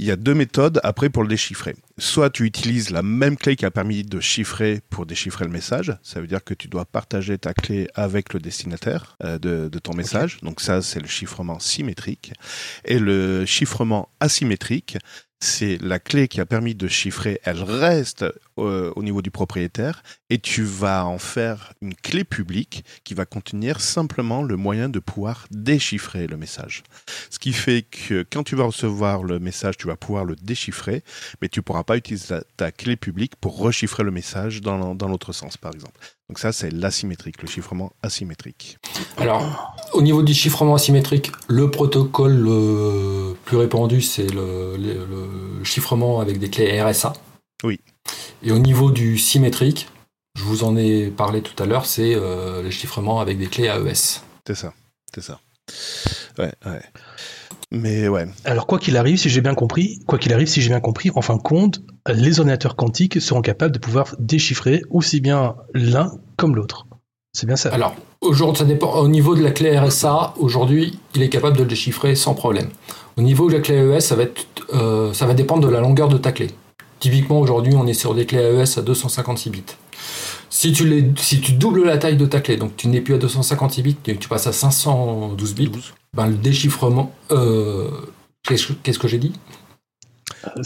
Il 0.00 0.06
y 0.06 0.12
a 0.12 0.16
deux 0.16 0.34
méthodes 0.34 0.80
après 0.84 1.10
pour 1.10 1.24
le 1.24 1.28
déchiffrer. 1.28 1.74
Soit 1.98 2.30
tu 2.30 2.44
utilises 2.44 2.90
la 2.90 3.02
même 3.02 3.36
clé 3.36 3.56
qui 3.56 3.66
a 3.66 3.70
permis 3.72 4.04
de 4.04 4.20
chiffrer 4.20 4.80
pour 4.90 5.06
déchiffrer 5.06 5.44
le 5.44 5.50
message. 5.50 5.92
Ça 6.04 6.20
veut 6.20 6.28
dire 6.28 6.44
que 6.44 6.54
tu 6.54 6.68
dois 6.68 6.84
partager 6.84 7.36
ta 7.36 7.52
clé 7.52 7.88
avec 7.96 8.32
le 8.32 8.38
destinataire 8.38 9.16
euh, 9.24 9.38
de, 9.40 9.68
de, 9.68 9.78
ton 9.80 9.94
message. 9.94 10.38
Donc 10.42 10.60
ça, 10.60 10.82
c'est 10.82 11.00
le 11.00 11.08
chiffrement 11.08 11.58
symétrique. 11.58 12.32
Et 12.84 13.00
le 13.00 13.44
chiffrement 13.44 14.08
asymétrique, 14.20 14.98
c'est 15.40 15.78
la 15.80 15.98
clé 15.98 16.26
qui 16.26 16.40
a 16.40 16.46
permis 16.46 16.74
de 16.74 16.88
chiffrer, 16.88 17.40
elle 17.44 17.62
reste 17.62 18.24
euh, 18.58 18.92
au 18.96 19.02
niveau 19.02 19.22
du 19.22 19.30
propriétaire 19.30 20.02
et 20.30 20.38
tu 20.38 20.64
vas 20.64 21.06
en 21.06 21.18
faire 21.18 21.72
une 21.80 21.94
clé 21.94 22.24
publique 22.24 22.84
qui 23.04 23.14
va 23.14 23.24
contenir 23.24 23.80
simplement 23.80 24.42
le 24.42 24.56
moyen 24.56 24.88
de 24.88 24.98
pouvoir 24.98 25.46
déchiffrer 25.50 26.26
le 26.26 26.36
message. 26.36 26.82
Ce 27.30 27.38
qui 27.38 27.52
fait 27.52 27.82
que 27.82 28.26
quand 28.28 28.42
tu 28.42 28.56
vas 28.56 28.64
recevoir 28.64 29.22
le 29.22 29.38
message, 29.38 29.76
tu 29.76 29.86
vas 29.86 29.96
pouvoir 29.96 30.24
le 30.24 30.34
déchiffrer, 30.34 31.04
mais 31.40 31.48
tu 31.48 31.62
pourras 31.62 31.84
pas 31.84 31.96
utiliser 31.96 32.38
ta, 32.56 32.72
clé 32.72 32.96
publique 32.96 33.36
pour 33.36 33.58
rechiffrer 33.58 34.02
le 34.02 34.10
message 34.10 34.60
dans, 34.60 34.94
dans 34.94 35.08
l'autre 35.08 35.32
sens, 35.32 35.56
par 35.56 35.72
exemple. 35.72 36.00
Donc 36.28 36.38
ça, 36.38 36.52
c'est 36.52 36.70
l'asymétrique, 36.70 37.40
le 37.40 37.48
chiffrement 37.48 37.92
asymétrique. 38.02 38.78
Alors, 39.16 39.76
au 39.94 40.02
niveau 40.02 40.22
du 40.22 40.34
chiffrement 40.34 40.74
asymétrique, 40.74 41.32
le 41.48 41.70
protocole 41.70 42.36
le 42.36 43.34
plus 43.46 43.56
répandu, 43.56 44.02
c'est 44.02 44.26
le, 44.26 44.76
le, 44.76 45.64
chiffrement 45.64 46.20
avec 46.20 46.38
des 46.38 46.50
clés 46.50 46.82
RSA. 46.82 47.14
Oui. 47.64 47.80
Et 48.42 48.52
au 48.52 48.58
niveau 48.58 48.90
du 48.90 49.16
symétrique, 49.16 49.88
je 50.36 50.44
vous 50.44 50.64
en 50.64 50.76
ai 50.76 51.08
parlé 51.08 51.40
tout 51.40 51.60
à 51.62 51.66
l'heure, 51.66 51.86
c'est 51.86 52.14
euh, 52.14 52.62
le 52.62 52.70
chiffrement 52.70 53.20
avec 53.20 53.38
des 53.38 53.46
clés 53.46 53.66
AES. 53.66 54.22
C'est 54.46 54.54
ça, 54.54 54.74
c'est 55.14 55.22
ça. 55.22 55.40
Ouais, 56.38 56.52
ouais. 56.66 56.82
Mais 57.70 58.08
ouais. 58.08 58.26
Alors 58.44 58.66
quoi 58.66 58.78
qu'il 58.78 58.96
arrive, 58.96 59.18
si 59.18 59.28
j'ai 59.28 59.42
bien 59.42 59.54
compris, 59.54 60.00
quoi 60.06 60.18
qu'il 60.18 60.32
arrive, 60.32 60.48
si 60.48 60.62
j'ai 60.62 60.70
bien 60.70 60.80
compris, 60.80 61.10
en 61.14 61.20
fin 61.20 61.36
de 61.36 61.42
compte, 61.42 61.82
les 62.08 62.40
ordinateurs 62.40 62.76
quantiques 62.76 63.20
seront 63.20 63.42
capables 63.42 63.72
de 63.72 63.78
pouvoir 63.78 64.14
déchiffrer 64.18 64.82
aussi 64.90 65.20
bien 65.20 65.56
l'un 65.74 66.12
comme 66.36 66.56
l'autre. 66.56 66.86
C'est 67.34 67.46
bien 67.46 67.56
ça. 67.56 67.68
Alors 67.70 67.94
aujourd'hui, 68.22 68.58
ça 68.58 68.64
dépend. 68.64 68.94
Au 68.94 69.08
niveau 69.08 69.34
de 69.34 69.42
la 69.42 69.50
clé 69.50 69.78
RSA, 69.78 70.34
aujourd'hui, 70.38 70.98
il 71.14 71.22
est 71.22 71.28
capable 71.28 71.56
de 71.56 71.62
le 71.62 71.68
déchiffrer 71.68 72.14
sans 72.14 72.34
problème. 72.34 72.70
Au 73.18 73.22
niveau 73.22 73.48
de 73.48 73.54
la 73.54 73.60
clé 73.60 73.76
AES, 73.76 74.00
ça 74.00 74.16
va 74.16 74.22
être, 74.22 74.46
euh, 74.72 75.12
ça 75.12 75.26
va 75.26 75.34
dépendre 75.34 75.66
de 75.66 75.72
la 75.72 75.80
longueur 75.80 76.08
de 76.08 76.16
ta 76.16 76.32
clé. 76.32 76.48
Typiquement, 77.00 77.38
aujourd'hui, 77.38 77.74
on 77.76 77.86
est 77.86 77.94
sur 77.94 78.14
des 78.14 78.26
clés 78.26 78.38
AES 78.38 78.78
à 78.78 78.82
256 78.82 79.50
bits. 79.50 79.62
Si 80.50 80.72
tu, 80.72 80.88
les, 80.88 81.04
si 81.16 81.40
tu 81.40 81.52
doubles 81.52 81.84
la 81.84 81.98
taille 81.98 82.16
de 82.16 82.26
ta 82.26 82.40
clé, 82.40 82.56
donc 82.56 82.76
tu 82.76 82.88
n'es 82.88 83.00
plus 83.00 83.14
à 83.14 83.18
256 83.18 83.82
bits, 83.82 83.96
tu 84.02 84.28
passes 84.28 84.46
à 84.46 84.52
512 84.52 85.54
bits, 85.54 85.70
ben 86.14 86.26
le 86.26 86.36
déchiffrement. 86.36 87.12
Euh, 87.30 87.90
qu'est-ce 88.42 88.98
que 88.98 89.08
j'ai 89.08 89.18
dit? 89.18 89.32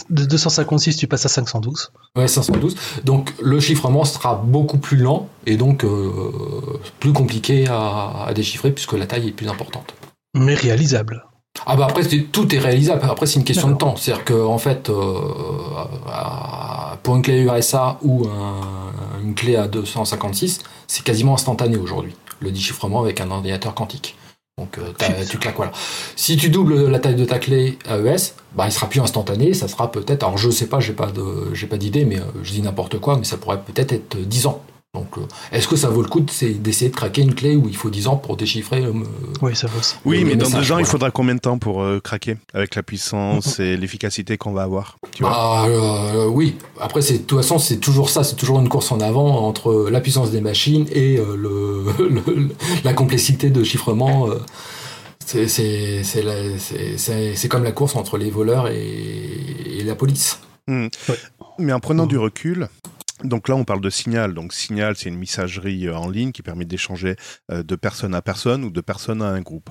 De 0.09 0.25
256, 0.25 0.97
tu 0.97 1.07
passes 1.07 1.25
à 1.25 1.29
512. 1.29 1.91
Ouais, 2.15 2.27
512. 2.27 2.75
Donc 3.03 3.33
le 3.41 3.59
chiffrement 3.59 4.05
sera 4.05 4.35
beaucoup 4.35 4.77
plus 4.77 4.97
lent 4.97 5.29
et 5.45 5.57
donc 5.57 5.83
euh, 5.83 6.79
plus 6.99 7.11
compliqué 7.11 7.67
à, 7.67 8.25
à 8.27 8.33
déchiffrer 8.33 8.71
puisque 8.71 8.93
la 8.93 9.05
taille 9.05 9.29
est 9.29 9.31
plus 9.31 9.49
importante. 9.49 9.95
Mais 10.35 10.53
réalisable. 10.53 11.25
Ah 11.65 11.75
bah 11.75 11.87
après 11.89 12.03
tout 12.03 12.55
est 12.55 12.59
réalisable. 12.59 13.01
Après 13.09 13.25
c'est 13.25 13.39
une 13.39 13.45
question 13.45 13.69
de 13.69 13.75
temps. 13.75 13.95
C'est-à-dire 13.95 14.25
que 14.25 14.33
en 14.33 14.57
fait 14.57 14.89
euh, 14.89 15.19
pour 17.03 17.15
une 17.15 17.21
clé 17.21 17.41
URSA 17.41 17.99
ou 18.01 18.27
une 19.21 19.35
clé 19.35 19.55
à 19.55 19.67
256, 19.67 20.59
c'est 20.87 21.03
quasiment 21.03 21.35
instantané 21.35 21.77
aujourd'hui. 21.77 22.15
Le 22.39 22.51
déchiffrement 22.51 23.01
avec 23.01 23.21
un 23.21 23.31
ordinateur 23.31 23.73
quantique. 23.73 24.17
Donc 24.59 24.77
euh, 24.77 24.93
tu 25.27 25.39
claques 25.39 25.55
voilà. 25.55 25.71
Si 26.15 26.37
tu 26.37 26.49
doubles 26.49 26.87
la 26.87 26.99
taille 26.99 27.15
de 27.15 27.25
ta 27.25 27.39
clé 27.39 27.79
AES, 27.89 28.35
bah 28.55 28.65
il 28.67 28.71
sera 28.71 28.87
plus 28.87 28.99
instantané, 28.99 29.55
ça 29.55 29.67
sera 29.67 29.91
peut-être. 29.91 30.23
Alors 30.23 30.37
je 30.37 30.51
sais 30.51 30.67
pas, 30.67 30.79
j'ai 30.79 30.93
pas 30.93 31.07
de 31.07 31.53
j'ai 31.55 31.65
pas 31.65 31.77
d'idée, 31.77 32.05
mais 32.05 32.19
euh, 32.19 32.25
je 32.43 32.51
dis 32.51 32.61
n'importe 32.61 32.99
quoi, 32.99 33.17
mais 33.17 33.23
ça 33.23 33.37
pourrait 33.37 33.61
peut-être 33.61 33.93
être 33.93 34.15
10 34.15 34.45
ans. 34.45 34.63
Donc, 34.95 35.17
euh, 35.17 35.21
est-ce 35.51 35.67
que 35.67 35.75
ça 35.75 35.89
vaut 35.89 36.03
le 36.03 36.07
coup 36.07 36.19
d'essayer 36.19 36.91
de 36.91 36.95
craquer 36.95 37.23
une 37.23 37.33
clé 37.33 37.55
où 37.55 37.67
il 37.67 37.75
faut 37.75 37.89
10 37.89 38.05
ans 38.09 38.15
pour 38.15 38.37
déchiffrer 38.37 38.85
euh, 38.85 38.93
Oui, 39.41 39.55
ça 39.55 39.65
vaut 39.65 39.79
aussi. 39.79 39.95
Oui, 40.05 40.23
mais 40.23 40.35
dans 40.35 40.47
deux 40.47 40.71
ans, 40.71 40.77
il 40.77 40.85
faudra 40.85 41.09
combien 41.09 41.33
de 41.33 41.39
temps 41.39 41.57
pour 41.57 41.81
euh, 41.81 41.99
craquer 41.99 42.37
avec 42.53 42.75
la 42.75 42.83
puissance 42.83 43.59
et 43.59 43.75
l'efficacité 43.75 44.37
qu'on 44.37 44.51
va 44.53 44.61
avoir 44.61 44.99
tu 45.11 45.23
vois? 45.23 45.31
Bah, 45.31 46.27
Oui, 46.27 46.57
après, 46.79 46.99
de 46.99 47.17
toute 47.17 47.39
façon, 47.39 47.57
c'est 47.57 47.77
toujours 47.77 48.11
ça, 48.11 48.23
c'est 48.23 48.35
toujours 48.35 48.59
une 48.59 48.69
course 48.69 48.91
en 48.91 48.99
avant 48.99 49.47
entre 49.47 49.89
la 49.89 49.99
puissance 49.99 50.29
des 50.29 50.41
machines 50.41 50.85
et 50.91 51.17
le, 51.37 51.85
la 52.83 52.93
complexité 52.93 53.49
de 53.49 53.63
chiffrement. 53.63 54.29
c'est 55.25 55.47
comme 57.49 57.63
la 57.63 57.71
course 57.71 57.95
entre 57.95 58.19
les 58.19 58.29
voleurs 58.29 58.67
et, 58.67 59.81
la 59.83 59.95
police. 59.95 60.39
Hmm. 60.67 60.87
Mais 61.57 61.73
en 61.73 61.79
prenant 61.79 62.05
du 62.05 62.17
recul, 62.17 62.69
donc 63.23 63.47
là, 63.47 63.55
on 63.55 63.63
parle 63.63 63.81
de 63.81 63.89
Signal. 63.89 64.33
Donc 64.33 64.53
Signal, 64.53 64.95
c'est 64.95 65.09
une 65.09 65.17
messagerie 65.17 65.87
euh, 65.87 65.95
en 65.95 66.09
ligne 66.09 66.31
qui 66.31 66.41
permet 66.41 66.65
d'échanger 66.65 67.15
euh, 67.51 67.63
de 67.63 67.75
personne 67.75 68.13
à 68.15 68.21
personne 68.21 68.63
ou 68.63 68.69
de 68.69 68.81
personne 68.81 69.21
à 69.21 69.27
un 69.27 69.41
groupe. 69.41 69.69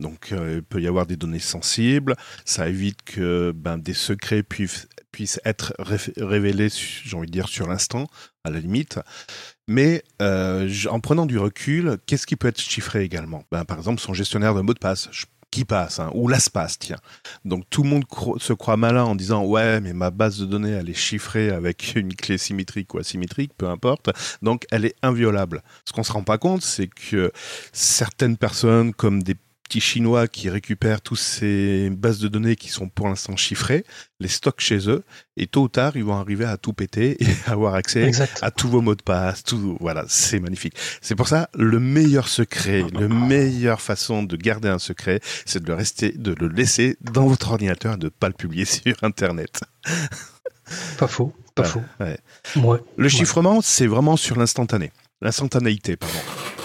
Donc 0.00 0.32
euh, 0.32 0.56
il 0.56 0.62
peut 0.62 0.80
y 0.80 0.88
avoir 0.88 1.06
des 1.06 1.16
données 1.16 1.38
sensibles, 1.38 2.16
ça 2.44 2.68
évite 2.68 3.02
que 3.04 3.52
ben, 3.54 3.78
des 3.78 3.94
secrets 3.94 4.42
puissent, 4.42 4.88
puissent 5.12 5.40
être 5.44 5.72
révélés, 5.78 6.68
j'ai 6.68 7.16
envie 7.16 7.26
de 7.28 7.32
dire, 7.32 7.48
sur 7.48 7.68
l'instant, 7.68 8.08
à 8.42 8.50
la 8.50 8.58
limite. 8.58 8.98
Mais 9.68 10.02
en 10.20 11.00
prenant 11.00 11.26
du 11.26 11.38
recul, 11.38 11.96
qu'est-ce 12.06 12.26
qui 12.26 12.34
peut 12.36 12.48
être 12.48 12.60
chiffré 12.60 13.02
également? 13.04 13.44
Ben, 13.52 13.64
Par 13.64 13.78
exemple, 13.78 14.00
son 14.00 14.14
gestionnaire 14.14 14.54
de 14.54 14.62
mot 14.62 14.74
de 14.74 14.80
passe. 14.80 15.08
Qui 15.54 15.64
passe, 15.64 16.00
hein, 16.00 16.10
ou 16.14 16.26
l'espace, 16.26 16.80
tiens. 16.80 16.96
Donc 17.44 17.62
tout 17.70 17.84
le 17.84 17.88
monde 17.88 18.04
se 18.38 18.52
croit 18.52 18.76
malin 18.76 19.04
en 19.04 19.14
disant 19.14 19.44
ouais, 19.44 19.80
mais 19.80 19.92
ma 19.92 20.10
base 20.10 20.38
de 20.38 20.46
données 20.46 20.72
elle 20.72 20.90
est 20.90 20.94
chiffrée 20.94 21.50
avec 21.50 21.94
une 21.96 22.12
clé 22.12 22.38
symétrique 22.38 22.92
ou 22.92 22.98
asymétrique, 22.98 23.52
peu 23.56 23.68
importe. 23.68 24.10
Donc 24.42 24.66
elle 24.72 24.84
est 24.84 24.96
inviolable. 25.02 25.62
Ce 25.84 25.92
qu'on 25.92 26.02
se 26.02 26.10
rend 26.10 26.24
pas 26.24 26.38
compte, 26.38 26.62
c'est 26.62 26.88
que 26.88 27.30
certaines 27.72 28.36
personnes, 28.36 28.92
comme 28.92 29.22
des 29.22 29.36
petits 29.64 29.80
Chinois 29.80 30.28
qui 30.28 30.48
récupèrent 30.50 31.00
tous 31.00 31.16
ces 31.16 31.90
bases 31.90 32.18
de 32.18 32.28
données 32.28 32.54
qui 32.54 32.68
sont 32.68 32.88
pour 32.88 33.08
l'instant 33.08 33.36
chiffrées, 33.36 33.84
les 34.20 34.28
stockent 34.28 34.60
chez 34.60 34.88
eux, 34.88 35.04
et 35.36 35.46
tôt 35.46 35.62
ou 35.62 35.68
tard, 35.68 35.96
ils 35.96 36.04
vont 36.04 36.14
arriver 36.14 36.44
à 36.44 36.56
tout 36.56 36.72
péter 36.72 37.16
et 37.24 37.26
avoir 37.46 37.74
accès 37.74 38.12
à 38.42 38.50
tous 38.50 38.68
vos 38.68 38.80
mots 38.80 38.94
de 38.94 39.02
passe. 39.02 39.42
Tout, 39.42 39.76
voilà, 39.80 40.04
c'est 40.08 40.38
magnifique. 40.38 40.74
C'est 41.00 41.14
pour 41.14 41.28
ça, 41.28 41.48
le 41.54 41.80
meilleur 41.80 42.28
secret, 42.28 42.84
la 42.92 43.08
meilleure 43.08 43.80
façon 43.80 44.22
de 44.22 44.36
garder 44.36 44.68
un 44.68 44.78
secret, 44.78 45.20
c'est 45.46 45.62
de 45.62 45.66
le 45.66 45.74
rester, 45.74 46.12
de 46.12 46.34
le 46.38 46.48
laisser 46.48 46.96
dans 47.00 47.26
votre 47.26 47.50
ordinateur 47.50 47.94
et 47.94 47.98
de 47.98 48.06
ne 48.06 48.10
pas 48.10 48.28
le 48.28 48.34
publier 48.34 48.64
sur 48.66 48.94
Internet. 49.02 49.62
Pas 50.98 51.08
faux, 51.08 51.34
pas 51.54 51.64
faux. 51.64 51.82
Le 52.96 53.08
chiffrement, 53.08 53.60
c'est 53.60 53.86
vraiment 53.86 54.16
sur 54.16 54.36
l'instantané. 54.36 54.92
L'instantanéité, 55.24 55.96
pardon 55.96 56.18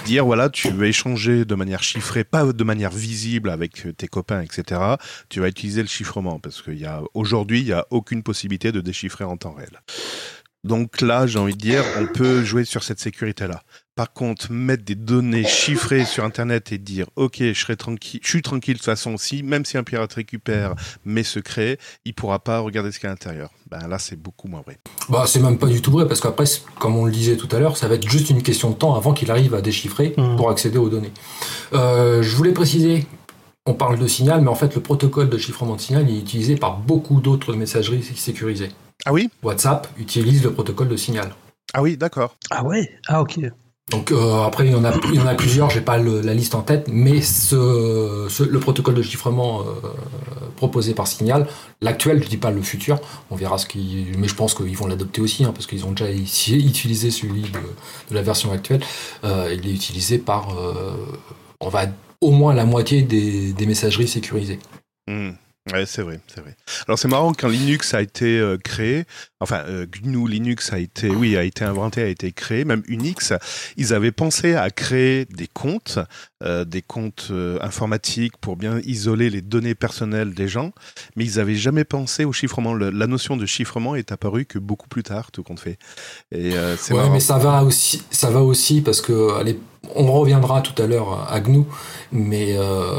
dire 0.06 0.26
voilà, 0.26 0.50
tu 0.50 0.70
veux 0.70 0.88
échanger 0.88 1.46
de 1.46 1.56
manière 1.56 1.84
chiffrée, 1.84 2.24
pas 2.24 2.52
de 2.52 2.64
manière 2.64 2.90
visible 2.90 3.50
avec 3.50 3.96
tes 3.96 4.08
copains, 4.08 4.42
etc. 4.42 4.82
Tu 5.30 5.40
vas 5.40 5.48
utiliser 5.48 5.82
le 5.82 5.88
chiffrement 5.88 6.40
parce 6.40 6.62
qu'il 6.62 6.76
il 6.76 7.66
n'y 7.66 7.72
a 7.72 7.86
aucune 7.90 8.24
possibilité 8.24 8.72
de 8.72 8.82
déchiffrer 8.82 9.24
en 9.24 9.38
temps 9.38 9.54
réel. 9.54 9.82
Donc 10.64 11.02
là, 11.02 11.26
j'ai 11.26 11.40
envie 11.40 11.54
de 11.54 11.60
dire, 11.60 11.84
on 12.00 12.08
peut 12.08 12.44
jouer 12.44 12.66
sur 12.66 12.84
cette 12.84 13.00
sécurité-là. 13.00 13.62
Par 14.00 14.14
contre, 14.14 14.50
mettre 14.54 14.86
des 14.86 14.96
données 14.96 15.44
chiffrées 15.44 16.06
sur 16.06 16.24
Internet 16.24 16.72
et 16.72 16.78
dire, 16.78 17.08
OK, 17.18 17.40
je 17.40 17.54
serai 17.54 17.76
tranquille, 17.76 18.22
je 18.24 18.30
suis 18.30 18.42
tranquille 18.42 18.76
de 18.76 18.78
toute 18.78 18.86
façon 18.86 19.14
aussi, 19.16 19.44
même 19.44 19.66
si 19.66 19.78
un 19.78 19.84
pirate 19.84 20.14
récupère 20.14 20.74
mes 21.04 21.24
secrets, 21.24 21.78
il 22.06 22.14
pourra 22.14 22.40
pas 22.40 22.60
regarder 22.60 22.94
ce 22.94 23.00
qu'il 23.00 23.08
y 23.08 23.10
a 23.10 23.10
à 23.10 23.16
l'intérieur. 23.16 23.50
Ben 23.70 23.90
là, 23.90 24.00
c'est 24.00 24.16
beaucoup 24.16 24.48
moins 24.48 24.62
vrai. 24.62 24.78
Bah, 25.10 25.26
c'est 25.28 25.42
même 25.42 25.58
pas 25.58 25.68
du 25.68 25.82
tout 25.82 25.92
vrai, 25.92 26.08
parce 26.08 26.22
qu'après, 26.22 26.46
comme 26.80 26.96
on 26.96 27.04
le 27.04 27.12
disait 27.12 27.36
tout 27.36 27.54
à 27.54 27.60
l'heure, 27.60 27.76
ça 27.76 27.90
va 27.90 27.96
être 27.96 28.08
juste 28.08 28.30
une 28.30 28.42
question 28.42 28.70
de 28.70 28.76
temps 28.76 28.96
avant 28.96 29.12
qu'il 29.12 29.32
arrive 29.32 29.54
à 29.54 29.60
déchiffrer 29.60 30.14
mmh. 30.16 30.38
pour 30.38 30.50
accéder 30.50 30.78
aux 30.78 30.88
données. 30.88 31.12
Euh, 31.74 32.24
je 32.24 32.36
voulais 32.38 32.54
préciser, 32.54 33.06
on 33.66 33.74
parle 33.74 34.00
de 34.00 34.08
signal, 34.08 34.40
mais 34.40 34.48
en 34.48 34.56
fait, 34.56 34.76
le 34.76 34.82
protocole 34.82 35.30
de 35.30 35.38
chiffrement 35.38 35.76
de 35.76 35.82
signal 35.82 36.10
est 36.10 36.18
utilisé 36.18 36.56
par 36.56 36.78
beaucoup 36.78 37.20
d'autres 37.20 37.54
messageries 37.54 38.04
sécurisées. 38.16 38.70
Ah 39.06 39.12
oui? 39.12 39.30
WhatsApp 39.44 39.90
utilise 39.98 40.42
le 40.42 40.54
protocole 40.54 40.88
de 40.88 40.96
signal. 40.96 41.34
Ah 41.74 41.82
oui, 41.82 41.98
d'accord. 41.98 42.38
Ah 42.50 42.64
ouais? 42.64 42.90
Ah 43.06 43.22
ok. 43.22 43.42
Donc 43.90 44.12
euh, 44.12 44.44
après 44.44 44.66
il 44.66 44.72
y 44.72 44.76
en 44.76 44.86
a 44.86 44.94
il 45.06 45.16
y 45.16 45.20
en 45.20 45.28
a 45.28 45.36
plusieurs, 45.36 45.70
j'ai 45.70 45.82
pas 45.82 45.98
la 45.98 46.34
liste 46.34 46.56
en 46.56 46.62
tête, 46.62 46.88
mais 46.92 47.22
ce, 47.22 48.44
le 48.44 48.60
protocole 48.60 48.94
de 48.94 49.02
chiffrement 49.02 49.62
euh, 49.62 49.66
proposé 50.56 50.94
par 50.94 51.08
Signal, 51.08 51.48
l'actuel, 51.82 52.24
je 52.24 52.30
dis 52.30 52.38
pas 52.38 52.52
le 52.52 52.62
futur, 52.62 53.00
on 53.32 53.36
verra 53.36 53.58
ce 53.58 53.66
qui, 53.66 54.08
mais 54.18 54.28
je 54.28 54.36
pense 54.36 54.54
qu'ils 54.54 54.78
vont 54.78 54.88
l'adopter 54.88 55.22
aussi 55.22 55.44
hein, 55.44 55.52
parce 55.54 55.66
qu'ils 55.66 55.86
ont 55.86 55.92
déjà 55.92 56.12
utilisé 56.12 57.10
celui 57.10 57.42
de, 57.42 57.60
la 58.12 58.22
version 58.22 58.52
actuelle. 58.52 58.82
Euh, 59.24 59.56
il 59.58 59.68
est 59.68 59.74
utilisé 59.74 60.20
par, 60.20 60.50
on 61.60 61.70
va 61.70 61.86
au 62.22 62.32
moins 62.32 62.54
la 62.54 62.66
moitié 62.66 63.02
des, 63.02 63.66
messageries 63.66 64.08
sécurisées. 64.08 64.60
Mmh. 65.08 65.32
Ouais, 65.72 65.86
c'est 65.86 66.02
vrai, 66.02 66.20
c'est 66.34 66.42
vrai. 66.42 66.56
Alors 66.88 66.98
c'est 66.98 67.08
marrant 67.08 67.32
quand 67.34 67.48
Linux 67.48 67.94
a 67.94 68.02
été 68.02 68.40
euh, 68.40 68.58
créé, 68.58 69.06
enfin 69.40 69.64
euh, 69.68 69.86
GNU 69.86 70.28
Linux 70.28 70.74
a 70.74 70.80
été, 70.80 71.10
oui, 71.10 71.38
a 71.38 71.44
été 71.44 71.64
inventé, 71.64 72.02
a 72.02 72.08
été 72.08 72.32
créé, 72.32 72.66
même 72.66 72.82
Unix, 72.88 73.34
ils 73.78 73.94
avaient 73.94 74.12
pensé 74.12 74.56
à 74.56 74.70
créer 74.72 75.26
des 75.26 75.48
comptes, 75.48 76.00
euh, 76.44 76.66
des 76.66 76.82
comptes 76.82 77.28
euh, 77.30 77.60
informatiques 77.62 78.38
pour 78.38 78.56
bien 78.56 78.80
isoler 78.86 79.30
les 79.30 79.42
données 79.42 79.76
personnelles 79.76 80.34
des 80.34 80.48
gens, 80.48 80.72
mais 81.16 81.26
ils 81.26 81.40
avaient 81.40 81.56
jamais 81.56 81.84
pensé 81.84 82.26
au 82.26 82.34
chiffrement. 82.34 82.74
Le- 82.74 82.90
la 82.90 83.06
notion 83.08 83.38
de 83.38 83.46
chiffrement 83.46 83.96
est 83.96 84.12
apparue 84.12 84.46
que 84.46 84.58
beaucoup 84.58 84.88
plus 84.88 85.04
tard, 85.04 85.32
tout 85.32 85.44
compte 85.44 85.60
fait. 85.60 85.78
Et 86.32 86.56
euh, 86.56 86.76
c'est 86.78 86.94
Ouais, 86.94 87.02
marrant. 87.02 87.14
mais 87.14 87.20
ça 87.20 87.38
va 87.38 87.64
aussi, 87.64 88.02
ça 88.10 88.30
va 88.32 88.42
aussi 88.42 88.82
parce 88.82 89.02
que 89.02 89.38
allez, 89.40 89.60
on 89.96 90.12
reviendra 90.12 90.62
tout 90.62 90.82
à 90.82 90.88
l'heure 90.88 91.32
à 91.32 91.40
GNU, 91.42 91.64
mais 92.12 92.56
euh, 92.58 92.96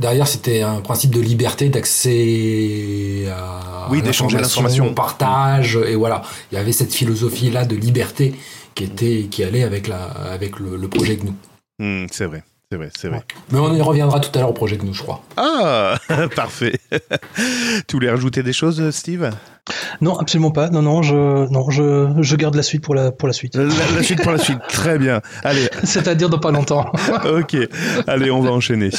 derrière 0.00 0.26
c'était 0.26 0.62
un 0.62 0.80
principe 0.80 1.10
de 1.12 1.20
liberté 1.20 1.68
d'accès 1.68 3.26
à 3.30 3.88
Oui, 3.90 4.02
d'échanger 4.02 4.38
l'information. 4.38 4.92
partage 4.94 5.76
et 5.76 5.94
voilà, 5.94 6.22
il 6.52 6.56
y 6.56 6.58
avait 6.58 6.72
cette 6.72 6.92
philosophie 6.92 7.50
là 7.50 7.64
de 7.64 7.76
liberté 7.76 8.34
qui 8.74 8.84
était 8.84 9.26
qui 9.30 9.44
allait 9.44 9.62
avec 9.64 9.86
la 9.88 10.02
avec 10.04 10.58
le, 10.58 10.76
le 10.76 10.88
projet 10.88 11.16
GNU. 11.16 11.32
Hmm, 11.78 12.06
c'est 12.10 12.26
vrai, 12.26 12.42
c'est 12.70 12.76
vrai, 12.76 12.90
c'est 12.96 13.08
vrai. 13.08 13.22
Mais 13.50 13.58
on 13.58 13.72
y 13.74 13.80
reviendra 13.80 14.20
tout 14.20 14.30
à 14.36 14.40
l'heure 14.40 14.50
au 14.50 14.54
projet 14.54 14.76
GNU, 14.76 14.92
je 14.94 15.02
crois. 15.02 15.22
Ah, 15.36 15.96
parfait. 16.36 16.78
tu 17.86 17.96
voulais 17.96 18.10
rajouter 18.10 18.42
des 18.42 18.52
choses, 18.52 18.90
Steve? 18.90 19.30
Non, 20.00 20.18
absolument 20.18 20.50
pas. 20.50 20.68
Non, 20.70 20.82
non, 20.82 21.02
je, 21.02 21.48
non, 21.50 21.70
je, 21.70 22.12
je 22.20 22.36
garde 22.36 22.54
la 22.54 22.62
suite 22.62 22.82
pour 22.82 22.94
la, 22.94 23.12
pour 23.12 23.28
la 23.28 23.32
suite. 23.32 23.54
la, 23.56 23.64
la 23.64 24.02
suite 24.02 24.22
pour 24.22 24.32
la 24.32 24.38
suite. 24.38 24.58
Très 24.68 24.98
bien. 24.98 25.20
Allez, 25.42 25.68
C'est-à-dire 25.84 26.28
dans 26.28 26.38
pas 26.38 26.50
longtemps. 26.50 26.92
ok. 27.24 27.56
Allez, 28.06 28.30
on 28.30 28.40
va 28.42 28.50
enchaîner. 28.50 28.90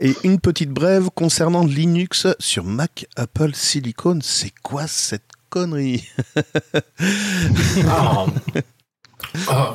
Et 0.00 0.14
une 0.22 0.38
petite 0.38 0.70
brève 0.70 1.10
concernant 1.14 1.64
Linux 1.64 2.26
sur 2.38 2.64
Mac 2.64 3.06
Apple 3.16 3.54
Silicon. 3.54 4.18
C'est 4.22 4.52
quoi 4.62 4.86
cette 4.86 5.30
connerie? 5.50 6.04
Ah. 7.86 8.26
Ah, 9.48 9.74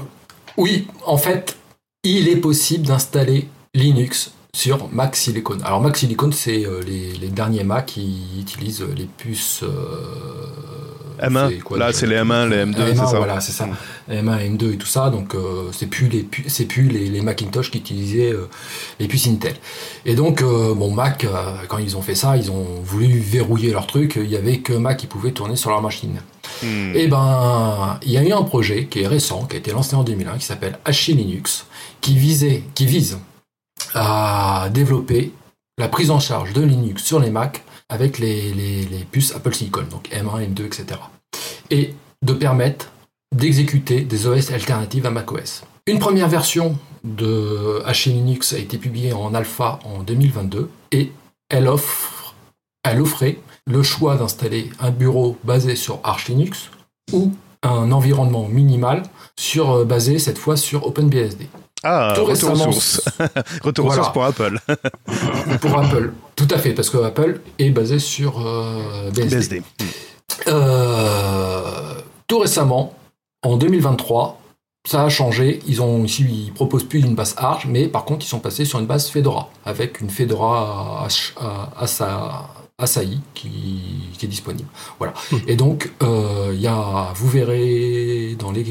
oui, 0.57 0.87
en 1.05 1.17
fait, 1.17 1.57
il 2.03 2.29
est 2.29 2.37
possible 2.37 2.87
d'installer 2.87 3.49
Linux 3.73 4.31
sur 4.55 4.89
Mac 4.89 5.15
Silicon. 5.15 5.57
Alors 5.63 5.81
Mac 5.81 5.97
Silicon, 5.97 6.31
c'est 6.31 6.65
euh, 6.65 6.81
les, 6.81 7.29
derniers 7.29 7.63
Mac 7.63 7.87
qui 7.87 8.39
utilisent 8.39 8.85
les 8.95 9.05
puces. 9.05 9.63
euh, 9.63 10.47
M1. 11.21 11.49
c'est 11.49 11.59
quoi, 11.59 11.77
Là, 11.77 11.93
c'est 11.93 12.07
les 12.07 12.15
M1, 12.17 12.49
les 12.49 12.65
M2, 12.65 12.75
c'est 12.89 12.95
ça. 12.95 13.17
Voilà, 13.17 13.39
c'est 13.41 13.51
ça. 13.51 13.67
M1, 14.09 14.57
M2 14.57 14.73
et 14.73 14.77
tout 14.77 14.87
ça. 14.87 15.09
Donc, 15.09 15.35
euh, 15.35 15.69
c'est 15.71 15.87
plus 15.87 16.07
les 16.07 16.23
pu- 16.23 16.45
c'est 16.47 16.65
plus 16.65 16.87
les, 16.87 17.09
les 17.09 17.21
Macintosh 17.21 17.71
qui 17.71 17.77
utilisaient 17.79 18.31
euh, 18.33 18.49
les 18.99 19.07
puces 19.07 19.27
Intel. 19.27 19.55
Et 20.05 20.15
donc, 20.15 20.41
euh, 20.41 20.73
bon, 20.73 20.91
Mac, 20.91 21.23
euh, 21.25 21.31
quand 21.67 21.77
ils 21.77 21.95
ont 21.97 22.01
fait 22.01 22.15
ça, 22.15 22.37
ils 22.37 22.51
ont 22.51 22.65
voulu 22.83 23.19
verrouiller 23.19 23.71
leur 23.71 23.87
truc. 23.87 24.13
Il 24.21 24.29
y 24.29 24.35
avait 24.37 24.57
que 24.59 24.73
Mac 24.73 24.97
qui 24.97 25.07
pouvait 25.07 25.31
tourner 25.31 25.55
sur 25.55 25.69
leur 25.69 25.81
machine. 25.81 26.19
Hmm. 26.61 26.91
Eh 26.95 27.07
ben, 27.07 27.97
il 28.03 28.11
y 28.11 28.17
a 28.17 28.23
eu 28.23 28.31
un 28.31 28.43
projet 28.43 28.85
qui 28.85 29.01
est 29.01 29.07
récent, 29.07 29.45
qui 29.45 29.55
a 29.55 29.59
été 29.59 29.71
lancé 29.71 29.95
en 29.95 30.03
2001, 30.03 30.37
qui 30.37 30.45
s'appelle 30.45 30.77
Hachi 30.85 31.13
Linux, 31.13 31.65
qui 32.01 32.17
visait, 32.17 32.63
qui 32.75 32.85
vise 32.85 33.17
à 33.95 34.67
développer 34.71 35.31
la 35.77 35.87
prise 35.87 36.11
en 36.11 36.19
charge 36.19 36.53
de 36.53 36.61
Linux 36.61 37.03
sur 37.03 37.19
les 37.19 37.29
Mac 37.29 37.63
avec 37.93 38.17
les, 38.17 38.51
les- 38.53 39.05
puces 39.11 39.33
Apple 39.35 39.53
Silicon, 39.53 39.83
donc 39.89 40.09
M1, 40.09 40.49
M2, 40.51 40.65
etc. 40.65 40.99
Et 41.69 41.93
de 42.23 42.33
permettre 42.33 42.89
d'exécuter 43.35 44.01
des 44.01 44.25
OS 44.27 44.51
alternatives 44.51 45.05
à 45.05 45.11
macOS. 45.11 45.63
Une 45.85 45.99
première 45.99 46.27
version 46.27 46.77
de 47.03 47.81
Hachi 47.85 48.11
Linux 48.13 48.53
a 48.53 48.57
été 48.57 48.77
publiée 48.77 49.13
en 49.13 49.33
alpha 49.35 49.77
en 49.83 50.01
2022 50.01 50.69
et 50.91 51.11
elle 51.49 51.67
offre, 51.67 52.33
elle 52.83 52.99
offrait 53.01 53.37
le 53.67 53.83
choix 53.83 54.15
d'installer 54.15 54.71
un 54.79 54.89
bureau 54.91 55.37
basé 55.43 55.75
sur 55.75 55.99
Arch 56.03 56.29
Linux 56.29 56.69
ou 57.11 57.31
un 57.61 57.91
environnement 57.91 58.47
minimal 58.47 59.03
sur, 59.37 59.71
euh, 59.71 59.85
basé 59.85 60.17
cette 60.19 60.37
fois 60.37 60.57
sur 60.57 60.87
OpenBSD. 60.87 61.47
Ah, 61.83 62.13
Tout 62.15 62.25
retour 62.25 62.51
aux 62.51 62.55
sources. 62.55 63.01
Retour 63.63 63.85
aux 63.85 63.87
Voilà. 63.89 64.03
sources 64.03 64.13
pour 64.13 64.23
Apple. 64.23 64.57
pour 65.61 65.77
Apple. 65.79 66.13
Tout 66.35 66.47
à 66.51 66.57
fait, 66.57 66.71
parce 66.73 66.89
que 66.89 66.97
Apple 67.03 67.41
est 67.59 67.69
basé 67.71 67.99
sur 67.99 68.39
euh, 68.45 69.11
BSD. 69.11 69.35
BSD. 69.35 69.63
Euh, 70.47 71.95
tout 72.27 72.39
récemment, 72.39 72.93
en 73.43 73.57
2023, 73.57 74.39
ça 74.87 75.03
a 75.03 75.09
changé. 75.09 75.59
Ils 75.67 75.81
ont 75.81 76.03
ici, 76.05 76.23
ils 76.47 76.53
proposent 76.53 76.85
plus 76.85 76.99
une 76.99 77.15
base 77.15 77.35
Arch, 77.37 77.65
mais 77.67 77.87
par 77.87 78.05
contre, 78.05 78.25
ils 78.25 78.29
sont 78.29 78.39
passés 78.39 78.65
sur 78.65 78.79
une 78.79 78.85
base 78.85 79.09
Fedora 79.09 79.49
avec 79.65 80.01
une 80.01 80.09
Fedora 80.09 81.05
H- 81.07 81.33
à- 81.39 81.83
Asa- 81.83 82.47
Asahi 82.83 83.19
qui, 83.33 83.49
qui 84.17 84.25
est 84.25 84.29
disponible. 84.29 84.67
Voilà. 84.99 85.13
Et 85.47 85.55
donc, 85.55 85.91
euh, 86.03 86.51
il 86.53 86.61
y 86.61 86.67
a, 86.67 87.13
vous 87.15 87.29
verrez 87.29 88.35
dans 88.37 88.51
les 88.51 88.65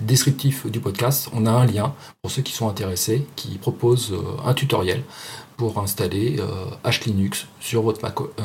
descriptifs 0.00 0.66
du 0.66 0.80
podcast, 0.80 1.28
on 1.32 1.46
a 1.46 1.50
un 1.50 1.66
lien 1.66 1.94
pour 2.22 2.30
ceux 2.30 2.42
qui 2.42 2.52
sont 2.52 2.68
intéressés 2.68 3.26
qui 3.36 3.58
propose 3.58 4.12
euh, 4.12 4.48
un 4.48 4.54
tutoriel 4.54 5.02
pour 5.56 5.78
installer 5.78 6.36
euh, 6.40 6.88
H 6.88 7.04
Linux 7.06 7.46
sur 7.60 7.82
votre 7.82 8.02
Mac. 8.02 8.14
euh, 8.20 8.42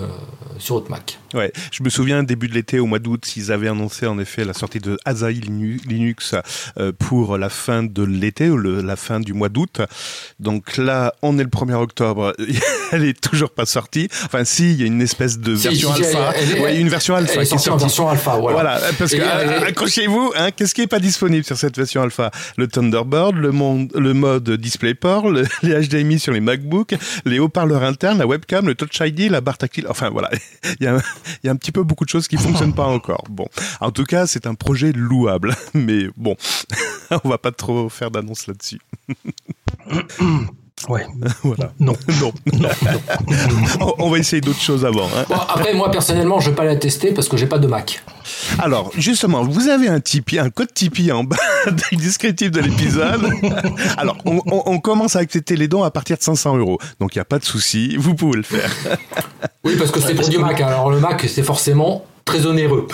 sur 0.60 0.76
votre 0.76 0.89
Mac. 0.91 1.20
Ouais, 1.34 1.52
je 1.72 1.84
me 1.84 1.89
souviens 1.89 2.24
début 2.24 2.48
de 2.48 2.54
l'été, 2.54 2.80
au 2.80 2.86
mois 2.86 3.00
d'août, 3.00 3.36
ils 3.36 3.52
avaient 3.52 3.67
annoncé 3.67 4.08
en 4.08 4.17
effet 4.20 4.43
la 4.46 4.54
sortie 4.54 4.80
de 4.80 4.98
Linu- 5.06 5.80
Linux 5.88 6.36
euh, 6.80 6.91
pour 6.98 7.38
la 7.38 7.50
fin 7.50 7.84
de 7.84 8.04
l'été, 8.04 8.50
ou 8.50 8.58
le- 8.58 8.82
la 8.82 8.96
fin 8.96 9.20
du 9.20 9.34
mois 9.34 9.50
d'août. 9.50 9.82
Donc 10.39 10.78
là, 10.78 11.13
on 11.22 11.38
est 11.39 11.43
le 11.43 11.50
1er 11.50 11.76
octobre, 11.76 12.34
elle 12.91 13.04
est 13.04 13.20
toujours 13.20 13.50
pas 13.52 13.65
sortie. 13.65 14.08
Enfin, 14.26 14.43
si, 14.46 14.72
il 14.74 14.80
y 14.80 14.84
a 14.84 14.88
une 14.88 15.02
espèce 15.02 15.38
de 15.39 15.56
Si, 15.56 15.67
version 15.67 15.93
si, 15.96 16.04
alpha. 16.06 16.34
elle- 16.36 16.50
elle 16.56 16.62
ouais, 16.62 16.80
une 16.80 16.89
version 16.89 17.15
alpha 17.15 17.34
Elle 17.36 17.41
est 17.41 17.46
sortie 17.46 17.70
en 17.70 17.78
version 17.78 18.10
alpha, 18.10 18.38
voilà. 18.38 18.54
Voilà, 18.78 18.80
parce 18.98 19.12
que 19.12 19.17
euh, 19.17 19.24
euh, 19.62 19.67
accrochez-vous, 19.67 20.34
hein, 20.38 20.50
qu'est-ce 20.56 20.74
qui 20.74 20.82
est 20.82 20.88
pas 20.88 21.00
disponible 21.00 21.43
sur 21.46 21.58
cette 21.58 21.76
version 21.78 22.02
alpha? 22.02 22.32
Le 22.58 22.67
Thunderbird, 22.67 23.36
le, 23.36 23.52
monde, 23.52 23.91
le 23.96 24.13
mode 24.13 24.50
DisplayPort, 24.50 25.30
le, 25.30 25.46
les 25.63 25.88
HDMI 25.88 26.20
sur 26.20 26.34
les 26.34 26.39
MacBooks, 26.41 26.96
les 27.26 27.39
haut-parleurs 27.39 27.84
internes, 27.84 28.17
la 28.20 28.28
webcam, 28.28 28.65
le 28.67 28.76
Touch 28.76 29.00
ID, 29.00 29.30
la 29.30 29.41
barre 29.41 29.58
tactile. 29.58 29.88
Enfin 29.89 30.10
voilà, 30.10 30.30
il 30.80 30.84
y 30.84 30.88
a, 30.88 30.96
un- 31.52 31.56
petit 31.56 31.72
peu 31.72 31.84
beaucoup 31.84 32.06
de 32.06 32.10
choses 32.10 32.28
qui 32.28 32.38
fonctionnent 32.38 32.76
pas 32.76 32.88
encore. 32.88 33.24
Bon, 33.30 33.48
en 33.82 33.91
tout 33.91 34.04
cas, 34.04 34.28
c'est 34.28 34.48
un 34.48 34.56
projet 34.56 34.91
louable, 34.91 35.56
mais 35.74 36.08
bon, 36.17 36.36
on 37.24 37.30
va 37.30 37.38
pas 37.38 37.52
trop 37.52 37.89
faire 37.89 38.12
d'annonces 38.12 38.48
là-dessus. 38.48 38.80
Ouais. 40.90 41.06
Voilà. 41.44 41.72
Non. 41.80 41.94
Non, 42.54 42.70
on, 43.82 43.94
on 44.00 44.10
va 44.10 44.18
essayer 44.20 44.42
d'autres 44.42 44.62
choses 44.62 44.86
avant. 44.86 45.06
hein. 45.08 45.26
Bon, 45.28 45.36
après, 45.36 45.74
moi, 45.74 45.92
personnellement, 45.92 46.40
je 46.40 46.50
vais 46.50 46.56
pas 46.56 46.63
la 46.66 46.76
tester 46.76 47.12
parce 47.13 47.28
que 47.28 47.36
j'ai 47.38 47.48
pas 47.48 47.60
de 47.60 47.68
Mac. 47.68 48.04
Alors, 48.60 48.92
justement, 48.98 49.44
vous 49.44 49.68
avez 49.70 49.88
un 49.88 50.00
Tipeee, 50.00 50.40
un 50.40 50.50
code 50.50 50.74
Tipeee 50.74 51.12
en 51.12 51.24
bas 51.24 51.36
du 51.92 51.98
descriptif 51.98 52.52
de 52.52 52.62
l'épisode. 52.62 53.28
Alors, 53.98 54.18
on, 54.26 54.42
on- 54.46 54.63
on 54.66 54.80
commence 54.80 55.16
à 55.16 55.20
accepter 55.20 55.56
les 55.56 55.68
dons 55.68 55.84
à 55.84 55.92
partir 55.92 56.18
de 56.18 56.24
500 56.24 56.58
euros. 56.58 56.78
Donc, 57.00 57.16
il 57.16 57.18
n'y 57.18 57.22
a 57.22 57.26
pas 57.26 57.40
de 57.40 57.46
souci, 57.46 57.96
vous 57.98 58.16
pouvez 58.16 58.38
le 58.38 58.44
faire. 58.44 58.70
Oui, 59.63 59.76
parce 59.78 59.92
que 59.92 60.00
c'est 60.00 60.13
pour 60.16 60.30
du 60.30 60.38
Mac. 60.38 60.60
Alors, 60.62 60.90
le 60.92 61.00
Mac, 61.00 61.26
c'est 61.28 61.44
forcément 61.44 62.06
très 62.26 62.46
onéreux. 62.46 62.88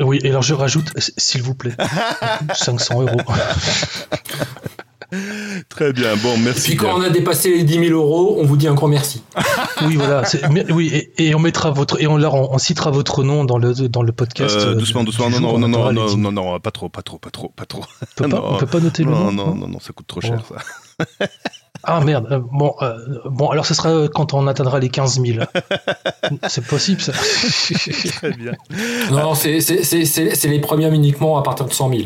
Oui, 0.00 0.18
et 0.24 0.30
alors 0.30 0.42
je 0.42 0.54
rajoute, 0.54 0.90
s'il 1.16 1.42
vous 1.42 1.54
plaît, 1.54 1.74
500 2.54 3.02
euros. 3.02 3.20
Très 5.68 5.92
bien, 5.92 6.16
bon, 6.16 6.34
Et 6.34 6.38
merci. 6.38 6.70
puis, 6.70 6.76
quand 6.76 6.86
bien. 6.86 6.96
on 6.96 7.02
a 7.02 7.10
dépassé 7.10 7.50
les 7.54 7.64
10 7.64 7.88
000 7.88 7.90
euros, 8.00 8.36
on 8.40 8.44
vous 8.44 8.56
dit 8.56 8.66
un 8.68 8.74
grand 8.74 8.88
merci. 8.88 9.22
Oui, 9.86 9.96
voilà. 9.96 10.22
Oui, 10.70 10.90
et, 10.94 11.28
et 11.28 11.34
on 11.34 11.38
mettra 11.40 11.70
votre, 11.72 12.00
et 12.00 12.06
on, 12.06 12.16
là, 12.16 12.30
on, 12.32 12.54
on 12.54 12.58
citera 12.58 12.90
votre 12.92 13.24
nom 13.24 13.44
dans 13.44 13.58
le 13.58 13.74
dans 13.88 14.02
le 14.02 14.12
podcast. 14.12 14.54
Euh, 14.56 14.70
euh, 14.70 14.74
doucement, 14.74 15.02
doucement, 15.02 15.28
non, 15.28 15.38
jour, 15.38 15.42
non, 15.42 15.54
on 15.54 15.58
non, 15.58 15.92
non, 15.92 15.92
non, 15.92 16.16
non, 16.16 16.32
non, 16.32 16.60
pas 16.60 16.70
trop, 16.70 16.88
pas 16.88 17.02
trop, 17.02 17.18
pas 17.18 17.30
trop, 17.30 17.48
pas 17.56 17.64
trop. 17.66 17.82
On 18.00 18.06
peut 18.16 18.28
pas, 18.28 18.36
Non. 18.36 18.44
on 18.54 18.58
peut 18.58 18.66
pas 18.66 18.80
noter 18.80 19.02
le 19.04 19.10
Non, 19.10 19.32
nom. 19.32 19.46
non, 19.46 19.54
non, 19.56 19.68
non, 19.68 19.80
ça 19.80 19.92
coûte 19.92 20.06
trop 20.06 20.20
cher, 20.20 20.40
ça. 20.48 21.06
Ah 21.84 22.00
merde. 22.00 22.26
euh, 22.30 22.40
Bon, 22.52 22.74
euh, 22.82 22.94
bon, 23.26 23.48
alors 23.48 23.66
ce 23.66 23.74
sera 23.74 24.08
quand 24.08 24.34
on 24.34 24.46
atteindra 24.46 24.78
les 24.78 24.88
15 24.88 25.20
000. 25.20 25.44
C'est 26.48 26.64
possible 26.64 27.00
ça. 27.00 27.12
Très 28.16 28.32
bien. 28.32 28.52
Non, 29.10 29.22
non, 29.22 29.34
c'est 29.34 29.60
c'est- 29.60 29.82
c'est- 29.82 30.04
c'est- 30.04 30.34
c'est 30.34 30.48
les 30.48 30.60
premiums 30.60 30.94
uniquement 30.94 31.38
à 31.38 31.42
partir 31.42 31.66
de 31.66 31.72
100 31.72 31.90
000. 31.90 32.02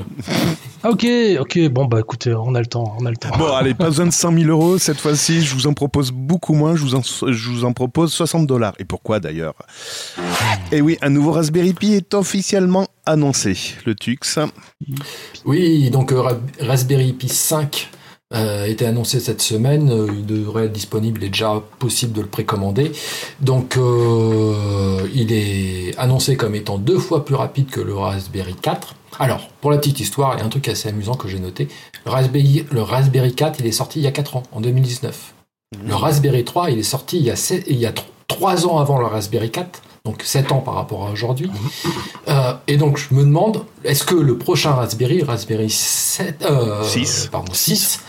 Ah, 0.82 0.90
ok, 0.90 1.06
ok. 1.40 1.68
Bon 1.68 1.84
bah 1.84 2.00
écoutez, 2.00 2.34
on 2.34 2.54
a 2.54 2.60
le 2.60 2.66
temps, 2.66 2.96
on 2.98 3.06
a 3.06 3.10
le 3.10 3.16
temps. 3.16 3.36
Bon, 3.38 3.52
allez, 3.52 3.74
pas 3.74 3.86
besoin 3.86 4.06
de 4.06 4.12
100 4.12 4.32
000 4.32 4.44
euros. 4.50 4.78
Cette 4.78 4.98
fois-ci, 4.98 5.42
je 5.42 5.54
vous 5.54 5.66
en 5.66 5.74
propose 5.74 6.10
beaucoup 6.10 6.54
moins. 6.54 6.74
Je 6.76 6.82
vous 6.82 6.94
en, 6.94 7.02
je 7.02 7.50
vous 7.50 7.64
en 7.64 7.72
propose 7.72 8.12
60 8.12 8.46
dollars. 8.46 8.72
Et 8.78 8.84
pourquoi 8.84 9.20
d'ailleurs? 9.20 9.54
Et 10.72 10.80
oui, 10.80 10.96
un 11.02 11.10
nouveau 11.10 11.32
Raspberry 11.32 11.72
Pi 11.74 11.94
est 11.94 12.14
officiellement 12.14 12.86
annoncé. 13.04 13.56
Le 13.84 13.94
Tux. 13.94 14.18
Oui, 15.44 15.90
donc 15.90 16.12
euh, 16.12 16.20
Ra- 16.20 16.38
Raspberry 16.60 17.12
Pi 17.12 17.28
5 17.28 17.90
euh, 18.36 18.64
a 18.64 18.66
été 18.68 18.86
annoncé 18.86 19.20
cette 19.20 19.42
semaine. 19.42 19.90
Euh, 19.90 20.08
Il 20.12 20.26
devrait 20.26 20.66
être 20.66 20.72
disponible, 20.72 21.20
il 21.22 21.26
est 21.26 21.30
déjà 21.30 21.62
possible 21.78 22.12
de 22.12 22.20
le 22.20 22.26
précommander. 22.26 22.92
Donc, 23.40 23.76
euh, 23.76 25.06
il 25.14 25.32
est 25.32 25.96
annoncé 25.98 26.36
comme 26.36 26.54
étant 26.54 26.78
deux 26.78 26.98
fois 26.98 27.24
plus 27.24 27.34
rapide 27.34 27.70
que 27.70 27.80
le 27.80 27.94
Raspberry 27.94 28.54
4. 28.54 28.94
Alors, 29.18 29.48
pour 29.60 29.70
la 29.70 29.78
petite 29.78 30.00
histoire, 30.00 30.34
il 30.34 30.40
y 30.40 30.42
a 30.42 30.44
un 30.44 30.50
truc 30.50 30.68
assez 30.68 30.88
amusant 30.88 31.14
que 31.14 31.28
j'ai 31.28 31.38
noté. 31.38 31.68
Le 32.04 32.10
Raspberry, 32.10 32.66
le 32.70 32.82
Raspberry 32.82 33.34
4, 33.34 33.60
il 33.60 33.66
est 33.66 33.72
sorti 33.72 34.00
il 34.00 34.02
y 34.02 34.06
a 34.06 34.12
4 34.12 34.36
ans, 34.36 34.42
en 34.52 34.60
2019. 34.60 35.34
Le 35.84 35.94
Raspberry 35.94 36.44
3, 36.44 36.70
il 36.70 36.78
est 36.78 36.82
sorti 36.82 37.18
il 37.18 37.24
y 37.24 37.30
a, 37.30 37.62
il 37.66 37.76
y 37.76 37.86
a 37.86 37.92
3 38.28 38.66
ans 38.66 38.78
avant 38.78 38.98
le 38.98 39.06
Raspberry 39.06 39.50
4, 39.50 39.82
donc 40.06 40.22
7 40.22 40.52
ans 40.52 40.60
par 40.60 40.74
rapport 40.74 41.06
à 41.06 41.10
aujourd'hui. 41.10 41.50
Euh, 42.28 42.54
et 42.68 42.76
donc 42.76 42.96
je 42.96 43.12
me 43.12 43.22
demande, 43.24 43.64
est-ce 43.84 44.04
que 44.04 44.14
le 44.14 44.38
prochain 44.38 44.70
Raspberry, 44.70 45.22
Raspberry 45.22 45.68
7, 45.68 46.46
euh, 46.48 46.82
Six. 46.84 47.28
pardon, 47.30 47.52
6, 47.52 48.00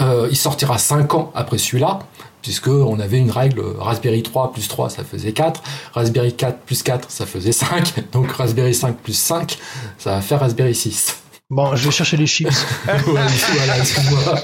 euh, 0.00 0.28
il 0.30 0.36
sortira 0.36 0.78
5 0.78 1.14
ans 1.14 1.30
après 1.34 1.58
celui-là 1.58 2.00
puisque 2.42 2.68
on 2.68 3.00
avait 3.00 3.18
une 3.18 3.30
règle 3.30 3.62
Raspberry 3.78 4.22
3 4.22 4.52
plus 4.52 4.68
3 4.68 4.90
ça 4.90 5.02
faisait 5.02 5.32
4, 5.32 5.62
Raspberry 5.94 6.34
4 6.34 6.58
plus 6.58 6.82
4 6.82 7.10
ça 7.10 7.24
faisait 7.24 7.52
5, 7.52 7.94
donc 8.12 8.32
Raspberry 8.32 8.74
5 8.74 8.96
plus 8.96 9.16
5 9.16 9.56
ça 9.98 10.10
va 10.10 10.20
faire 10.20 10.40
Raspberry 10.40 10.74
6. 10.74 11.23
Bon, 11.50 11.76
je 11.76 11.84
vais 11.84 11.90
chercher 11.90 12.16
les 12.16 12.26
chips. 12.26 12.66
Voilà, 12.86 13.78
excuse-moi. 13.78 14.34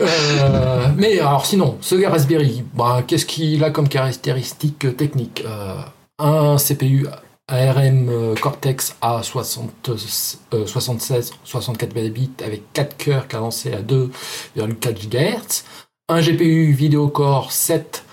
Euh, 0.00 0.88
mais 0.96 1.18
alors 1.20 1.46
sinon, 1.46 1.78
ce 1.80 1.94
Raspberry, 2.04 2.64
bah, 2.74 3.02
qu'est-ce 3.06 3.26
qu'il 3.26 3.62
a 3.64 3.70
comme 3.70 3.88
caractéristique 3.88 4.96
technique 4.96 5.42
Euh, 5.46 5.80
Un 6.18 6.56
CPU 6.56 7.06
ARM 7.48 8.08
euh, 8.08 8.34
Cortex 8.34 8.96
A60, 9.00 9.68
euh, 10.52 10.66
76, 10.66 11.32
64 11.44 11.94
bits 12.12 12.30
avec 12.44 12.72
4 12.72 12.96
cœurs 12.96 13.28
cadencés 13.28 13.72
à 13.72 13.80
2,4 13.80 15.08
GHz. 15.08 15.64
Un 16.08 16.20
GPU 16.20 16.72
Video 16.72 17.08
Core 17.08 17.52
7 17.52 18.04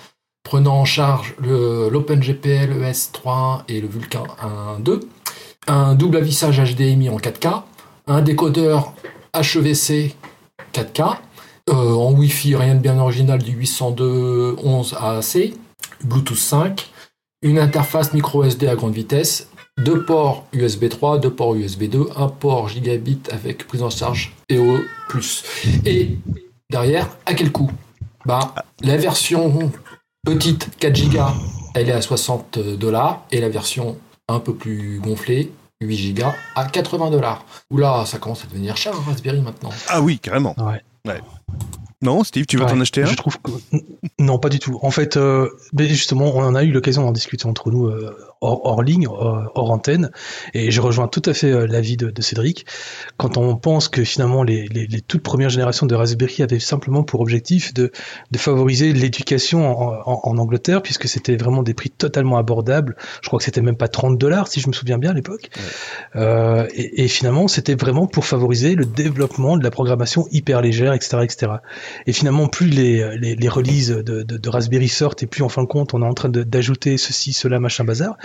prenant 0.44 0.80
en 0.80 0.86
charge 0.86 1.36
l'OpenGPL 1.40 2.72
ES3 2.82 3.64
et 3.68 3.82
le 3.82 3.88
Vulkan 3.88 4.26
1.2. 4.80 5.02
Un 5.68 5.96
double 5.96 6.18
avissage 6.18 6.60
HDMI 6.60 7.10
en 7.10 7.18
4K. 7.18 7.64
Un 8.08 8.22
décodeur 8.22 8.94
HEVC 9.34 10.16
4K. 10.74 11.18
Euh, 11.70 11.94
en 11.94 12.12
Wi-Fi, 12.12 12.56
rien 12.56 12.76
de 12.76 12.80
bien 12.80 13.00
original 13.00 13.42
du 13.42 13.58
802.11 13.60 14.96
AAC. 14.96 15.54
Bluetooth 16.04 16.38
5. 16.38 16.88
Une 17.42 17.58
interface 17.58 18.14
micro 18.14 18.44
SD 18.44 18.68
à 18.68 18.76
grande 18.76 18.94
vitesse. 18.94 19.50
Deux 19.78 20.06
ports 20.06 20.46
USB 20.54 20.88
3, 20.88 21.18
deux 21.18 21.32
ports 21.32 21.56
USB 21.56 21.90
2, 21.90 22.08
un 22.16 22.30
port 22.30 22.70
gigabit 22.70 23.20
avec 23.30 23.68
prise 23.68 23.84
en 23.84 23.90
charge 23.90 24.34
EO+. 24.50 24.78
Et 25.86 26.18
derrière, 26.70 27.10
à 27.26 27.34
quel 27.34 27.52
coût? 27.52 27.70
Bah, 28.26 28.56
La 28.82 28.96
version 28.96 29.72
petite 30.26 30.70
4 30.80 31.10
Go, 31.10 31.20
elle 31.74 31.90
est 31.90 31.94
à 31.94 32.02
60 32.02 32.60
dollars. 32.78 33.26
Et 33.32 33.42
la 33.42 33.50
version 33.50 33.98
un 34.28 34.40
peu 34.40 34.54
plus 34.54 35.00
gonflée, 35.00 35.52
8 35.82 36.14
Go, 36.14 36.26
à 36.56 36.66
80 36.66 37.12
dollars. 37.12 37.46
Oula, 37.70 38.06
ça 38.06 38.18
commence 38.18 38.44
à 38.44 38.48
devenir 38.48 38.78
cher, 38.78 38.94
un 38.96 39.02
Raspberry 39.02 39.42
maintenant. 39.42 39.72
Ah 39.88 40.02
oui, 40.02 40.20
carrément. 40.20 40.56
Ouais. 40.58 40.82
Non, 42.02 42.24
Steve, 42.24 42.46
tu 42.46 42.58
veux 42.58 42.66
t'en 42.66 42.80
acheter 42.80 43.04
un? 43.04 43.06
Je 43.08 43.16
trouve 43.16 43.40
que... 43.40 43.52
Non, 44.20 44.38
pas 44.38 44.50
du 44.50 44.60
tout. 44.60 44.80
En 44.82 44.92
fait, 44.92 45.18
euh, 45.18 45.50
justement, 45.78 46.36
on 46.36 46.44
en 46.44 46.56
a 46.56 46.64
eu 46.64 46.72
l'occasion 46.72 47.04
d'en 47.04 47.12
discuter 47.12 47.48
entre 47.48 47.72
nous 47.72 47.88
euh, 47.88 48.16
hors, 48.46 48.66
hors 48.66 48.84
ligne, 48.84 49.08
hors, 49.08 49.52
hors 49.56 49.72
antenne, 49.72 50.12
et 50.54 50.72
je 50.72 50.82
rejoins 50.82 51.08
tout 51.08 51.22
à 51.26 51.34
fait 51.34 51.52
euh, 51.52 51.68
l'avis 51.68 51.98
de, 51.98 52.10
de 52.10 52.22
Cédric. 52.22 52.66
Quand 53.18 53.38
on 53.38 53.56
pense 53.56 53.90
que 53.90 54.04
finalement 54.04 54.44
les, 54.44 54.68
les, 54.68 54.88
les 54.88 55.02
toutes 55.02 55.24
premières 55.24 55.50
générations 55.50 55.86
de 55.86 55.96
Raspberry 55.96 56.44
avaient 56.44 56.60
simplement 56.60 57.04
pour 57.04 57.22
objectif 57.22 57.74
de, 57.74 57.92
de 58.32 58.38
favoriser 58.38 58.94
l'éducation 58.94 59.70
en, 59.70 60.02
en, 60.06 60.22
en 60.24 60.38
Angleterre, 60.38 60.82
puisque 60.82 61.08
c'était 61.08 61.36
vraiment 61.36 61.64
des 61.64 61.74
prix 61.74 61.90
totalement 61.90 62.38
abordables. 62.38 62.96
Je 63.22 63.28
crois 63.28 63.40
que 63.40 63.46
c'était 63.46 63.62
même 63.62 63.78
pas 63.78 63.88
30 63.88 64.18
dollars, 64.18 64.48
si 64.48 64.60
je 64.60 64.68
me 64.68 64.74
souviens 64.74 64.98
bien 64.98 65.12
à 65.12 65.14
l'époque. 65.14 65.50
Euh, 66.16 66.68
et, 66.74 67.04
et 67.04 67.08
finalement, 67.08 67.48
c'était 67.48 67.76
vraiment 67.76 68.08
pour 68.08 68.26
favoriser 68.26 68.76
le 68.76 68.86
développement 68.86 69.58
de 69.58 69.64
la 69.64 69.72
programmation 69.72 70.28
hyper 70.32 70.62
légère, 70.62 70.94
etc., 70.94 71.18
etc. 71.24 71.52
Et 72.08 72.14
finalement, 72.14 72.48
plus 72.48 72.68
les, 72.68 73.18
les, 73.18 73.36
les 73.36 73.50
releases 73.50 73.90
de, 73.90 74.24
de, 74.24 74.38
de 74.38 74.50
Raspberry 74.50 74.88
sortent 74.88 75.24
et 75.24 75.28
plus 75.28 75.44
en 75.44 75.50
fin 75.50 75.62
de 75.62 75.68
compte, 75.68 75.94
on 75.94 76.02
est 76.02 76.06
en 76.06 76.14
train 76.14 76.30
d'ajouter 76.30 76.98
ceci, 76.98 77.34
cela, 77.34 77.60
machin, 77.60 77.84
bazar. 77.84 78.18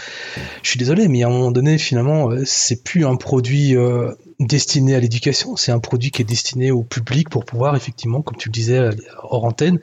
Je 0.63 0.69
suis 0.71 0.79
désolé, 0.79 1.09
mais 1.09 1.23
à 1.23 1.27
un 1.27 1.31
moment 1.31 1.51
donné, 1.51 1.79
finalement, 1.79 2.31
euh, 2.31 2.43
c'est 2.45 2.83
plus 2.83 3.05
un 3.07 3.17
produit 3.17 3.77
euh, 3.77 4.13
destiné 4.39 4.95
à 4.95 5.01
l'éducation, 5.01 5.57
c'est 5.57 5.73
un 5.73 5.79
produit 5.81 6.11
qui 6.11 6.23
est 6.23 6.25
destiné 6.25 6.71
au 6.71 6.83
public 6.83 7.29
pour 7.29 7.45
pouvoir 7.45 7.77
effectivement, 7.77 8.23
comme 8.23 8.37
tu 8.37 8.49
le 8.49 8.53
disais 8.53 8.91
hors 9.23 9.45
antenne, 9.45 9.79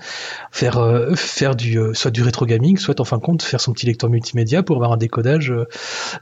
faire 0.51 0.77
euh, 0.79 1.15
faire 1.15 1.55
du 1.55 1.79
euh, 1.79 1.93
soit 1.93 2.11
du 2.11 2.23
rétro 2.23 2.45
gaming, 2.45 2.77
soit 2.77 2.99
en 2.99 3.03
fin 3.05 3.17
de 3.17 3.21
compte 3.23 3.43
faire 3.43 3.61
son 3.61 3.73
petit 3.73 3.85
lecteur 3.85 4.09
multimédia 4.09 4.63
pour 4.63 4.75
avoir 4.77 4.91
un 4.91 4.97
décodage 4.97 5.49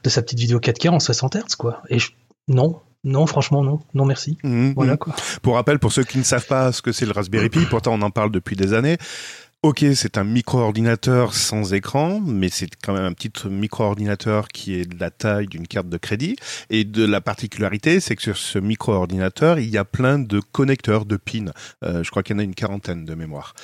de 0.04 0.10
sa 0.10 0.22
petite 0.22 0.40
vidéo 0.40 0.60
4K 0.60 0.90
en 0.90 1.00
60 1.00 1.36
Hz, 1.36 1.56
quoi. 1.58 1.82
Et 1.90 2.00
je- 2.00 2.12
non, 2.48 2.80
non, 3.04 3.26
franchement, 3.28 3.64
non, 3.64 3.80
non, 3.94 4.06
merci. 4.06 4.38
Mhm. 4.44 4.74
Voilà 4.76 4.98
quoi. 4.98 5.16
Pour 5.42 5.56
rappel, 5.56 5.80
pour 5.80 5.92
ceux 5.92 6.04
qui 6.04 6.18
ne 6.18 6.24
savent 6.24 6.46
pas 6.48 6.72
ce 6.72 6.82
que 6.82 6.92
c'est 6.92 7.06
le 7.06 7.12
Raspberry 7.12 7.50
Pi, 7.50 7.60
pourtant 7.70 7.94
on 7.94 8.02
en 8.02 8.10
parle 8.12 8.32
depuis 8.32 8.56
des 8.56 8.74
années. 8.74 8.98
Ok, 9.66 9.84
c'est 9.96 10.20
un 10.20 10.24
micro-ordinateur 10.24 11.34
sans 11.34 11.74
écran, 11.74 12.22
mais 12.24 12.50
c'est 12.50 12.70
quand 12.84 12.94
même 12.94 13.06
un 13.06 13.14
petit 13.14 13.32
micro-ordinateur 13.50 14.48
qui 14.48 14.76
est 14.76 14.86
de 14.86 15.00
la 15.00 15.10
taille 15.10 15.48
d'une 15.48 15.68
carte 15.68 15.90
de 15.90 15.98
crédit. 15.98 16.36
Et 16.70 16.84
de 16.84 17.04
la 17.04 17.20
particularité, 17.20 18.00
c'est 18.00 18.16
que 18.16 18.22
sur 18.22 18.38
ce 18.38 18.60
micro-ordinateur, 18.60 19.58
il 19.58 19.68
y 19.68 19.80
a 19.80 19.84
plein 19.84 20.20
de 20.20 20.40
connecteurs, 20.40 21.06
de 21.06 21.18
pins. 21.18 21.52
Euh, 21.84 22.04
je 22.04 22.12
crois 22.12 22.22
qu'il 22.22 22.36
y 22.36 22.38
en 22.38 22.42
a 22.42 22.44
une 22.44 22.54
quarantaine 22.54 23.06
de 23.06 23.16
mémoire. 23.16 23.56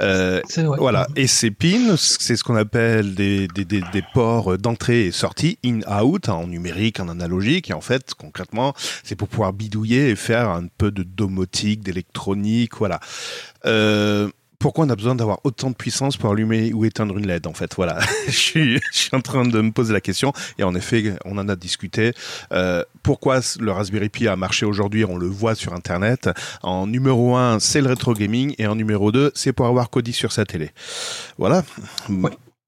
Euh, 0.00 0.40
voilà. 0.78 1.06
Et 1.16 1.26
ces 1.26 1.50
pins, 1.50 1.96
c'est 1.98 2.36
ce 2.36 2.44
qu'on 2.44 2.56
appelle 2.56 3.14
des, 3.14 3.46
des, 3.48 3.66
des, 3.66 3.82
des 3.92 4.04
ports 4.14 4.56
d'entrée 4.56 5.04
et 5.04 5.12
sortie, 5.12 5.58
in-out, 5.66 6.30
en 6.30 6.46
numérique, 6.46 6.98
en 6.98 7.10
analogique. 7.10 7.68
Et 7.68 7.74
en 7.74 7.82
fait, 7.82 8.14
concrètement, 8.14 8.72
c'est 9.04 9.16
pour 9.16 9.28
pouvoir 9.28 9.52
bidouiller 9.52 10.08
et 10.08 10.16
faire 10.16 10.48
un 10.48 10.66
peu 10.78 10.90
de 10.90 11.02
domotique, 11.02 11.82
d'électronique, 11.82 12.78
voilà. 12.78 13.00
Euh, 13.66 14.30
pourquoi 14.62 14.86
on 14.86 14.90
a 14.90 14.96
besoin 14.96 15.16
d'avoir 15.16 15.40
autant 15.42 15.70
de 15.70 15.74
puissance 15.74 16.16
pour 16.16 16.30
allumer 16.30 16.72
ou 16.72 16.84
éteindre 16.84 17.18
une 17.18 17.26
LED 17.26 17.48
en 17.48 17.52
fait? 17.52 17.74
Voilà, 17.74 17.98
je, 18.26 18.30
suis, 18.30 18.76
je 18.92 18.96
suis 18.96 19.10
en 19.12 19.20
train 19.20 19.44
de 19.44 19.60
me 19.60 19.72
poser 19.72 19.92
la 19.92 20.00
question 20.00 20.32
et 20.56 20.62
en 20.62 20.74
effet, 20.76 21.16
on 21.24 21.36
en 21.36 21.48
a 21.48 21.56
discuté. 21.56 22.12
Euh, 22.52 22.84
pourquoi 23.02 23.40
le 23.58 23.72
Raspberry 23.72 24.08
Pi 24.08 24.28
a 24.28 24.36
marché 24.36 24.64
aujourd'hui? 24.64 25.04
On 25.04 25.16
le 25.16 25.26
voit 25.26 25.56
sur 25.56 25.74
Internet. 25.74 26.30
En 26.62 26.86
numéro 26.86 27.34
1, 27.34 27.58
c'est 27.58 27.80
le 27.80 27.88
rétro 27.88 28.14
gaming 28.14 28.54
et 28.58 28.68
en 28.68 28.76
numéro 28.76 29.10
2, 29.10 29.32
c'est 29.34 29.52
pour 29.52 29.66
avoir 29.66 29.90
Kodi 29.90 30.12
sur 30.12 30.30
sa 30.30 30.44
télé. 30.44 30.70
Voilà. 31.38 31.64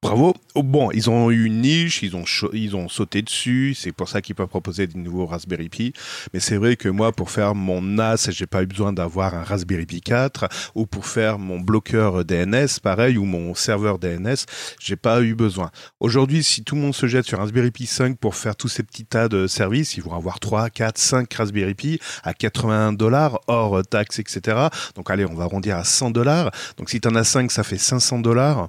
Bravo. 0.05 0.35
Oh, 0.55 0.62
bon, 0.62 0.90
ils 0.90 1.09
ont 1.09 1.31
eu 1.31 1.47
une 1.47 1.62
niche, 1.62 2.03
ils 2.03 2.14
ont, 2.14 2.25
ils 2.53 2.77
ont 2.77 2.90
sauté 2.90 3.23
dessus. 3.23 3.75
C'est 3.75 3.90
pour 3.90 4.07
ça 4.07 4.21
qu'ils 4.21 4.35
peuvent 4.35 4.49
proposer 4.49 4.87
des 4.87 4.99
nouveaux 4.99 5.25
Raspberry 5.25 5.71
Pi. 5.71 5.95
Mais 6.35 6.40
c'est 6.40 6.59
vrai 6.59 6.77
que 6.77 6.90
moi, 6.90 7.11
pour 7.11 7.31
faire 7.31 7.55
mon 7.55 7.81
NAS, 7.81 8.29
j'ai 8.31 8.47
pas 8.47 8.62
eu 8.62 8.67
besoin 8.67 8.93
d'avoir 8.93 9.35
un 9.35 9.43
Raspberry 9.43 9.87
Pi 9.87 10.03
4 10.03 10.47
ou 10.75 10.85
pour 10.85 11.07
faire 11.07 11.38
mon 11.38 11.59
bloqueur 11.59 12.23
DNS, 12.23 12.81
pareil, 12.83 13.17
ou 13.17 13.25
mon 13.25 13.55
serveur 13.55 13.99
DNS, 13.99 14.45
j'ai 14.79 14.97
pas 14.97 15.23
eu 15.23 15.35
besoin. 15.35 15.71
Aujourd'hui, 16.01 16.45
si 16.45 16.62
tout 16.64 16.75
le 16.75 16.83
monde 16.83 16.95
se 16.95 17.07
jette 17.07 17.25
sur 17.25 17.38
Raspberry 17.38 17.71
Pi 17.71 17.87
5 17.87 18.19
pour 18.19 18.35
faire 18.35 18.57
tous 18.57 18.69
ces 18.69 18.83
petits 18.83 19.07
tas 19.07 19.31
de 19.31 19.47
services, 19.47 19.97
ils 19.97 20.03
vont 20.03 20.14
avoir 20.14 20.38
3, 20.38 20.69
4, 20.69 20.99
5 20.99 21.33
Raspberry 21.33 21.75
Pi 21.75 21.99
à 22.23 22.35
81 22.35 22.93
dollars 22.93 23.40
hors 23.47 23.83
taxes, 23.87 24.19
etc. 24.19 24.69
Donc 24.97 25.11
allez, 25.11 25.25
on 25.25 25.35
va 25.35 25.45
arrondir 25.45 25.79
à 25.79 25.85
100 25.85 26.11
dollars. 26.11 26.51
Donc 26.77 26.90
si 26.90 27.01
t'en 27.01 27.14
as 27.14 27.25
5, 27.25 27.51
ça 27.51 27.64
fait 27.64 27.79
500 27.79 28.19
dollars. 28.19 28.69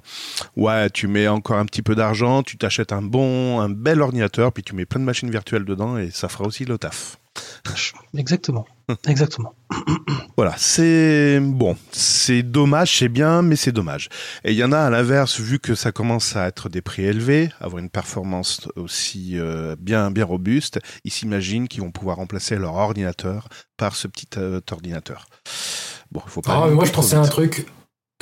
Ouais, 0.56 0.88
tu 0.88 1.08
mets 1.08 1.25
encore 1.28 1.58
un 1.58 1.64
petit 1.66 1.82
peu 1.82 1.94
d'argent, 1.94 2.42
tu 2.42 2.56
t'achètes 2.56 2.92
un 2.92 3.02
bon, 3.02 3.60
un 3.60 3.68
bel 3.68 4.00
ordinateur, 4.00 4.52
puis 4.52 4.62
tu 4.62 4.74
mets 4.74 4.86
plein 4.86 5.00
de 5.00 5.04
machines 5.04 5.30
virtuelles 5.30 5.64
dedans 5.64 5.98
et 5.98 6.10
ça 6.10 6.28
fera 6.28 6.44
aussi 6.44 6.64
le 6.64 6.78
taf. 6.78 7.18
Exactement. 8.16 8.66
Exactement. 9.06 9.54
Voilà, 10.36 10.54
c'est 10.58 11.40
bon, 11.40 11.76
c'est 11.92 12.42
dommage, 12.42 12.98
c'est 12.98 13.08
bien, 13.08 13.42
mais 13.42 13.56
c'est 13.56 13.72
dommage. 13.72 14.08
Et 14.44 14.52
il 14.52 14.58
y 14.58 14.62
en 14.62 14.70
a 14.70 14.78
à 14.78 14.90
l'inverse, 14.90 15.40
vu 15.40 15.58
que 15.58 15.74
ça 15.74 15.92
commence 15.92 16.36
à 16.36 16.46
être 16.46 16.68
des 16.68 16.82
prix 16.82 17.04
élevés, 17.04 17.50
avoir 17.60 17.78
une 17.82 17.90
performance 17.90 18.68
aussi 18.76 19.38
euh, 19.38 19.76
bien 19.78 20.10
bien 20.10 20.24
robuste, 20.24 20.78
ils 21.04 21.10
s'imaginent 21.10 21.68
qu'ils 21.68 21.80
vont 21.80 21.90
pouvoir 21.90 22.18
remplacer 22.18 22.56
leur 22.56 22.74
ordinateur 22.74 23.48
par 23.76 23.96
ce 23.96 24.08
petit 24.08 24.28
euh, 24.36 24.60
ordinateur. 24.70 25.26
Bon, 26.12 26.20
il 26.24 26.30
faut 26.30 26.42
pas. 26.42 26.64
Ah, 26.64 26.68
moi, 26.68 26.84
je 26.84 26.92
pensais 26.92 27.16
à 27.16 27.20
un 27.20 27.28
truc. 27.28 27.66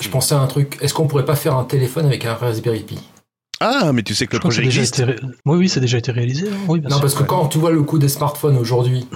Je 0.01 0.09
pensais 0.09 0.35
à 0.35 0.41
un 0.41 0.47
truc. 0.47 0.79
Est-ce 0.81 0.93
qu'on 0.95 1.07
pourrait 1.07 1.25
pas 1.25 1.37
faire 1.37 1.57
un 1.57 1.65
téléphone 1.65 2.07
avec 2.07 2.25
un 2.27 2.35
Raspberry 2.35 2.81
Pi? 2.83 2.99
Ah, 3.61 3.93
mais 3.93 4.03
tu 4.03 4.15
sais 4.15 4.27
que 4.27 4.35
le 4.35 4.41
projet 4.41 4.63
déjà 4.63 4.81
existe. 4.81 4.97
ré- 4.97 5.17
Oui, 5.47 5.57
oui, 5.59 5.69
ça 5.69 5.79
a 5.79 5.81
déjà 5.81 5.99
été 5.99 6.11
réalisé. 6.11 6.49
hein. 6.49 6.57
Oui, 6.69 6.81
bien 6.81 6.89
Non, 6.89 6.97
sûr. 6.97 7.03
parce 7.03 7.15
que 7.15 7.23
quand 7.23 7.47
tu 7.47 7.59
vois 7.59 7.71
le 7.71 7.83
coût 7.83 7.99
des 7.99 8.09
smartphones 8.09 8.59
aujourd'hui, 8.59 9.07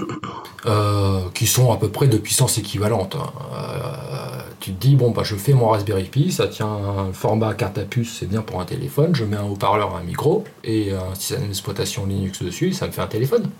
euh, 0.66 1.20
qui 1.34 1.46
sont 1.46 1.72
à 1.72 1.76
peu 1.76 1.88
près 1.88 2.06
de 2.06 2.16
puissance 2.16 2.56
équivalente, 2.58 3.16
hein, 3.16 3.30
euh, 3.52 4.40
tu 4.60 4.72
te 4.72 4.80
dis, 4.80 4.94
bon, 4.94 5.10
bah, 5.10 5.22
je 5.24 5.34
fais 5.34 5.52
mon 5.52 5.68
Raspberry 5.68 6.04
Pi, 6.04 6.30
ça 6.32 6.46
tient 6.46 6.68
un 6.68 7.12
format 7.12 7.54
carte 7.54 7.78
à 7.78 7.82
puce, 7.82 8.16
c'est 8.20 8.26
bien 8.28 8.42
pour 8.42 8.60
un 8.60 8.64
téléphone, 8.64 9.14
je 9.14 9.24
mets 9.24 9.36
un 9.36 9.44
haut-parleur, 9.44 9.96
un 9.96 10.04
micro, 10.04 10.44
et 10.64 10.92
un 10.92 11.14
système 11.16 11.46
d'exploitation 11.46 12.06
Linux 12.06 12.42
dessus, 12.42 12.72
ça 12.72 12.86
me 12.86 12.92
fait 12.92 13.02
un 13.02 13.06
téléphone. 13.08 13.50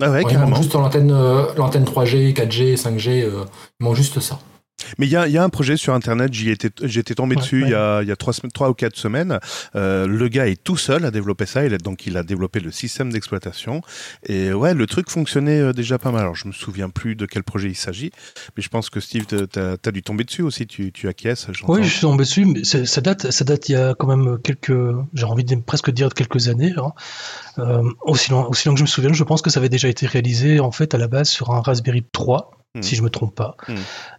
Ah 0.00 0.10
ouais, 0.12 0.22
carrément. 0.22 0.46
manque 0.50 0.56
juste 0.62 0.74
l'antenne 0.74 1.10
euh, 1.10 1.46
l'antenne 1.56 1.84
3G, 1.84 2.32
4G, 2.32 2.76
5G, 2.76 3.22
euh, 3.24 3.44
il 3.80 3.84
manque 3.84 3.96
juste 3.96 4.20
ça. 4.20 4.38
Mais 4.98 5.06
il 5.06 5.10
y 5.12 5.16
a, 5.16 5.28
y 5.28 5.38
a, 5.38 5.42
un 5.44 5.48
projet 5.48 5.76
sur 5.76 5.94
Internet, 5.94 6.32
j'y 6.32 6.50
étais, 6.50 6.70
j'étais 6.82 7.14
tombé 7.14 7.36
Ouais, 7.36 7.42
dessus 7.42 7.62
ouais. 7.62 7.68
il 7.68 7.72
y 7.72 7.74
a, 7.74 8.02
y 8.02 8.10
a 8.10 8.16
trois, 8.16 8.32
trois 8.54 8.70
ou 8.70 8.74
quatre 8.74 8.96
semaines. 8.96 9.38
Euh, 9.74 10.06
le 10.06 10.28
gars 10.28 10.46
est 10.48 10.62
tout 10.62 10.76
seul 10.76 11.04
à 11.04 11.10
développer 11.10 11.46
ça, 11.46 11.64
il 11.64 11.74
a, 11.74 11.78
donc 11.78 12.06
il 12.06 12.16
a 12.16 12.22
développé 12.22 12.60
le 12.60 12.70
système 12.70 13.12
d'exploitation. 13.12 13.80
Et 14.26 14.52
ouais, 14.52 14.74
le 14.74 14.86
truc 14.86 15.10
fonctionnait 15.10 15.60
euh, 15.60 15.72
déjà 15.72 15.98
pas 15.98 16.10
mal. 16.10 16.22
Alors 16.22 16.34
je 16.34 16.46
me 16.48 16.52
souviens 16.52 16.88
plus 16.88 17.14
de 17.16 17.26
quel 17.26 17.42
projet 17.42 17.68
il 17.68 17.74
s'agit, 17.74 18.10
mais 18.56 18.62
je 18.62 18.68
pense 18.68 18.90
que 18.90 19.00
Steve, 19.00 19.26
t'as 19.26 19.76
as 19.84 19.90
dû 19.90 20.02
tomber 20.02 20.24
dessus 20.24 20.42
aussi, 20.42 20.66
tu, 20.66 20.92
tu 20.92 21.08
acquiesces. 21.08 21.46
Oui, 21.68 21.82
je 21.84 21.88
suis 21.88 22.00
tombé 22.00 22.24
dessus, 22.24 22.44
mais 22.44 22.64
ça 22.64 23.00
date, 23.00 23.30
ça 23.30 23.44
date 23.44 23.68
il 23.68 23.72
y 23.72 23.76
a 23.76 23.94
quand 23.94 24.06
même 24.06 24.38
quelques, 24.42 24.72
j'ai 25.14 25.24
envie 25.24 25.44
de 25.44 25.54
presque 25.56 25.90
dire 25.90 26.08
quelques 26.14 26.48
années. 26.48 26.74
hein. 26.76 26.92
Euh, 27.58 27.82
aussi, 28.02 28.30
loin, 28.30 28.44
aussi 28.46 28.68
loin 28.68 28.74
que 28.74 28.78
je 28.78 28.84
me 28.84 28.88
souviens, 28.88 29.12
je 29.12 29.24
pense 29.24 29.42
que 29.42 29.50
ça 29.50 29.60
avait 29.60 29.68
déjà 29.68 29.88
été 29.88 30.06
réalisé 30.06 30.60
en 30.60 30.70
fait 30.70 30.94
à 30.94 30.98
la 30.98 31.08
base 31.08 31.28
sur 31.28 31.50
un 31.50 31.60
Raspberry 31.60 32.04
3, 32.12 32.50
Hmm. 32.76 32.82
si 32.82 32.94
je 32.94 33.02
me 33.02 33.08
trompe 33.08 33.34
pas. 33.34 33.56
Hmm. 33.68 33.74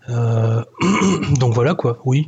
Euh, 0.10 0.64
donc 1.40 1.54
voilà 1.54 1.76
quoi, 1.76 2.00
oui. 2.06 2.28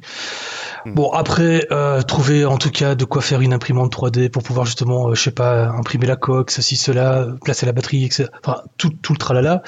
Hmm. 0.85 0.93
Bon 0.93 1.11
après, 1.11 1.67
euh, 1.71 2.03
trouver 2.03 2.45
en 2.45 2.57
tout 2.57 2.69
cas 2.69 2.93
de 2.93 3.03
quoi 3.03 3.21
faire 3.21 3.41
une 3.41 3.51
imprimante 3.51 3.91
3D 3.91 4.29
pour 4.29 4.43
pouvoir 4.43 4.65
justement, 4.67 5.09
euh, 5.09 5.15
je 5.15 5.23
sais 5.23 5.31
pas, 5.31 5.69
imprimer 5.69 6.05
la 6.05 6.15
coque, 6.15 6.51
ceci, 6.51 6.77
cela, 6.77 7.27
placer 7.43 7.65
la 7.65 7.71
batterie, 7.71 8.05
etc. 8.05 8.29
Enfin 8.43 8.61
tout, 8.77 8.91
tout 9.01 9.13
le 9.13 9.17
tralala. 9.17 9.63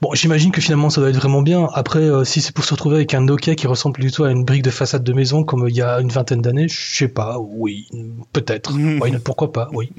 Bon, 0.00 0.12
j'imagine 0.14 0.50
que 0.52 0.60
finalement 0.60 0.90
ça 0.90 1.00
doit 1.00 1.10
être 1.10 1.16
vraiment 1.16 1.42
bien. 1.42 1.68
Après, 1.72 2.00
euh, 2.00 2.24
si 2.24 2.40
c'est 2.40 2.52
pour 2.54 2.64
se 2.64 2.74
retrouver 2.74 2.96
avec 2.96 3.14
un 3.14 3.22
Nokia 3.22 3.54
qui 3.54 3.66
ressemble 3.66 3.94
plutôt 3.94 4.24
à 4.24 4.30
une 4.30 4.44
brique 4.44 4.62
de 4.62 4.70
façade 4.70 5.02
de 5.02 5.12
maison 5.12 5.42
comme 5.42 5.64
euh, 5.64 5.70
il 5.70 5.76
y 5.76 5.82
a 5.82 6.00
une 6.00 6.10
vingtaine 6.10 6.42
d'années, 6.42 6.68
je 6.68 6.96
sais 6.96 7.08
pas, 7.08 7.38
oui, 7.38 7.88
peut-être. 8.32 8.72
Oui, 9.00 9.12
pourquoi 9.24 9.52
pas, 9.52 9.68
oui. 9.72 9.90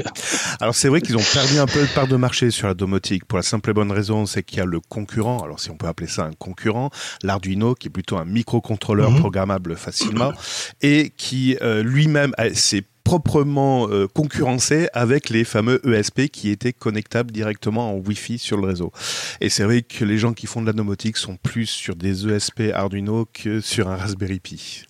Alors 0.60 0.74
c'est 0.74 0.88
vrai 0.88 1.00
qu'ils 1.00 1.16
ont 1.16 1.22
perdu 1.32 1.58
un 1.58 1.66
peu 1.66 1.80
de 1.80 1.92
part 1.94 2.06
de 2.06 2.16
marché 2.16 2.50
sur 2.50 2.66
la 2.66 2.74
domotique 2.74 3.24
pour 3.24 3.38
la 3.38 3.42
simple 3.42 3.70
et 3.70 3.72
bonne 3.72 3.92
raison, 3.92 4.26
c'est 4.26 4.42
qu'il 4.42 4.58
y 4.58 4.60
a 4.60 4.64
le 4.64 4.80
concurrent, 4.80 5.42
alors 5.42 5.60
si 5.60 5.70
on 5.70 5.76
peut 5.76 5.86
appeler 5.86 6.08
ça 6.08 6.24
un 6.24 6.32
concurrent, 6.32 6.90
l'Arduino 7.22 7.74
qui 7.74 7.88
est 7.88 7.90
plutôt 7.90 8.16
un 8.16 8.24
microcontrôleur 8.24 9.10
Mhm. 9.10 9.18
programmable 9.18 9.76
facilement 9.76 10.32
et 10.80 11.12
qui 11.16 11.56
euh, 11.62 11.82
lui-même 11.82 12.32
s'est 12.54 12.84
proprement 13.04 13.88
euh, 13.88 14.06
concurrencé 14.08 14.88
avec 14.92 15.30
les 15.30 15.44
fameux 15.44 15.80
ESP 15.86 16.28
qui 16.28 16.50
étaient 16.50 16.72
connectables 16.72 17.30
directement 17.30 17.94
en 17.94 17.98
Wi-Fi 17.98 18.38
sur 18.38 18.56
le 18.56 18.66
réseau. 18.66 18.92
Et 19.40 19.48
c'est 19.48 19.64
vrai 19.64 19.82
que 19.82 20.04
les 20.04 20.18
gens 20.18 20.32
qui 20.32 20.46
font 20.46 20.60
de 20.60 20.66
la 20.66 20.72
domotique 20.72 21.16
sont 21.16 21.36
plus 21.36 21.66
sur 21.66 21.96
des 21.96 22.28
ESP 22.28 22.72
Arduino 22.74 23.26
que 23.32 23.60
sur 23.60 23.88
un 23.88 23.96
Raspberry 23.96 24.40
Pi. 24.40 24.84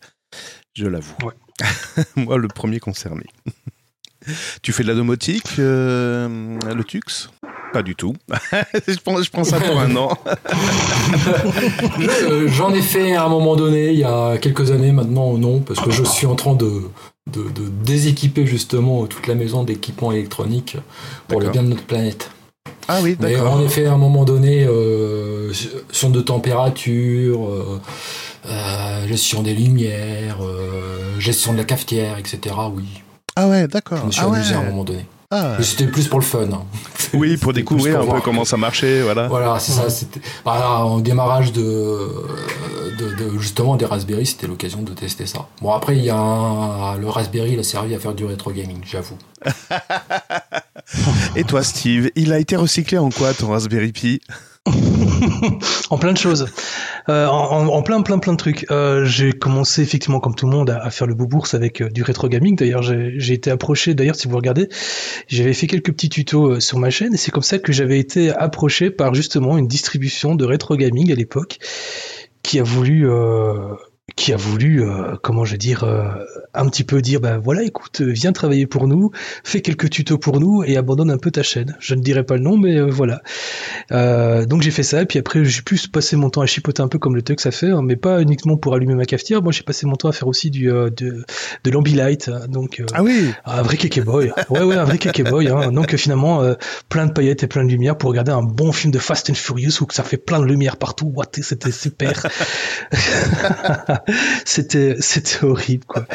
Je 0.74 0.86
l'avoue. 0.86 1.16
Ouais. 1.24 1.34
Moi, 2.16 2.38
le 2.38 2.48
premier 2.48 2.80
concerné. 2.80 3.24
Tu 4.62 4.72
fais 4.72 4.82
de 4.82 4.88
la 4.88 4.94
domotique, 4.94 5.58
euh, 5.58 6.58
le 6.74 6.84
Tux? 6.84 7.30
Pas 7.72 7.82
du 7.82 7.94
tout. 7.94 8.14
je, 8.86 8.98
prends, 9.02 9.22
je 9.22 9.30
prends 9.30 9.44
ça 9.44 9.60
pour 9.60 9.78
un 9.80 9.94
an. 9.96 10.16
Euh, 12.22 12.48
J'en 12.48 12.72
ai 12.72 12.82
fait 12.82 13.14
à 13.14 13.24
un 13.24 13.28
moment 13.28 13.56
donné, 13.56 13.90
il 13.90 13.98
y 13.98 14.04
a 14.04 14.36
quelques 14.38 14.70
années 14.70 14.92
maintenant, 14.92 15.36
non, 15.38 15.60
parce 15.60 15.80
que 15.80 15.90
je 15.90 16.02
suis 16.02 16.26
en 16.26 16.34
train 16.34 16.54
de, 16.54 16.82
de, 17.30 17.42
de 17.42 17.68
déséquiper 17.84 18.46
justement 18.46 19.06
toute 19.06 19.26
la 19.26 19.34
maison 19.34 19.62
d'équipements 19.64 20.12
électroniques 20.12 20.76
pour 21.28 21.40
le 21.40 21.50
bien 21.50 21.62
de 21.62 21.68
notre 21.68 21.84
planète. 21.84 22.30
Ah 22.88 23.00
oui, 23.02 23.16
d'accord. 23.18 23.54
en 23.54 23.62
effet, 23.62 23.86
à 23.86 23.92
un 23.92 23.98
moment 23.98 24.24
donné, 24.24 24.64
euh, 24.64 25.52
gestion 25.52 26.10
de 26.10 26.20
température, 26.20 27.48
euh, 27.48 27.80
euh, 28.46 29.06
gestion 29.06 29.42
des 29.42 29.54
lumières, 29.54 30.38
gestion 31.18 31.52
de 31.52 31.58
la 31.58 31.64
cafetière, 31.64 32.18
etc. 32.18 32.54
Oui, 32.74 32.84
Ah 33.36 33.48
ouais, 33.48 33.62
je 33.62 33.66
d'accord. 33.66 34.04
me 34.06 34.10
suis 34.10 34.20
Ah 34.22 34.28
ouais. 34.28 34.36
amusé 34.38 34.54
à 34.54 34.58
un 34.58 34.64
moment 34.64 34.84
donné. 34.84 35.06
Ah. 35.34 35.54
Mais 35.58 35.64
c'était 35.64 35.86
plus 35.86 36.08
pour 36.08 36.18
le 36.20 36.24
fun. 36.24 36.42
hein. 36.52 36.62
Oui, 37.14 37.36
pour 37.38 37.52
découvrir 37.52 38.00
pour 38.00 38.10
un 38.12 38.16
peu 38.16 38.20
comment 38.22 38.44
ça 38.44 38.56
marchait, 38.56 39.02
voilà. 39.02 39.28
Voilà, 39.28 39.58
c'est 39.58 39.72
ça. 39.72 39.88
C'était 39.90 40.20
voilà, 40.44 40.84
en 40.84 40.98
démarrage 40.98 41.52
de, 41.52 41.62
de, 42.98 43.14
de- 43.14 43.38
justement 43.38 43.76
des 43.76 43.84
Raspberry, 43.86 44.24
c'était 44.26 44.46
l'occasion 44.46 44.82
de 44.82 44.92
tester 44.92 45.26
ça. 45.26 45.46
Bon 45.60 45.72
après, 45.72 45.96
il 45.96 46.04
y 46.04 46.10
a 46.10 46.16
un- 46.16 46.96
le 46.98 47.08
Raspberry, 47.08 47.52
il 47.52 47.58
a 47.58 47.62
servi 47.62 47.94
à 47.94 47.98
faire 47.98 48.14
du 48.14 48.24
rétro 48.24 48.50
gaming, 48.50 48.80
j'avoue. 48.84 49.16
Et 51.36 51.44
toi, 51.44 51.62
Steve, 51.62 52.10
il 52.16 52.32
a 52.32 52.38
été 52.38 52.56
recyclé 52.56 52.98
en 52.98 53.10
quoi 53.10 53.32
ton 53.34 53.48
Raspberry 53.48 53.92
Pi? 53.92 54.20
en 55.90 55.98
plein 55.98 56.12
de 56.12 56.18
choses. 56.18 56.46
Euh, 57.08 57.26
en, 57.26 57.82
plein, 57.82 58.02
plein, 58.02 58.18
plein 58.18 58.32
de 58.32 58.38
trucs. 58.38 58.70
Euh, 58.70 59.04
j'ai 59.04 59.32
commencé 59.32 59.82
effectivement, 59.82 60.20
comme 60.20 60.34
tout 60.34 60.46
le 60.46 60.52
monde, 60.52 60.70
à, 60.70 60.90
faire 60.90 61.06
le 61.06 61.14
bourse 61.14 61.54
avec 61.54 61.80
euh, 61.80 61.88
du 61.88 62.02
rétro 62.02 62.28
gaming. 62.28 62.56
D'ailleurs, 62.56 62.82
j'ai 62.82 63.32
été 63.32 63.50
approché. 63.50 63.94
D'ailleurs, 63.94 64.14
si 64.14 64.28
vous 64.28 64.36
regardez, 64.36 64.68
j'avais 65.26 65.52
fait 65.52 65.66
quelques 65.66 65.92
petits 65.92 66.08
tutos 66.08 66.60
sur 66.60 66.78
ma 66.78 66.90
chaîne, 66.90 67.14
et 67.14 67.16
c'est 67.16 67.30
comme 67.30 67.42
ça 67.42 67.58
que 67.58 67.72
j'avais 67.72 67.98
été 67.98 68.30
approché 68.30 68.90
par 68.90 69.14
justement 69.14 69.58
une 69.58 69.66
distribution 69.66 70.34
de 70.34 70.44
rétro 70.44 70.76
gaming 70.76 71.10
à 71.10 71.14
l'époque, 71.14 71.58
qui 72.42 72.60
a 72.60 72.62
voulu, 72.62 73.08
qui 74.16 74.32
a 74.32 74.36
voulu, 74.36 74.82
euh, 74.82 75.14
comment 75.22 75.44
je 75.44 75.52
vais 75.52 75.58
dire, 75.58 75.84
euh, 75.84 76.02
un 76.54 76.68
petit 76.68 76.84
peu 76.84 77.00
dire, 77.00 77.20
bah 77.20 77.38
voilà, 77.38 77.62
écoute, 77.62 78.00
euh, 78.00 78.10
viens 78.10 78.32
travailler 78.32 78.66
pour 78.66 78.88
nous, 78.88 79.10
fais 79.44 79.60
quelques 79.60 79.90
tutos 79.90 80.18
pour 80.18 80.40
nous 80.40 80.64
et 80.64 80.76
abandonne 80.76 81.10
un 81.10 81.18
peu 81.18 81.30
ta 81.30 81.42
chaîne. 81.42 81.76
Je 81.80 81.94
ne 81.94 82.02
dirai 82.02 82.24
pas 82.24 82.36
le 82.36 82.42
nom, 82.42 82.56
mais 82.56 82.76
euh, 82.76 82.86
voilà. 82.86 83.22
Euh, 83.92 84.44
donc 84.44 84.62
j'ai 84.62 84.70
fait 84.72 84.82
ça, 84.82 85.02
et 85.02 85.06
puis 85.06 85.18
après 85.18 85.44
j'ai 85.44 85.62
pu 85.62 85.78
passer 85.92 86.16
mon 86.16 86.30
temps 86.30 86.40
à 86.40 86.46
chipoter 86.46 86.82
un 86.82 86.88
peu 86.88 86.98
comme 86.98 87.14
le 87.14 87.22
Tux 87.22 87.46
a 87.46 87.50
fait, 87.50 87.70
hein, 87.70 87.80
mais 87.82 87.96
pas 87.96 88.20
uniquement 88.20 88.56
pour 88.56 88.74
allumer 88.74 88.94
ma 88.94 89.04
cafetière. 89.04 89.40
Moi 89.40 89.52
j'ai 89.52 89.62
passé 89.62 89.86
mon 89.86 89.94
temps 89.94 90.08
à 90.08 90.12
faire 90.12 90.28
aussi 90.28 90.50
du 90.50 90.70
euh, 90.70 90.90
de, 90.90 91.24
de 91.64 91.70
l'ambilight, 91.70 92.28
hein, 92.28 92.46
donc 92.48 92.80
euh, 92.80 92.86
Ah 92.94 93.02
oui 93.02 93.32
un 93.44 93.62
vrai 93.62 93.76
kéké 93.76 94.00
boy. 94.00 94.32
Ouais 94.50 94.62
ouais, 94.62 94.76
un 94.76 94.84
vrai 94.84 94.98
kéké 94.98 95.22
boy. 95.22 95.48
Hein. 95.48 95.72
Donc 95.72 95.94
finalement 95.96 96.42
plein 96.88 97.06
de 97.06 97.12
paillettes 97.12 97.44
et 97.44 97.46
plein 97.46 97.64
de 97.64 97.70
lumière 97.70 97.96
pour 97.96 98.10
regarder 98.10 98.32
un 98.32 98.42
bon 98.42 98.72
film 98.72 98.92
de 98.92 98.98
Fast 98.98 99.30
and 99.30 99.34
Furious 99.34 99.80
où 99.82 99.86
ça 99.90 100.02
fait 100.02 100.16
plein 100.16 100.40
de 100.40 100.46
lumière 100.46 100.76
partout. 100.76 101.12
What, 101.14 101.26
c'était 101.40 101.72
super. 101.72 102.26
c'était 104.44 104.96
c'était 105.00 105.44
horrible 105.44 105.84
quoi. 105.86 106.06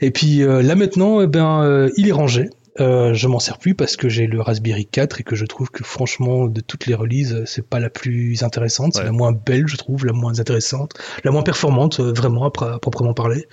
Et 0.00 0.10
puis 0.10 0.42
euh, 0.42 0.62
là 0.62 0.74
maintenant, 0.74 1.20
eh 1.20 1.26
ben 1.26 1.62
euh, 1.62 1.90
il 1.96 2.08
est 2.08 2.12
rangé. 2.12 2.50
Euh, 2.78 3.14
je 3.14 3.26
m'en 3.26 3.38
sers 3.38 3.56
plus 3.56 3.74
parce 3.74 3.96
que 3.96 4.10
j'ai 4.10 4.26
le 4.26 4.38
Raspberry 4.42 4.84
4 4.84 5.20
et 5.20 5.22
que 5.22 5.34
je 5.34 5.46
trouve 5.46 5.70
que 5.70 5.82
franchement 5.82 6.44
de 6.46 6.60
toutes 6.60 6.84
les 6.84 6.94
releases 6.94 7.42
c'est 7.46 7.66
pas 7.66 7.80
la 7.80 7.88
plus 7.88 8.42
intéressante, 8.42 8.92
c'est 8.92 8.98
Ouais. 9.00 9.06
la 9.06 9.12
moins 9.12 9.32
belle 9.32 9.66
je 9.66 9.76
trouve, 9.78 10.04
la 10.04 10.12
moins 10.12 10.40
intéressante, 10.40 10.92
la 11.24 11.30
moins 11.30 11.40
performante 11.42 12.00
euh, 12.00 12.12
vraiment 12.12 12.50
à, 12.50 12.74
à 12.74 12.78
proprement 12.78 13.14
parler. 13.14 13.46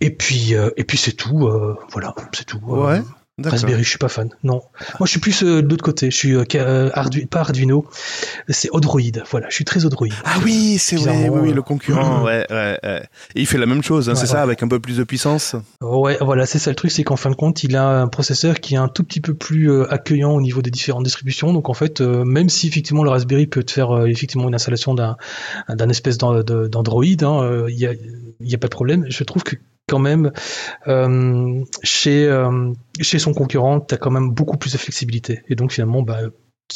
Et 0.00 0.10
puis 0.10 0.54
euh, 0.54 0.70
et 0.76 0.84
puis 0.84 0.96
c'est 0.96 1.12
tout, 1.16 1.48
euh, 1.48 1.74
voilà 1.90 2.14
c'est 2.32 2.44
tout. 2.46 2.60
Euh, 2.68 2.86
Ouais. 2.86 3.00
Raspberry, 3.44 3.82
je 3.84 3.88
suis 3.90 3.98
pas 3.98 4.08
fan. 4.08 4.30
Non. 4.44 4.62
Moi, 4.98 5.04
je 5.04 5.10
suis 5.10 5.20
plus 5.20 5.42
euh, 5.42 5.60
de 5.60 5.68
l'autre 5.68 5.84
côté. 5.84 6.10
Je 6.10 6.16
suis 6.16 6.34
euh, 6.34 6.44
euh, 6.54 6.90
Ardu- 6.94 7.26
pas 7.26 7.40
Arduino, 7.40 7.86
c'est 8.48 8.70
Odroid. 8.72 9.02
Voilà, 9.30 9.46
je 9.50 9.54
suis 9.54 9.66
très 9.66 9.84
Odroid. 9.84 10.08
Ah 10.24 10.36
oui, 10.42 10.78
c'est 10.78 10.96
vrai, 10.96 11.28
oui, 11.28 11.52
le 11.52 11.60
concurrent, 11.60 12.24
ouais, 12.24 12.46
ouais, 12.50 12.78
ouais. 12.82 13.02
Et 13.34 13.40
il 13.42 13.46
fait 13.46 13.58
la 13.58 13.66
même 13.66 13.82
chose, 13.82 14.08
hein, 14.08 14.12
Ouais, 14.12 14.16
c'est 14.16 14.22
ouais. 14.22 14.26
ça, 14.28 14.42
avec 14.42 14.62
un 14.62 14.68
peu 14.68 14.80
plus 14.80 14.96
de 14.96 15.04
puissance 15.04 15.54
Ouais, 15.82 16.16
voilà, 16.22 16.46
c'est 16.46 16.58
ça 16.58 16.70
le 16.70 16.76
truc, 16.76 16.90
c'est 16.90 17.04
qu'en 17.04 17.16
fin 17.16 17.28
de 17.28 17.34
compte, 17.36 17.62
il 17.62 17.76
a 17.76 17.86
un 18.00 18.08
processeur 18.08 18.58
qui 18.60 18.72
est 18.74 18.78
un 18.78 18.88
tout 18.88 19.04
petit 19.04 19.20
peu 19.20 19.34
plus 19.34 19.70
euh, 19.70 19.92
accueillant 19.92 20.30
au 20.32 20.40
niveau 20.40 20.62
des 20.62 20.70
différentes 20.70 21.04
distributions. 21.04 21.52
Donc 21.52 21.68
en 21.68 21.74
fait, 21.74 22.00
même 22.00 22.48
si 22.48 22.68
effectivement 22.68 23.04
le 23.04 23.10
Raspberry 23.10 23.46
peut 23.46 23.62
te 23.62 23.72
faire 23.72 24.06
effectivement 24.06 24.48
une 24.48 24.54
installation 24.54 24.94
d'un 24.94 25.16
d'un 25.68 25.88
espèce 25.90 26.16
d'Android, 26.16 27.04
hein, 27.22 27.66
il 27.68 27.76
y 27.78 27.86
a 27.86 27.92
il 27.92 28.50
y 28.50 28.54
a 28.54 28.58
pas 28.58 28.68
de 28.68 28.72
problème. 28.72 29.04
Je 29.10 29.24
trouve 29.24 29.42
que 29.42 29.56
quand 29.88 29.98
même 30.00 30.32
euh, 30.88 31.60
chez 31.82 32.26
euh, 32.26 32.72
chez 33.00 33.18
son 33.18 33.32
concurrent, 33.32 33.80
tu 33.80 33.94
as 33.94 33.98
quand 33.98 34.10
même 34.10 34.30
beaucoup 34.30 34.56
plus 34.56 34.72
de 34.72 34.78
flexibilité 34.78 35.42
et 35.48 35.54
donc 35.54 35.72
finalement 35.72 36.02
bah 36.02 36.18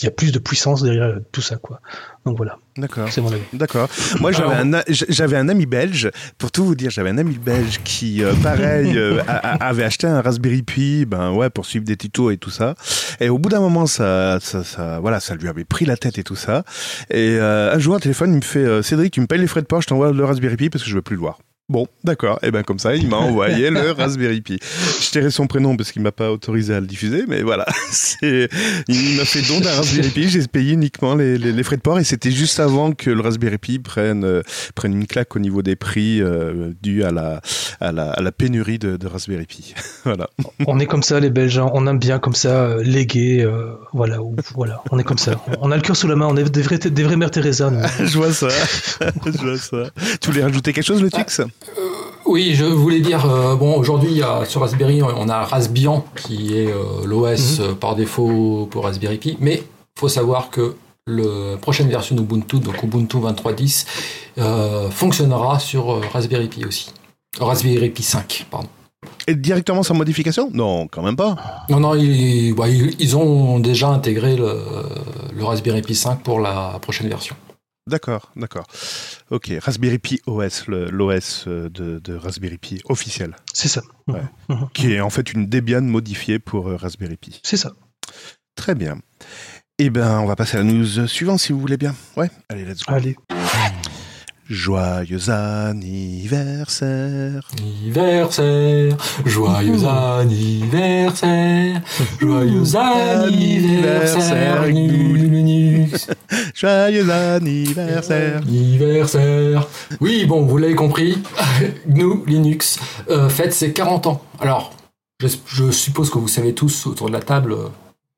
il 0.01 0.05
y 0.05 0.07
a 0.07 0.13
plus 0.13 0.31
de 0.31 0.39
puissance 0.39 0.85
derrière 0.85 1.17
tout 1.33 1.41
ça 1.41 1.57
quoi. 1.57 1.81
Donc 2.25 2.37
voilà, 2.37 2.59
D'accord. 2.77 3.09
c'est 3.11 3.21
mon 3.21 3.33
avis. 3.33 3.43
D'accord. 3.53 3.89
Moi, 4.21 4.31
j'avais 4.31 4.55
Alors- 4.55 4.65
un, 4.65 4.75
a- 4.75 4.85
j'avais 4.87 5.37
un 5.37 5.49
ami 5.49 5.67
belge, 5.67 6.09
pour 6.39 6.53
tout 6.53 6.65
vous 6.65 6.77
dire, 6.77 6.91
j'avais 6.93 7.11
un 7.11 7.19
ami 7.19 7.35
belge 7.37 7.81
qui, 7.83 8.23
euh, 8.23 8.33
pareil, 8.41 8.97
euh, 8.97 9.21
a- 9.27 9.55
a- 9.55 9.67
avait 9.69 9.83
acheté 9.83 10.07
un 10.07 10.21
Raspberry 10.23 10.63
Pi, 10.63 11.07
ben 11.07 11.33
ouais, 11.33 11.51
pour 11.51 11.67
suivre 11.67 11.85
des 11.85 11.97
tutos 11.97 12.31
et 12.31 12.37
tout 12.37 12.51
ça. 12.51 12.77
Et 13.19 13.31
au 13.31 13.39
bout 13.41 13.49
d'un 13.49 13.59
moment, 13.59 13.87
ça, 13.87 14.39
ça, 14.41 14.63
ça, 14.63 15.01
voilà, 15.01 15.19
ça 15.19 15.35
lui 15.35 15.49
avait 15.49 15.65
pris 15.65 15.87
la 15.87 15.97
tête 15.97 16.19
et 16.19 16.23
tout 16.23 16.37
ça. 16.37 16.63
Et 17.11 17.31
euh, 17.41 17.75
un 17.75 17.79
jour, 17.81 17.97
un 17.97 17.99
téléphone, 17.99 18.31
il 18.33 18.37
me 18.37 18.43
fait, 18.43 18.61
euh, 18.61 18.83
Cédric, 18.83 19.13
tu 19.13 19.21
me 19.21 19.27
payes 19.27 19.41
les 19.41 19.49
frais 19.49 19.63
de 19.63 19.67
port, 19.67 19.83
je 19.83 19.89
t'envoie 19.89 20.13
le 20.13 20.25
Raspberry 20.25 20.55
Pi 20.57 20.71
parce 20.71 20.85
que 20.85 20.91
je 20.91 20.95
veux 20.95 21.03
plus 21.03 21.17
le 21.17 21.21
voir. 21.23 21.41
Bon, 21.71 21.87
d'accord. 22.03 22.41
Et 22.43 22.51
ben 22.51 22.65
comme 22.65 22.81
ça, 22.81 22.97
il 22.97 23.07
m'a 23.09 23.19
envoyé 23.19 23.71
le 23.71 23.91
Raspberry 23.97 24.41
Pi. 24.41 24.59
Je 25.01 25.11
tairai 25.13 25.31
son 25.31 25.47
prénom 25.47 25.77
parce 25.77 25.93
qu'il 25.93 26.03
m'a 26.03 26.11
pas 26.11 26.33
autorisé 26.33 26.75
à 26.75 26.81
le 26.81 26.87
diffuser, 26.89 27.25
mais 27.29 27.43
voilà. 27.43 27.65
Il 28.23 29.17
m'a 29.17 29.25
fait 29.25 29.43
don 29.43 29.61
d'un 29.61 29.73
Raspberry 29.77 30.09
Pi. 30.09 30.29
J'ai 30.29 30.47
payé 30.49 30.73
uniquement 30.73 31.15
les, 31.15 31.39
les, 31.39 31.53
les 31.53 31.63
frais 31.63 31.77
de 31.77 31.81
port 31.83 31.99
et 32.01 32.05
c'était 32.05 32.33
juste 32.33 32.59
avant 32.61 32.91
que 32.93 33.11
le 33.11 33.21
Raspberry 33.21 33.59
Pi 33.59 33.79
prenne 33.79 34.25
euh, 34.25 34.43
prenne 34.75 34.93
une 34.95 35.07
claque 35.07 35.37
au 35.37 35.39
niveau 35.39 35.63
des 35.63 35.77
prix 35.77 36.21
euh, 36.21 36.73
dû 36.83 37.05
à 37.05 37.13
la 37.13 37.41
à 37.81 37.93
la, 37.93 38.11
à 38.11 38.21
la 38.21 38.33
pénurie 38.33 38.79
de, 38.81 38.97
de 38.97 39.07
Raspberry 39.07 39.47
Pi. 39.47 39.75
voilà. 40.05 40.29
On 40.67 40.81
est 40.81 40.87
comme 40.87 41.03
ça 41.05 41.21
les 41.21 41.31
Belges, 41.31 41.59
hein. 41.59 41.71
on 41.73 41.87
aime 41.87 41.99
bien 42.01 42.19
comme 42.19 42.35
ça 42.35 42.65
euh, 42.65 42.83
léguer, 42.83 43.43
euh, 43.45 43.75
voilà, 43.93 44.21
ou- 44.23 44.35
voilà, 44.57 44.83
on 44.91 44.99
est 44.99 45.05
comme 45.05 45.19
ça. 45.19 45.41
On 45.61 45.71
a 45.71 45.77
le 45.77 45.83
cœur 45.83 45.95
sous 45.97 46.09
la 46.09 46.17
main, 46.17 46.27
on 46.27 46.37
est 46.37 46.51
des 46.51 46.63
vrais, 46.63 46.79
des 46.79 47.03
vrais 47.05 47.17
mères 47.17 47.31
Teresa. 47.31 47.71
Je 48.01 48.17
vois 48.17 48.33
ça. 48.33 48.49
Je 49.25 49.31
vois 49.39 49.57
ça. 49.59 49.91
Tu 50.21 50.31
voulais 50.31 50.43
rajouter 50.43 50.73
quelque 50.73 50.85
chose, 50.85 51.03
le 51.03 51.11
Tux 51.65 51.71
Oui, 52.27 52.55
je 52.55 52.65
voulais 52.65 53.01
dire, 53.01 53.25
euh, 53.31 53.55
bon, 53.57 53.77
aujourd'hui, 53.77 54.23
sur 54.47 54.61
Raspberry, 54.61 55.03
on 55.03 55.29
a 55.29 55.45
Raspbian, 55.45 56.05
qui 56.17 56.57
est 56.57 56.71
euh, 56.71 57.05
l'OS 57.05 57.59
Mhm. 57.59 57.65
euh, 57.65 57.75
par 57.75 57.97
défaut 57.97 58.69
pour 58.71 58.85
Raspberry 58.85 59.19
Pi, 59.19 59.37
mais 59.41 59.63
faut 59.99 60.09
savoir 60.09 60.51
que 60.51 60.77
la 61.07 61.57
prochaine 61.57 61.89
version 61.89 62.15
d'Ubuntu, 62.15 62.61
donc 62.61 62.83
Ubuntu 62.83 63.17
23.10, 63.19 63.85
euh, 64.39 64.91
fonctionnera 64.91 65.59
sur 65.59 65.91
euh, 65.93 66.01
Raspberry 66.13 66.49
Pi 66.49 66.65
aussi. 66.65 66.93
Raspberry 67.41 67.91
Pi 67.91 68.03
5, 68.03 68.47
pardon. 68.51 68.69
Et 69.27 69.35
directement 69.35 69.83
sans 69.83 69.95
modification? 69.95 70.51
Non, 70.53 70.87
quand 70.87 71.03
même 71.03 71.17
pas. 71.17 71.37
Non, 71.69 71.81
non, 71.81 71.95
ils, 71.95 72.53
bah, 72.55 72.69
ils- 72.69 72.95
ils 72.99 73.17
ont 73.17 73.59
déjà 73.59 73.89
intégré 73.89 74.37
le, 74.37 74.61
le 75.35 75.45
Raspberry 75.45 75.83
Pi 75.83 75.95
5 75.95 76.23
pour 76.23 76.39
la 76.41 76.79
prochaine 76.81 77.09
version. 77.09 77.35
D'accord, 77.87 78.31
d'accord. 78.37 78.67
Ok, 79.31 79.53
Raspberry 79.61 79.99
Pi 79.99 80.21
OS, 80.27 80.67
l'OS 80.69 81.45
euh, 81.49 81.69
de, 81.69 81.99
de 81.99 82.15
Raspberry 82.15 82.59
Pi 82.59 82.81
officiel, 82.85 83.35
C'est 83.53 83.69
ça. 83.69 83.83
Ouais. 84.07 84.23
Mhm. 84.49 84.69
qui 84.75 84.93
est 84.93 85.01
en 85.01 85.11
fait 85.11 85.33
une 85.33 85.47
Debian 85.47 85.83
modifiée 85.83 86.39
pour 86.39 86.69
euh, 86.69 86.77
Raspberry 86.77 87.17
Pi. 87.17 87.41
C'est 87.43 87.57
ça. 87.57 87.73
Très 88.55 88.75
bien. 88.75 88.99
Eh 89.79 89.89
ben, 89.91 90.21
on 90.21 90.27
va 90.27 90.37
passer 90.37 90.59
à 90.59 90.61
la 90.63 90.65
news 90.65 91.07
suivante 91.09 91.41
si 91.41 91.53
vous 91.53 91.61
voulez 91.61 91.79
bien. 91.79 91.95
Ouais, 92.17 92.31
allez, 92.49 92.65
let's 92.65 92.85
go. 92.85 92.93
Allez. 92.95 93.17
Joyeux 94.51 95.31
anniversaire. 95.31 97.41
Anniversaire, 97.57 98.97
joyeux 99.25 99.87
anniversaire, 99.87 101.81
joyeux 102.21 102.77
anniversaire, 102.77 104.67
Linux. 104.67 106.09
Joyeux 106.55 107.09
anniversaire. 107.09 108.39
Anniversaire. 108.43 109.69
Oui, 110.01 110.25
bon, 110.27 110.45
vous 110.45 110.59
l'avez 110.59 110.75
compris, 110.75 111.19
GNU 111.89 112.25
Linux 112.27 112.81
euh, 113.09 113.29
fête 113.29 113.53
ses 113.55 113.73
40 113.73 114.09
ans. 114.09 114.21
Alors, 114.41 114.75
je, 115.23 115.29
je 115.47 115.71
suppose 115.71 116.11
que 116.11 116.19
vous 116.19 116.27
savez 116.27 116.55
tous 116.55 116.89
autour 116.89 117.07
de 117.07 117.13
la 117.13 117.21
table 117.21 117.53
euh, 117.53 117.69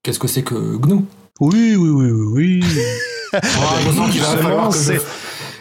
qu'est-ce 0.02 0.18
que 0.18 0.28
c'est 0.28 0.42
que 0.42 0.78
GNU. 0.78 1.04
Oui, 1.40 1.76
oui, 1.76 1.90
oui, 1.90 2.10
oui, 2.10 2.60
oui. 2.62 2.64
Ah, 3.34 3.38
je 3.80 3.90
sens 3.96 4.10
qu'il 4.10 4.20
va 4.20 4.26
Justement, 4.28 4.42
falloir 4.42 4.68
que 4.68 4.74
je- 4.76 4.82
c'est- 4.82 5.00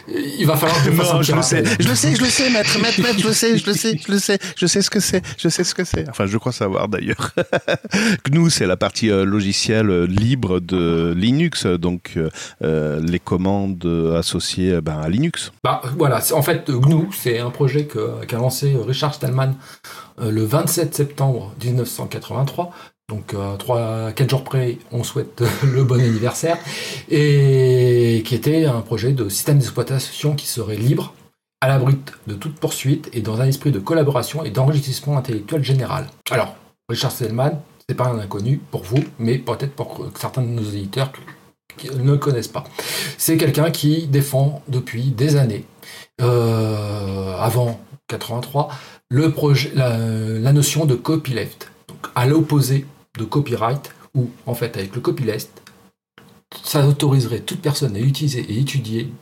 Il 0.08 0.46
va 0.46 0.56
falloir 0.56 0.82
que 0.84 0.90
je 0.90 0.96
fasse 0.96 1.12
Non, 1.12 1.22
je 1.22 1.34
le 1.34 1.42
sais, 1.42 1.64
je 1.78 1.88
le 1.88 1.94
sais, 1.94 2.14
je 2.14 2.20
le 2.20 2.28
sais, 2.28 2.50
maître, 2.50 2.78
maître, 2.80 3.00
maître, 3.00 3.18
je 3.18 3.26
le 3.26 3.32
sais, 3.32 3.58
je 3.58 3.66
le 3.66 3.74
sais, 3.74 3.98
je 4.06 4.12
le 4.12 4.18
sais, 4.18 4.38
je 4.56 4.66
sais 4.66 4.82
ce 4.82 4.90
que 4.90 5.00
c'est, 5.00 5.22
je 5.38 5.48
sais 5.48 5.64
ce 5.64 5.74
que 5.74 5.84
c'est. 5.84 6.08
Enfin, 6.08 6.26
je 6.26 6.36
crois 6.38 6.52
savoir 6.52 6.88
d'ailleurs. 6.88 7.32
GNU, 8.28 8.50
c'est 8.50 8.66
la 8.66 8.76
partie 8.76 9.10
euh, 9.10 9.24
logicielle 9.24 9.90
euh, 9.90 10.06
libre 10.06 10.60
de 10.60 11.14
Linux, 11.16 11.66
donc 11.66 12.12
euh, 12.16 12.30
euh, 12.62 13.00
les 13.00 13.18
commandes 13.18 13.84
associées 14.16 14.80
ben, 14.80 14.98
à 14.98 15.08
Linux. 15.08 15.52
Bah, 15.62 15.82
voilà, 15.96 16.20
en 16.32 16.42
fait, 16.42 16.70
GNU, 16.70 17.08
c'est 17.12 17.38
un 17.38 17.50
projet 17.50 17.86
qu'a 17.86 18.36
lancé 18.36 18.76
Richard 18.86 19.14
Stallman 19.14 19.54
euh, 20.20 20.30
le 20.30 20.44
27 20.44 20.94
septembre 20.94 21.54
1983. 21.62 22.70
Donc, 23.08 23.34
euh, 23.34 23.56
trois, 23.56 24.12
quatre 24.12 24.30
jours 24.30 24.44
près, 24.44 24.78
on 24.90 25.04
souhaite 25.04 25.42
le 25.64 25.84
bon 25.84 26.00
anniversaire. 26.00 26.58
Et 27.10 28.22
qui 28.24 28.34
était 28.34 28.64
un 28.64 28.80
projet 28.80 29.12
de 29.12 29.28
système 29.28 29.58
d'exploitation 29.58 30.34
qui 30.34 30.46
serait 30.46 30.76
libre, 30.76 31.14
à 31.60 31.68
l'abri 31.68 31.96
de 32.26 32.34
toute 32.34 32.58
poursuite 32.58 33.08
et 33.12 33.20
dans 33.20 33.40
un 33.40 33.46
esprit 33.46 33.70
de 33.70 33.78
collaboration 33.78 34.44
et 34.44 34.50
d'enrichissement 34.50 35.16
intellectuel 35.16 35.62
général. 35.62 36.08
Alors, 36.30 36.56
Richard 36.88 37.12
Stallman, 37.12 37.62
c'est 37.88 37.94
pas 37.94 38.06
un 38.06 38.18
inconnu 38.18 38.60
pour 38.70 38.82
vous, 38.82 39.02
mais 39.18 39.38
peut-être 39.38 39.72
pour 39.72 40.08
certains 40.16 40.42
de 40.42 40.48
nos 40.48 40.62
éditeurs 40.62 41.12
qui 41.76 41.88
ne 41.88 42.12
le 42.12 42.18
connaissent 42.18 42.48
pas. 42.48 42.64
C'est 43.16 43.36
quelqu'un 43.36 43.70
qui 43.70 44.06
défend 44.06 44.62
depuis 44.68 45.10
des 45.10 45.36
années, 45.36 45.64
euh, 46.20 47.36
avant 47.38 47.80
83, 48.08 48.68
le 49.08 49.30
projet, 49.30 49.72
la, 49.74 50.52
notion 50.52 50.84
de 50.84 50.94
copyleft, 50.94 51.71
à 52.14 52.26
l'opposé 52.26 52.86
de 53.18 53.24
copyright, 53.24 53.92
où 54.14 54.30
en 54.46 54.54
fait 54.54 54.76
avec 54.76 54.94
le 54.94 55.00
copyleft, 55.00 55.62
ça 56.62 56.86
autoriserait 56.86 57.40
toute 57.40 57.60
personne 57.60 57.96
à 57.96 58.00
utiliser 58.00 58.40
et 58.40 58.58
étudier, 58.58 59.12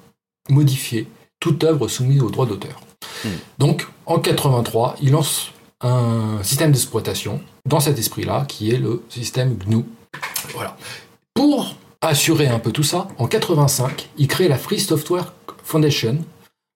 modifier 0.48 1.06
toute 1.38 1.64
œuvre 1.64 1.88
soumise 1.88 2.22
au 2.22 2.30
droit 2.30 2.46
d'auteur. 2.46 2.80
Hmm. 3.24 3.28
Donc 3.58 3.88
en 4.06 4.18
83, 4.18 4.96
il 5.00 5.12
lance 5.12 5.52
un 5.80 6.42
système 6.42 6.72
d'exploitation 6.72 7.40
dans 7.66 7.80
cet 7.80 7.98
esprit-là, 7.98 8.44
qui 8.48 8.70
est 8.70 8.78
le 8.78 9.02
système 9.08 9.56
GNU. 9.56 9.84
Voilà. 10.54 10.76
Pour 11.34 11.74
assurer 12.00 12.48
un 12.48 12.58
peu 12.58 12.72
tout 12.72 12.82
ça, 12.82 13.08
en 13.18 13.26
85, 13.26 14.10
il 14.18 14.28
crée 14.28 14.48
la 14.48 14.58
Free 14.58 14.80
Software 14.80 15.32
Foundation 15.64 16.18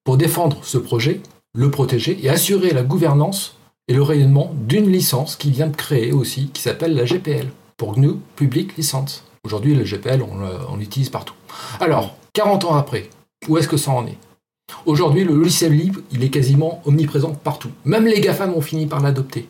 pour 0.05 0.16
défendre 0.16 0.59
ce 0.62 0.78
projet, 0.78 1.20
le 1.55 1.70
protéger 1.70 2.18
et 2.22 2.28
assurer 2.28 2.70
la 2.70 2.82
gouvernance 2.82 3.57
et 3.89 3.95
le 3.95 4.03
rayonnement 4.03 4.55
d'une 4.55 4.91
licence 4.91 5.37
qui 5.37 5.51
vient 5.51 5.66
de 5.66 5.76
créer 5.76 6.12
aussi, 6.12 6.49
qui 6.49 6.62
s'appelle 6.62 6.95
la 6.95 7.05
GPL, 7.05 7.49
pour 7.76 7.95
GNU 7.97 8.14
Public 8.37 8.76
License. 8.76 9.24
Aujourd'hui, 9.45 9.74
le 9.74 9.85
GPL, 9.85 10.22
on 10.22 10.76
l'utilise 10.76 11.11
partout. 11.11 11.35
Alors, 11.80 12.16
40 12.32 12.64
ans 12.64 12.76
après, 12.76 13.11
où 13.49 13.59
est-ce 13.59 13.68
que 13.68 13.76
ça 13.76 13.91
en 13.91 14.07
est? 14.07 14.16
Aujourd'hui, 14.87 15.24
le 15.24 15.35
logiciel 15.35 15.76
libre, 15.76 16.01
il 16.11 16.24
est 16.24 16.30
quasiment 16.30 16.80
omniprésent 16.87 17.32
partout. 17.32 17.70
Même 17.85 18.07
les 18.07 18.20
GAFAM 18.20 18.55
ont 18.55 18.62
fini 18.62 18.87
par 18.87 19.01
l'adopter. 19.01 19.47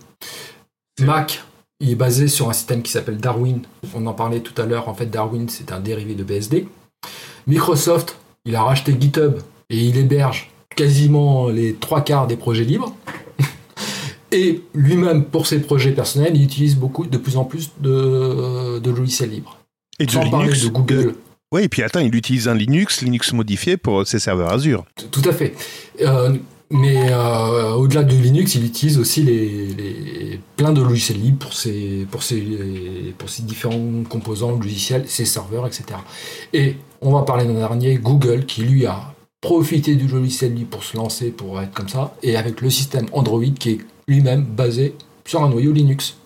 Mac, 1.00 1.44
il 1.78 1.90
est 1.90 1.96
basé 1.96 2.26
sur 2.26 2.48
un 2.48 2.52
système 2.52 2.82
qui 2.82 2.90
s'appelle 2.90 3.18
Darwin. 3.18 3.62
On 3.94 4.06
en 4.06 4.14
parlait 4.14 4.40
tout 4.40 4.60
à 4.60 4.66
l'heure. 4.66 4.88
En 4.88 4.94
fait, 4.94 5.06
Darwin, 5.06 5.48
c'est 5.48 5.70
un 5.70 5.78
dérivé 5.78 6.14
de 6.14 6.24
BSD. 6.24 6.66
Microsoft, 7.46 8.18
il 8.44 8.56
a 8.56 8.62
racheté 8.64 8.96
GitHub 8.98 9.38
et 9.70 9.78
il 9.78 9.96
héberge 9.96 10.50
quasiment 10.74 11.48
les 11.48 11.74
trois 11.74 12.00
quarts 12.00 12.26
des 12.26 12.36
projets 12.36 12.64
libres. 12.64 12.92
Et 14.34 14.62
lui-même, 14.74 15.24
pour 15.24 15.46
ses 15.46 15.60
projets 15.60 15.92
personnels, 15.92 16.32
il 16.34 16.42
utilise 16.42 16.76
beaucoup, 16.76 17.06
de 17.06 17.16
plus 17.18 17.36
en 17.36 17.44
plus 17.44 17.70
de, 17.80 18.78
de 18.80 18.90
logiciels 18.90 19.30
libres. 19.30 19.58
Et 20.00 20.06
de 20.06 20.10
Sans 20.10 20.28
parler 20.28 20.46
Linux. 20.48 20.64
de 20.64 20.68
Google. 20.70 21.14
Oui, 21.52 21.62
et 21.62 21.68
puis 21.68 21.82
attends, 21.84 22.00
il 22.00 22.12
utilise 22.14 22.48
un 22.48 22.54
Linux, 22.54 23.00
Linux 23.02 23.32
modifié 23.32 23.76
pour 23.76 24.04
ses 24.06 24.18
serveurs 24.18 24.52
Azure. 24.52 24.84
Tout 25.12 25.22
à 25.24 25.32
fait. 25.32 25.54
Euh, 26.00 26.36
mais 26.70 27.12
euh, 27.12 27.74
au-delà 27.74 28.02
de 28.02 28.16
Linux, 28.16 28.56
il 28.56 28.64
utilise 28.64 28.98
aussi 28.98 29.22
les, 29.22 29.66
les- 29.68 30.40
plein 30.56 30.72
de 30.72 30.82
logiciels 30.82 31.20
libres 31.20 31.38
pour 31.38 31.52
ses, 31.52 32.06
pour, 32.10 32.24
ses, 32.24 32.42
pour 33.16 33.28
ses 33.30 33.42
différents 33.44 34.02
composants 34.08 34.50
logiciels, 34.50 35.04
ses 35.06 35.26
serveurs, 35.26 35.64
etc. 35.68 35.84
Et 36.52 36.74
on 37.00 37.12
va 37.12 37.22
parler 37.22 37.44
d'un 37.44 37.54
dernier, 37.54 37.96
Google, 37.98 38.46
qui 38.46 38.62
lui 38.62 38.84
a 38.86 39.14
profité 39.40 39.94
du 39.94 40.08
logiciel 40.08 40.54
libre 40.54 40.70
pour 40.70 40.82
se 40.84 40.96
lancer, 40.96 41.30
pour 41.30 41.60
être 41.60 41.72
comme 41.72 41.88
ça, 41.88 42.16
et 42.24 42.34
avec 42.36 42.60
le 42.62 42.70
système 42.70 43.06
Android 43.12 43.44
qui 43.56 43.70
est 43.70 43.78
lui-même 44.08 44.44
basé 44.44 44.94
sur 45.24 45.42
un 45.42 45.48
noyau 45.48 45.72
Linux. 45.72 46.16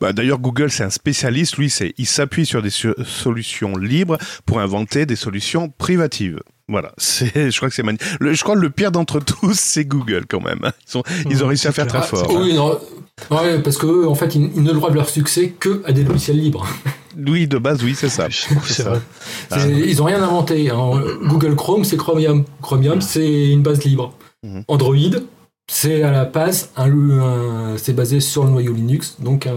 Bah, 0.00 0.12
D'ailleurs, 0.12 0.38
Google, 0.38 0.70
c'est 0.70 0.84
un 0.84 0.90
spécialiste. 0.90 1.56
Lui, 1.56 1.68
c'est, 1.70 1.94
il 1.98 2.06
s'appuie 2.06 2.46
sur 2.46 2.62
des 2.62 2.70
su- 2.70 2.94
solutions 3.04 3.76
libres 3.76 4.18
pour 4.46 4.60
inventer 4.60 5.06
des 5.06 5.16
solutions 5.16 5.68
privatives. 5.68 6.38
Voilà, 6.68 6.92
c'est, 6.98 7.50
je 7.50 7.56
crois 7.56 7.68
que 7.68 7.74
c'est 7.74 7.82
magnifique. 7.82 8.06
Le- 8.20 8.34
je 8.34 8.42
crois 8.42 8.54
que 8.54 8.60
le 8.60 8.70
pire 8.70 8.92
d'entre 8.92 9.18
tous, 9.20 9.54
c'est 9.58 9.84
Google 9.84 10.26
quand 10.28 10.40
même. 10.40 10.60
Ils 10.88 10.98
ont, 10.98 11.02
ils 11.28 11.42
ont 11.42 11.46
Mmh, 11.46 11.48
réussi 11.48 11.66
à 11.68 11.72
faire 11.72 11.86
très 11.88 11.98
Ah, 11.98 12.02
fort. 12.02 12.30
oui, 12.34 12.54
non, 12.54 12.78
ouais, 13.30 13.60
parce 13.62 13.78
que 13.78 13.86
eux, 13.86 14.08
en 14.08 14.14
fait, 14.14 14.34
ils, 14.36 14.50
ils 14.54 14.62
ne 14.62 14.72
doivent 14.72 14.94
leur 14.94 15.08
succès 15.08 15.48
que 15.58 15.82
à 15.86 15.92
des 15.92 16.04
logiciels 16.04 16.38
libres. 16.38 16.66
Oui, 17.14 17.46
de 17.46 17.58
base, 17.58 17.84
oui, 17.84 17.94
c'est 17.94 18.08
ça. 18.08 18.28
C'est 18.30 18.72
ça. 18.72 18.88
vrai. 18.88 19.00
Ah. 19.50 19.58
Ils 19.68 20.00
ont 20.00 20.06
rien 20.06 20.22
inventé. 20.22 20.70
hein. 20.70 20.92
Google 21.24 21.54
Chrome, 21.56 21.84
c'est 21.84 21.98
Chromium. 21.98 22.44
Chromium, 22.62 23.02
c'est 23.02 23.50
une 23.50 23.60
base 23.62 23.84
libre. 23.84 24.14
Android, 24.66 24.96
c'est 25.74 26.02
à 26.02 26.10
la 26.10 26.26
base, 26.26 26.68
un, 26.76 26.90
un- 27.10 27.76
c'est 27.78 27.94
basé 27.94 28.20
sur 28.20 28.44
le 28.44 28.50
noyau 28.50 28.74
Linux, 28.74 29.16
donc 29.20 29.46
un, 29.46 29.52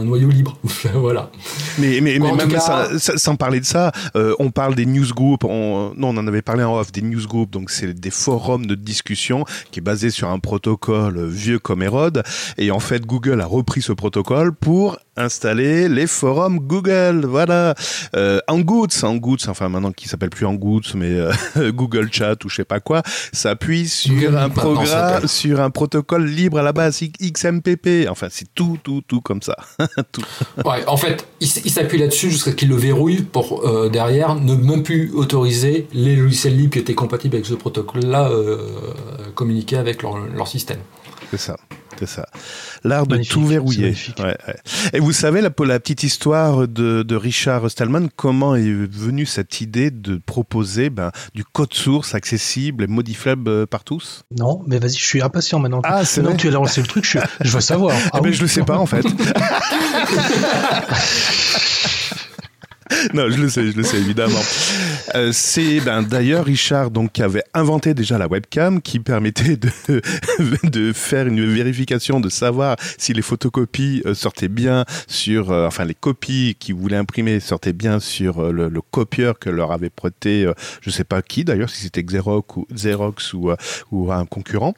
un 0.00 0.04
noyau 0.04 0.28
libre. 0.28 0.58
voilà. 0.94 1.30
Mais, 1.78 2.00
mais, 2.02 2.18
mais 2.18 2.32
même 2.32 2.48
cas- 2.48 2.58
ça- 2.58 2.98
ça- 2.98 3.16
sans 3.16 3.36
parler 3.36 3.60
de 3.60 3.64
ça, 3.64 3.92
euh, 4.16 4.34
on 4.40 4.50
parle 4.50 4.74
des 4.74 4.86
newsgroups. 4.86 5.44
On, 5.44 5.92
non, 5.96 6.08
on 6.08 6.16
en 6.16 6.26
avait 6.26 6.42
parlé 6.42 6.64
en 6.64 6.76
off, 6.76 6.90
des 6.90 7.02
newsgroups. 7.02 7.48
Donc, 7.52 7.70
c'est 7.70 7.94
des 7.94 8.10
forums 8.10 8.66
de 8.66 8.74
discussion 8.74 9.44
qui 9.70 9.78
est 9.78 9.82
basé 9.82 10.10
sur 10.10 10.28
un 10.30 10.40
protocole 10.40 11.24
vieux 11.28 11.60
comme 11.60 11.80
Hérode. 11.82 12.24
Et 12.58 12.72
en 12.72 12.80
fait, 12.80 13.06
Google 13.06 13.40
a 13.40 13.46
repris 13.46 13.82
ce 13.82 13.92
protocole 13.92 14.52
pour 14.52 14.98
installer 15.16 15.88
les 15.88 16.06
forums 16.06 16.58
Google. 16.58 17.24
Voilà. 17.26 17.74
Euh, 18.16 18.40
Hangouts, 18.48 18.86
enfin 19.48 19.68
maintenant 19.68 19.92
qui 19.92 20.08
s'appelle 20.08 20.30
plus 20.30 20.46
Hangouts, 20.46 20.80
mais 20.94 21.10
euh, 21.12 21.32
Google 21.72 22.08
Chat 22.12 22.44
ou 22.44 22.48
je 22.48 22.56
sais 22.56 22.64
pas 22.64 22.80
quoi, 22.80 23.02
s'appuie 23.32 23.88
sur 23.88 24.36
un 24.36 24.48
programme, 24.48 25.26
sur 25.28 25.60
un 25.60 25.70
protocole 25.70 26.26
libre 26.26 26.58
à 26.58 26.62
la 26.62 26.72
base, 26.72 27.00
XMPP. 27.20 28.08
Enfin, 28.08 28.28
c'est 28.30 28.52
tout, 28.54 28.78
tout, 28.82 29.02
tout 29.06 29.20
comme 29.20 29.42
ça. 29.42 29.56
tout. 30.12 30.22
Ouais, 30.64 30.84
en 30.86 30.96
fait, 30.96 31.26
ils 31.40 31.46
s- 31.46 31.62
ils 31.64 31.70
s'appuient 31.70 31.98
là-dessus 31.98 32.30
jusqu'à 32.30 32.50
ce 32.52 32.56
qu'ils 32.56 32.68
le 32.68 32.76
verrouillent 32.76 33.22
pour 33.22 33.66
euh, 33.68 33.88
derrière 33.88 34.34
ne 34.34 34.54
même 34.54 34.82
plus 34.82 35.10
autoriser 35.12 35.86
les 35.92 36.16
logiciels 36.16 36.56
libres 36.56 36.72
qui 36.72 36.78
étaient 36.78 36.94
compatibles 36.94 37.36
avec 37.36 37.46
ce 37.46 37.54
protocole-là 37.54 38.28
euh, 38.30 38.58
communiquer 39.34 39.76
avec 39.76 40.02
leur, 40.02 40.18
leur 40.18 40.48
système. 40.48 40.78
C'est 41.30 41.38
ça, 41.40 41.56
ça. 42.06 42.26
L'art 42.84 43.06
de 43.06 43.18
tout 43.18 43.44
verrouiller. 43.44 43.82
magnifique. 43.84 44.18
Ouais, 44.18 44.36
ouais. 44.46 44.56
Et 44.92 45.00
vous 45.00 45.12
savez, 45.12 45.40
la, 45.40 45.50
la 45.64 45.80
petite 45.80 46.02
histoire 46.02 46.68
de, 46.68 47.02
de 47.02 47.16
Richard 47.16 47.70
Stallman, 47.70 48.08
comment 48.14 48.54
est 48.56 48.72
venue 48.72 49.26
cette 49.26 49.60
idée 49.60 49.90
de 49.90 50.20
proposer 50.24 50.90
ben, 50.90 51.10
du 51.34 51.44
code 51.44 51.74
source 51.74 52.14
accessible 52.14 52.84
et 52.84 52.86
modifiable 52.86 53.48
euh, 53.48 53.66
par 53.66 53.84
tous? 53.84 54.24
Non, 54.36 54.62
mais 54.66 54.78
vas-y, 54.78 54.96
je 54.96 55.04
suis 55.04 55.22
impatient 55.22 55.58
maintenant. 55.58 55.80
Ah, 55.84 56.04
c'est 56.04 56.22
que 56.22 56.36
tu 56.36 56.48
as 56.48 56.52
lancé 56.52 56.80
le 56.80 56.86
truc, 56.86 57.04
je, 57.04 57.18
je 57.40 57.50
veux 57.50 57.60
savoir. 57.60 57.96
Eh 58.04 58.08
Ah 58.12 58.20
ben, 58.20 58.28
oui. 58.30 58.34
Je 58.34 58.42
le 58.42 58.48
sais 58.48 58.62
pas 58.62 58.78
en 58.78 58.86
fait. 58.86 59.04
non, 63.14 63.28
je 63.30 63.40
le 63.40 63.48
sais, 63.48 63.70
je 63.70 63.76
le 63.76 63.82
sais 63.82 63.98
évidemment. 63.98 64.40
Euh, 65.14 65.30
c'est 65.32 65.80
ben, 65.80 66.02
d'ailleurs 66.02 66.44
Richard 66.44 66.90
donc 66.90 67.12
qui 67.12 67.22
avait 67.22 67.44
inventé 67.54 67.94
déjà 67.94 68.18
la 68.18 68.28
webcam 68.28 68.80
qui 68.80 69.00
permettait 69.00 69.56
de 69.56 69.70
de 70.62 70.92
faire 70.92 71.26
une 71.26 71.44
vérification, 71.44 72.20
de 72.20 72.28
savoir 72.28 72.76
si 72.98 73.12
les 73.12 73.22
photocopies 73.22 74.02
euh, 74.06 74.14
sortaient 74.14 74.48
bien 74.48 74.84
sur, 75.06 75.50
euh, 75.50 75.66
enfin 75.66 75.84
les 75.84 75.94
copies 75.94 76.56
qu'ils 76.58 76.74
voulaient 76.74 76.96
imprimer 76.96 77.40
sortaient 77.40 77.72
bien 77.72 78.00
sur 78.00 78.52
le, 78.52 78.70
copieur 78.90 79.38
que 79.38 79.48
leur 79.48 79.72
avait 79.72 79.90
prêté, 79.90 80.46
je 80.80 80.90
sais 80.90 81.04
pas 81.04 81.22
qui 81.22 81.44
d'ailleurs, 81.44 81.70
si 81.70 81.82
c'était 81.82 82.02
Xerox 82.02 82.56
ou 82.56 82.66
Xerox 82.72 83.32
ou 83.32 83.50
ou 83.90 84.12
un 84.12 84.26
concurrent. 84.26 84.74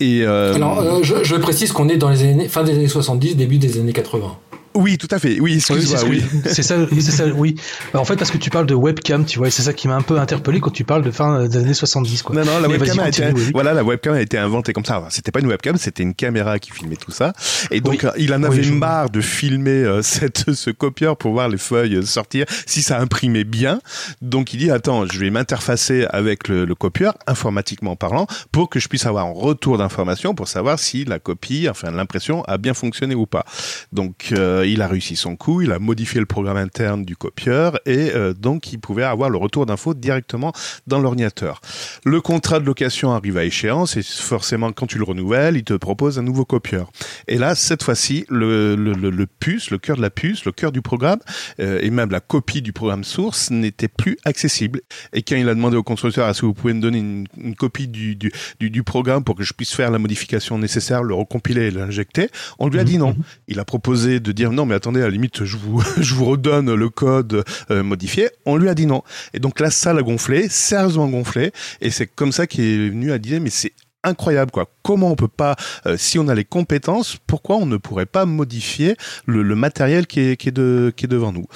Je, 0.00 1.20
je 1.22 1.36
précise 1.36 1.72
qu'on 1.72 1.88
est 1.88 1.96
dans 1.96 2.08
les 2.08 2.22
années, 2.22 2.48
fin 2.48 2.62
des 2.64 2.72
années 2.72 2.88
70, 2.88 3.36
début 3.36 3.58
des 3.58 3.78
années 3.78 3.92
80. 3.92 4.38
Oui, 4.74 4.98
tout 4.98 5.08
à 5.10 5.18
fait. 5.18 5.40
Oui, 5.40 5.54
excuse-moi. 5.56 6.00
Oui, 6.08 6.22
c'est 6.46 6.62
ça, 6.62 6.76
oui, 6.78 7.02
c'est 7.02 7.12
ça, 7.12 7.26
oui. 7.26 7.54
Bah, 7.92 8.00
en 8.00 8.04
fait, 8.04 8.16
parce 8.16 8.30
que 8.30 8.38
tu 8.38 8.50
parles 8.50 8.66
de 8.66 8.74
webcam, 8.74 9.24
tu 9.24 9.38
vois, 9.38 9.48
et 9.48 9.50
c'est 9.50 9.62
ça 9.62 9.72
qui 9.72 9.88
m'a 9.88 9.96
un 9.96 10.02
peu 10.02 10.18
interpellé 10.18 10.60
quand 10.60 10.70
tu 10.70 10.84
parles 10.84 11.02
de 11.02 11.10
fin 11.10 11.46
des 11.46 11.56
années 11.58 11.74
70, 11.74 12.22
quoi. 12.22 12.36
Non, 12.36 12.44
non, 12.44 12.58
la 12.60 12.68
Mais 12.68 12.78
webcam 12.78 13.00
a 13.00 13.08
été, 13.08 13.32
oui, 13.32 13.50
voilà, 13.52 13.72
la 13.72 13.84
webcam 13.84 14.14
a 14.14 14.20
été 14.20 14.38
inventée 14.38 14.72
comme 14.72 14.84
ça. 14.84 14.96
Alors, 14.96 15.12
C'était 15.12 15.32
pas 15.32 15.40
une 15.40 15.48
webcam, 15.48 15.76
c'était 15.76 16.02
une 16.02 16.14
caméra 16.14 16.58
qui 16.58 16.70
filmait 16.70 16.96
tout 16.96 17.10
ça. 17.10 17.32
Et 17.70 17.80
donc, 17.80 18.04
euh, 18.04 18.10
il 18.18 18.32
en 18.34 18.42
avait 18.42 18.62
marre 18.70 19.10
de 19.10 19.20
filmer 19.20 19.70
euh, 19.70 20.02
cette, 20.02 20.52
ce 20.52 20.70
copieur 20.70 21.16
pour 21.16 21.32
voir 21.32 21.48
les 21.48 21.58
feuilles 21.58 21.96
euh, 21.96 22.02
sortir, 22.02 22.46
si 22.66 22.82
ça 22.82 23.00
imprimait 23.00 23.44
bien. 23.44 23.80
Donc, 24.20 24.54
il 24.54 24.58
dit, 24.58 24.70
attends, 24.70 25.06
je 25.06 25.18
vais 25.18 25.30
m'interfacer 25.30 26.06
avec 26.10 26.48
le, 26.48 26.64
le 26.64 26.74
copieur, 26.74 27.14
informatiquement 27.26 27.96
parlant, 27.96 28.26
pour 28.50 28.68
que 28.68 28.80
je 28.80 28.88
puisse 28.88 29.06
avoir 29.06 29.26
un 29.26 29.32
retour 29.32 29.78
d'information 29.78 30.34
pour 30.34 30.48
savoir 30.48 30.78
si 30.78 31.04
la 31.04 31.18
copie, 31.18 31.68
enfin, 31.68 31.90
l'impression 31.90 32.42
a 32.44 32.58
bien 32.58 32.74
fonctionné 32.74 33.14
ou 33.14 33.26
pas. 33.26 33.44
Donc, 33.92 34.32
euh, 34.32 34.61
il 34.66 34.82
a 34.82 34.88
réussi 34.88 35.16
son 35.16 35.36
coup, 35.36 35.62
il 35.62 35.72
a 35.72 35.78
modifié 35.78 36.20
le 36.20 36.26
programme 36.26 36.56
interne 36.56 37.04
du 37.04 37.16
copieur 37.16 37.78
et 37.86 38.10
euh, 38.14 38.32
donc, 38.34 38.72
il 38.72 38.78
pouvait 38.78 39.02
avoir 39.02 39.30
le 39.30 39.38
retour 39.38 39.66
d'infos 39.66 39.94
directement 39.94 40.52
dans 40.86 40.98
l'ordinateur. 40.98 41.60
Le 42.04 42.20
contrat 42.20 42.60
de 42.60 42.64
location 42.64 43.12
arrive 43.12 43.36
à 43.36 43.44
échéance 43.44 43.96
et 43.96 44.02
forcément, 44.02 44.72
quand 44.72 44.86
tu 44.86 44.98
le 44.98 45.04
renouvelles, 45.04 45.56
il 45.56 45.64
te 45.64 45.74
propose 45.74 46.18
un 46.18 46.22
nouveau 46.22 46.44
copieur. 46.44 46.90
Et 47.28 47.38
là, 47.38 47.54
cette 47.54 47.82
fois-ci, 47.82 48.24
le, 48.28 48.76
le, 48.76 48.92
le, 48.92 49.10
le 49.10 49.26
puce, 49.26 49.70
le 49.70 49.78
cœur 49.78 49.96
de 49.96 50.02
la 50.02 50.10
puce, 50.10 50.44
le 50.44 50.52
cœur 50.52 50.72
du 50.72 50.82
programme 50.82 51.20
euh, 51.60 51.78
et 51.82 51.90
même 51.90 52.10
la 52.10 52.20
copie 52.20 52.62
du 52.62 52.72
programme 52.72 53.04
source 53.04 53.50
n'était 53.50 53.88
plus 53.88 54.16
accessible. 54.24 54.80
Et 55.12 55.22
quand 55.22 55.36
il 55.36 55.48
a 55.48 55.54
demandé 55.54 55.76
au 55.76 55.82
constructeur, 55.82 56.28
est-ce 56.28 56.42
que 56.42 56.46
vous 56.46 56.54
pouvez 56.54 56.74
me 56.74 56.80
donner 56.80 56.98
une, 56.98 57.26
une 57.36 57.54
copie 57.56 57.88
du, 57.88 58.16
du, 58.16 58.32
du, 58.60 58.70
du 58.70 58.82
programme 58.82 59.24
pour 59.24 59.34
que 59.34 59.42
je 59.42 59.52
puisse 59.52 59.74
faire 59.74 59.90
la 59.90 59.98
modification 59.98 60.58
nécessaire, 60.58 61.02
le 61.02 61.14
recompiler 61.14 61.66
et 61.66 61.70
l'injecter, 61.70 62.28
on 62.58 62.68
lui 62.68 62.78
a 62.78 62.84
dit 62.84 62.98
non. 62.98 63.16
Il 63.48 63.58
a 63.58 63.64
proposé 63.64 64.20
de 64.20 64.32
dire 64.32 64.51
non, 64.52 64.66
mais 64.66 64.74
attendez, 64.74 65.00
à 65.00 65.04
la 65.04 65.10
limite, 65.10 65.44
je 65.44 65.56
vous, 65.56 65.82
je 66.00 66.14
vous 66.14 66.26
redonne 66.26 66.74
le 66.74 66.88
code 66.88 67.44
euh, 67.70 67.82
modifié. 67.82 68.30
On 68.46 68.56
lui 68.56 68.68
a 68.68 68.74
dit 68.74 68.86
non. 68.86 69.02
Et 69.34 69.40
donc 69.40 69.60
la 69.60 69.70
salle 69.70 69.98
a 69.98 70.02
gonflé, 70.02 70.48
sérieusement 70.48 71.08
gonflé. 71.08 71.52
Et 71.80 71.90
c'est 71.90 72.06
comme 72.06 72.32
ça 72.32 72.46
qu'il 72.46 72.64
est 72.64 72.88
venu 72.90 73.12
à 73.12 73.18
dire, 73.18 73.40
mais 73.40 73.50
c'est 73.50 73.72
incroyable 74.04 74.50
quoi. 74.50 74.68
Comment 74.82 75.10
on 75.10 75.16
peut 75.16 75.28
pas, 75.28 75.56
euh, 75.86 75.96
si 75.96 76.18
on 76.18 76.28
a 76.28 76.34
les 76.34 76.44
compétences, 76.44 77.16
pourquoi 77.26 77.56
on 77.56 77.66
ne 77.66 77.76
pourrait 77.76 78.06
pas 78.06 78.26
modifier 78.26 78.96
le, 79.26 79.42
matériel 79.54 80.06
qui 80.06 80.20
est, 80.20 80.36
qui 80.36 80.48
est 80.48 80.52
de, 80.52 80.92
qui 80.96 81.04
est 81.06 81.08
devant 81.08 81.32
nous? 81.32 81.46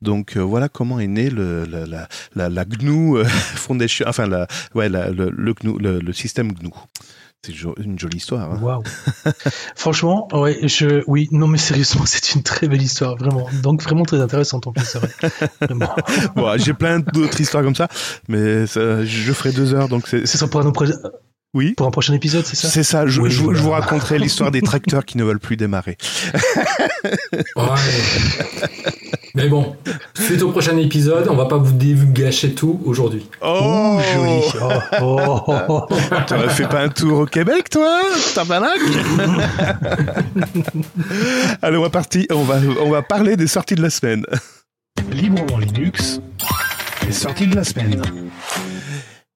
Donc 0.00 0.36
euh, 0.36 0.40
voilà 0.40 0.68
comment 0.68 1.00
est 1.00 1.08
né 1.08 1.28
le, 1.28 1.64
la, 1.64 2.64
GNU 2.64 3.16
euh, 3.16 3.24
Foundation, 3.28 4.06
enfin 4.08 4.26
la, 4.26 4.46
ouais, 4.74 4.88
le, 4.88 5.52
GNU, 5.54 5.78
le 5.80 6.12
système 6.12 6.52
GNU. 6.52 6.70
C'est 7.46 7.52
une 7.84 7.98
jolie 7.98 8.16
histoire. 8.16 8.52
Hein. 8.52 8.80
Franchement, 9.76 10.26
ouais, 10.32 10.58
je, 10.66 11.02
oui, 11.06 11.28
non, 11.30 11.46
mais 11.46 11.56
sérieusement, 11.58 12.02
c'est 12.06 12.34
une 12.34 12.42
très 12.42 12.66
belle 12.68 12.82
histoire, 12.82 13.16
vraiment. 13.16 13.46
Donc, 13.62 13.82
vraiment 13.82 14.02
très 14.04 14.20
intéressante 14.20 14.66
en 14.66 14.72
plus, 14.72 14.84
c'est 14.84 14.98
vrai. 14.98 15.10
Bon, 16.34 16.58
J'ai 16.58 16.74
plein 16.74 16.98
d'autres 16.98 17.40
histoires 17.40 17.62
comme 17.62 17.76
ça, 17.76 17.86
mais 18.28 18.66
ça, 18.66 19.04
je 19.04 19.32
ferai 19.32 19.52
deux 19.52 19.72
heures, 19.72 19.88
donc 19.88 20.08
c'est 20.08 20.26
C'est 20.26 20.36
ça 20.38 20.48
pour 20.48 20.60
un, 20.60 20.70
pro- 20.72 20.84
oui. 21.54 21.74
pour 21.76 21.86
un 21.86 21.90
prochain 21.90 22.14
épisode, 22.14 22.44
c'est 22.46 22.56
ça? 22.56 22.68
C'est 22.68 22.82
ça, 22.82 23.06
je, 23.06 23.20
Oui, 23.20 23.30
je- 23.30 23.42
voilà. 23.42 23.58
je 23.58 23.62
vous 23.64 23.70
raconterai 23.70 24.18
l'histoire 24.18 24.50
des 24.50 24.62
tracteurs 24.62 25.04
qui 25.04 25.16
ne 25.18 25.24
veulent 25.24 25.40
plus 25.40 25.56
démarrer. 25.56 25.96
Ouais. 27.56 27.64
Mais 29.34 29.48
bon, 29.48 29.76
suite 30.14 30.42
au 30.42 30.50
prochain 30.50 30.76
épisode, 30.78 31.28
on 31.28 31.36
va 31.36 31.46
pas 31.46 31.58
vous 31.58 31.76
gâcher 32.12 32.54
tout 32.54 32.80
aujourd'hui. 32.84 33.26
Oh, 33.40 33.98
Ouh, 33.98 34.00
joli. 34.14 34.42
Oh, 35.00 35.00
oh, 35.00 35.40
oh, 35.46 35.58
oh. 35.68 35.86
T'aurais 36.26 36.48
fait 36.48 36.66
pas 36.66 36.80
un 36.82 36.88
tour 36.88 37.20
au 37.20 37.26
Québec, 37.26 37.70
toi 37.70 38.00
Tabarnak? 38.34 38.78
Allez, 41.62 41.76
on 41.76 41.82
va 41.82 41.90
partir. 41.90 42.24
On 42.30 42.42
va, 42.42 42.56
on 42.80 42.90
va 42.90 43.02
parler 43.02 43.36
des 43.36 43.46
sorties 43.46 43.74
de 43.76 43.82
la 43.82 43.90
semaine. 43.90 44.24
Librement 45.12 45.58
Linux, 45.58 46.20
les 47.06 47.12
sorties 47.12 47.46
de 47.46 47.54
la 47.56 47.64
semaine. 47.64 48.02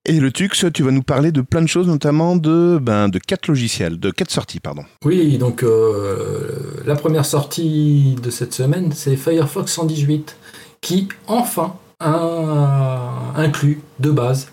Et 0.05 0.19
le 0.19 0.33
Tux, 0.33 0.49
tu 0.75 0.83
vas 0.83 0.91
nous 0.91 1.05
parler 1.05 1.31
de 1.31 1.43
plein 1.43 1.63
de 1.63 1.69
choses, 1.69 1.87
notamment 1.87 2.35
de, 2.35 2.79
ben, 2.83 3.09
de 3.09 3.21
quatre 3.21 3.47
logiciels, 3.47 4.01
de 4.01 4.11
quatre 4.11 4.33
sorties, 4.33 4.59
pardon. 4.59 4.83
Oui, 5.05 5.39
donc 5.39 5.63
euh, 5.63 6.83
la 6.85 6.97
première 6.97 7.25
sortie 7.25 8.17
de 8.21 8.31
cette 8.31 8.53
semaine, 8.53 8.91
c'est 8.93 9.15
Firefox 9.15 9.73
118, 9.73 10.37
qui 10.81 11.09
enfin 11.29 11.77
inclut 12.01 13.81
de 14.01 14.11
base, 14.11 14.49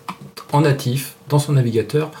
en 0.52 0.60
natif, 0.60 1.16
dans 1.28 1.40
son 1.40 1.54
navigateur, 1.54 2.12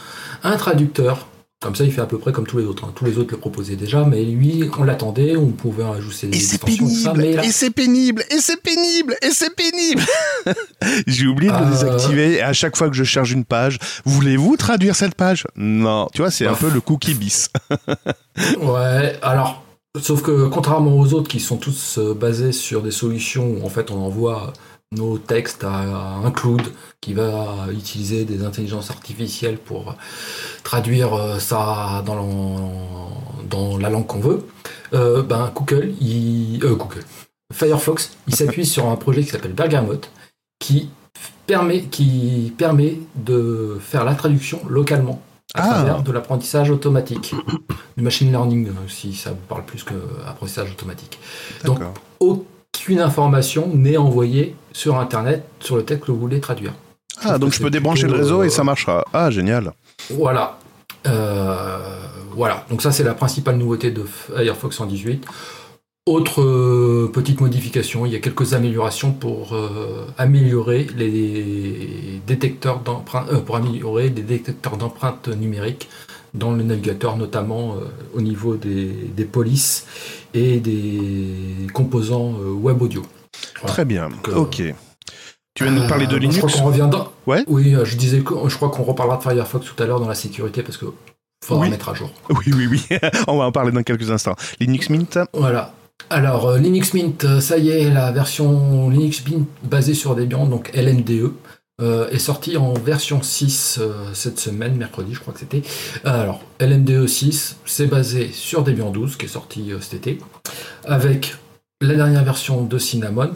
un 0.42 0.56
traducteur. 0.56 1.28
Comme 1.62 1.74
ça, 1.76 1.84
il 1.84 1.92
fait 1.92 2.00
à 2.00 2.06
peu 2.06 2.16
près 2.16 2.32
comme 2.32 2.46
tous 2.46 2.56
les 2.56 2.64
autres. 2.64 2.84
hein. 2.86 2.92
Tous 2.94 3.04
les 3.04 3.18
autres 3.18 3.32
le 3.32 3.36
proposaient 3.36 3.76
déjà, 3.76 4.02
mais 4.06 4.24
lui, 4.24 4.64
on 4.78 4.82
l'attendait, 4.82 5.36
on 5.36 5.48
pouvait 5.48 5.84
ajouter 5.84 6.28
des 6.28 6.38
Et 6.38 6.40
c'est 6.40 6.54
extensions, 6.56 6.86
tout 6.86 6.94
ça, 6.94 7.12
pénible, 7.12 7.28
mais 7.28 7.36
là, 7.36 7.44
et 7.44 7.52
c'est 7.52 7.68
pénible, 7.70 8.24
et 8.30 8.38
c'est 8.40 8.62
pénible, 8.62 9.14
et 9.20 9.28
c'est 9.30 9.54
pénible. 9.54 10.02
J'ai 11.06 11.26
oublié 11.26 11.52
de 11.52 11.56
le 11.58 11.62
Euh. 11.64 11.70
désactiver 11.70 12.32
et 12.36 12.40
à 12.42 12.54
chaque 12.54 12.78
fois 12.78 12.88
que 12.88 12.96
je 12.96 13.04
charge 13.04 13.32
une 13.32 13.44
page, 13.44 13.78
voulez-vous 14.06 14.56
traduire 14.56 14.96
cette 14.96 15.14
page? 15.14 15.44
Non, 15.54 16.08
tu 16.14 16.22
vois, 16.22 16.30
c'est 16.30 16.46
un 16.46 16.54
peu 16.54 16.70
le 16.70 16.80
cookie 16.80 17.12
bis. 17.12 17.50
Ouais, 18.62 19.18
alors, 19.20 19.62
sauf 20.00 20.22
que 20.22 20.46
contrairement 20.48 20.96
aux 20.98 21.12
autres 21.12 21.28
qui 21.28 21.40
sont 21.40 21.58
tous 21.58 21.98
euh, 21.98 22.14
basés 22.14 22.52
sur 22.52 22.80
des 22.80 22.90
solutions 22.90 23.44
où 23.60 23.66
en 23.66 23.68
fait 23.68 23.90
on 23.90 23.98
envoie 23.98 24.54
nos 24.96 25.18
textes 25.18 25.62
à 25.62 26.16
un 26.24 26.30
cloud 26.32 26.62
qui 27.00 27.14
va 27.14 27.68
utiliser 27.72 28.24
des 28.24 28.44
intelligences 28.44 28.90
artificielles 28.90 29.56
pour 29.56 29.94
traduire 30.64 31.14
euh, 31.14 31.38
ça 31.38 32.02
dans, 32.04 33.78
la 33.78 33.88
langue 33.88 34.06
qu'on 34.06 34.18
veut, 34.18 34.46
euh, 34.92 35.22
ben 35.22 35.52
Google, 35.54 35.92
il, 36.00 36.60
euh, 36.64 36.74
Google, 36.74 37.04
Firefox, 37.52 38.16
il 38.26 38.34
s'appuie 38.34 38.66
sur 38.74 38.88
un 38.88 38.96
projet 38.96 39.22
qui 39.22 39.30
s'appelle 39.30 39.52
Bergamot 39.52 40.00
qui 40.58 40.90
permet, 41.46 41.82
qui 41.82 42.52
permet 42.58 42.98
de 43.14 43.78
faire 43.80 44.04
la 44.04 44.14
traduction 44.14 44.60
localement 44.68 45.22
à 45.54 45.62
Ah. 45.62 45.68
travers 45.68 46.02
de 46.02 46.12
l'apprentissage 46.12 46.70
automatique, 46.70 47.34
du 47.96 48.02
machine 48.02 48.30
learning 48.30 48.68
si 48.88 49.14
ça 49.14 49.30
vous 49.30 49.46
parle 49.48 49.64
plus 49.64 49.84
que 49.84 49.94
apprentissage 50.26 50.72
automatique. 50.72 51.18
Donc. 51.64 51.78
Aucune 52.80 53.00
information 53.00 53.68
n'est 53.74 53.98
envoyée 53.98 54.54
sur 54.72 54.98
Internet 54.98 55.44
sur 55.60 55.76
le 55.76 55.84
texte 55.84 56.06
que 56.06 56.12
vous 56.12 56.18
voulez 56.18 56.40
traduire. 56.40 56.72
Ah, 57.22 57.38
donc 57.38 57.52
je 57.52 57.60
peux 57.60 57.68
débrancher 57.68 58.06
le 58.06 58.14
réseau 58.14 58.42
et 58.42 58.46
euh, 58.46 58.50
ça 58.50 58.64
marchera. 58.64 59.04
Ah, 59.12 59.30
génial. 59.30 59.72
Voilà. 60.08 60.58
Euh, 61.06 61.78
voilà. 62.34 62.64
Donc 62.70 62.80
ça, 62.80 62.90
c'est 62.90 63.04
la 63.04 63.12
principale 63.12 63.56
nouveauté 63.56 63.90
de 63.90 64.02
Firefox 64.04 64.76
118. 64.76 65.26
Autre 66.06 66.40
euh, 66.40 67.10
petite 67.12 67.42
modification, 67.42 68.06
il 68.06 68.12
y 68.12 68.16
a 68.16 68.20
quelques 68.20 68.54
améliorations 68.54 69.12
pour 69.12 69.54
euh, 69.54 70.06
améliorer 70.16 70.86
les 70.96 72.20
détecteurs 72.26 72.80
d'empreintes, 72.80 73.28
euh, 73.30 73.40
pour 73.40 73.56
améliorer 73.56 74.08
des 74.08 74.22
détecteurs 74.22 74.78
d'empreintes 74.78 75.28
numériques 75.28 75.90
dans 76.32 76.52
le 76.52 76.62
navigateur, 76.62 77.18
notamment 77.18 77.74
euh, 77.74 77.84
au 78.14 78.22
niveau 78.22 78.56
des, 78.56 78.86
des 78.86 79.24
polices 79.24 79.86
et 80.34 80.60
des 80.60 81.66
composants 81.72 82.34
euh, 82.40 82.52
web 82.52 82.80
audio. 82.82 83.02
Voilà. 83.60 83.72
Très 83.74 83.84
bien. 83.84 84.08
euh, 84.28 84.34
ok. 84.36 84.62
Tu 85.54 85.64
vas 85.64 85.70
nous 85.70 85.86
parler 85.88 86.06
de 86.06 86.14
Euh, 86.14 86.18
Linux 86.18 86.36
Je 86.36 86.40
crois 86.46 86.52
qu'on 86.60 86.66
revient 86.66 86.88
dans... 86.90 87.08
Ouais. 87.26 87.44
Oui, 87.48 87.74
je 87.84 87.96
disais 87.96 88.20
que 88.20 88.34
je 88.48 88.54
crois 88.56 88.70
qu'on 88.70 88.82
reparlera 88.84 89.16
de 89.18 89.22
Firefox 89.22 89.66
tout 89.66 89.82
à 89.82 89.86
l'heure 89.86 90.00
dans 90.00 90.08
la 90.08 90.14
sécurité 90.14 90.62
parce 90.62 90.76
que 90.76 90.86
faudra 91.44 91.64
Oui. 91.64 91.70
mettre 91.70 91.88
à 91.88 91.94
jour. 91.94 92.10
Oui, 92.30 92.52
oui, 92.54 92.66
oui. 92.70 92.98
On 93.28 93.36
va 93.38 93.44
en 93.44 93.52
parler 93.52 93.72
dans 93.72 93.82
quelques 93.82 94.10
instants. 94.10 94.36
Linux 94.60 94.88
Mint 94.90 95.18
Voilà. 95.34 95.74
Alors, 96.08 96.56
Linux 96.56 96.94
Mint, 96.94 97.40
ça 97.40 97.58
y 97.58 97.68
est, 97.70 97.90
la 97.90 98.10
version 98.10 98.88
Linux 98.88 99.22
Mint 99.28 99.46
basée 99.62 99.94
sur 99.94 100.14
Debian, 100.14 100.46
donc 100.46 100.70
LMDE, 100.74 101.32
est 101.80 102.18
sortie 102.18 102.56
en 102.56 102.74
version 102.74 103.22
6 103.22 103.78
euh, 103.80 103.92
cette 104.12 104.38
semaine, 104.38 104.76
mercredi, 104.76 105.14
je 105.14 105.20
crois 105.20 105.32
que 105.32 105.40
c'était. 105.40 105.62
Alors, 106.04 106.42
LMDE 106.60 107.06
6, 107.06 107.56
c'est 107.64 107.86
basé 107.86 108.30
sur 108.32 108.62
Debian 108.64 108.90
12, 108.90 109.16
qui 109.16 109.26
est 109.26 109.28
sorti 109.28 109.72
euh, 109.72 109.80
cet 109.80 109.94
été, 109.94 110.18
avec 110.84 111.36
la 111.80 111.94
dernière 111.94 112.24
version 112.24 112.64
de 112.64 112.78
Cinnamon, 112.78 113.32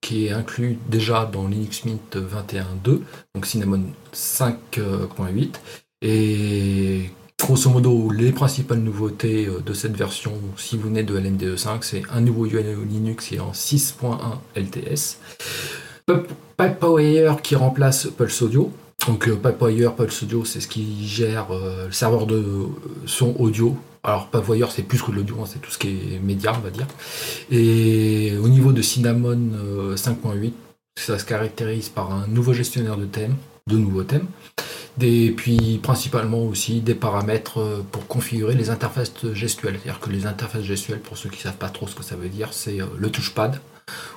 qui 0.00 0.26
est 0.26 0.32
inclus 0.32 0.78
déjà 0.88 1.28
dans 1.30 1.48
Linux 1.48 1.84
Mint 1.84 2.16
21.2, 2.16 3.00
donc 3.34 3.46
Cinnamon 3.46 3.82
5.8, 4.14 5.54
et 6.02 7.10
grosso 7.38 7.70
modo, 7.70 8.10
les 8.10 8.32
principales 8.32 8.78
nouveautés 8.78 9.46
euh, 9.46 9.60
de 9.60 9.72
cette 9.72 9.96
version, 9.96 10.32
si 10.56 10.76
vous 10.76 10.88
venez 10.88 11.02
de 11.02 11.18
LMDE5, 11.18 11.78
c'est 11.82 12.02
un 12.12 12.20
nouveau 12.20 12.46
UI 12.46 12.62
Linux 12.88 13.32
est 13.32 13.40
en 13.40 13.52
6.1 13.52 14.18
LTS. 14.54 15.18
PipeWire 16.56 17.42
qui 17.42 17.56
remplace 17.56 18.06
Pulse 18.06 18.42
Audio. 18.42 18.72
Donc 19.06 19.28
euh, 19.28 19.36
PipeWire, 19.36 19.94
Pulse 19.94 20.22
Audio, 20.22 20.44
c'est 20.44 20.60
ce 20.60 20.68
qui 20.68 21.06
gère 21.06 21.48
euh, 21.50 21.86
le 21.86 21.92
serveur 21.92 22.26
de 22.26 22.44
son 23.06 23.34
audio. 23.38 23.76
Alors 24.02 24.28
PipeWire, 24.28 24.70
c'est 24.70 24.82
plus 24.82 25.02
que 25.02 25.10
l'audio, 25.10 25.36
hein, 25.40 25.44
c'est 25.46 25.60
tout 25.60 25.70
ce 25.70 25.78
qui 25.78 25.88
est 25.88 26.18
média, 26.22 26.52
on 26.56 26.60
va 26.60 26.70
dire. 26.70 26.86
Et 27.50 28.34
au 28.42 28.48
niveau 28.48 28.72
de 28.72 28.82
Cinnamon 28.82 29.38
5.8, 29.94 30.52
ça 30.96 31.18
se 31.18 31.24
caractérise 31.24 31.88
par 31.88 32.12
un 32.12 32.26
nouveau 32.26 32.52
gestionnaire 32.52 32.96
de 32.96 33.06
thèmes, 33.06 33.36
de 33.66 33.76
nouveaux 33.76 34.04
thèmes. 34.04 34.26
Des, 34.96 35.30
puis 35.30 35.78
principalement 35.82 36.42
aussi 36.44 36.80
des 36.80 36.94
paramètres 36.94 37.58
euh, 37.58 37.82
pour 37.90 38.06
configurer 38.06 38.54
les 38.54 38.70
interfaces 38.70 39.12
gestuelles. 39.32 39.78
C'est-à-dire 39.82 40.00
que 40.00 40.10
les 40.10 40.26
interfaces 40.26 40.64
gestuelles, 40.64 40.98
pour 41.00 41.16
ceux 41.16 41.30
qui 41.30 41.38
ne 41.38 41.42
savent 41.42 41.56
pas 41.56 41.68
trop 41.68 41.86
ce 41.86 41.94
que 41.94 42.02
ça 42.02 42.16
veut 42.16 42.28
dire, 42.28 42.52
c'est 42.52 42.80
euh, 42.80 42.86
le 42.98 43.08
touchpad 43.08 43.60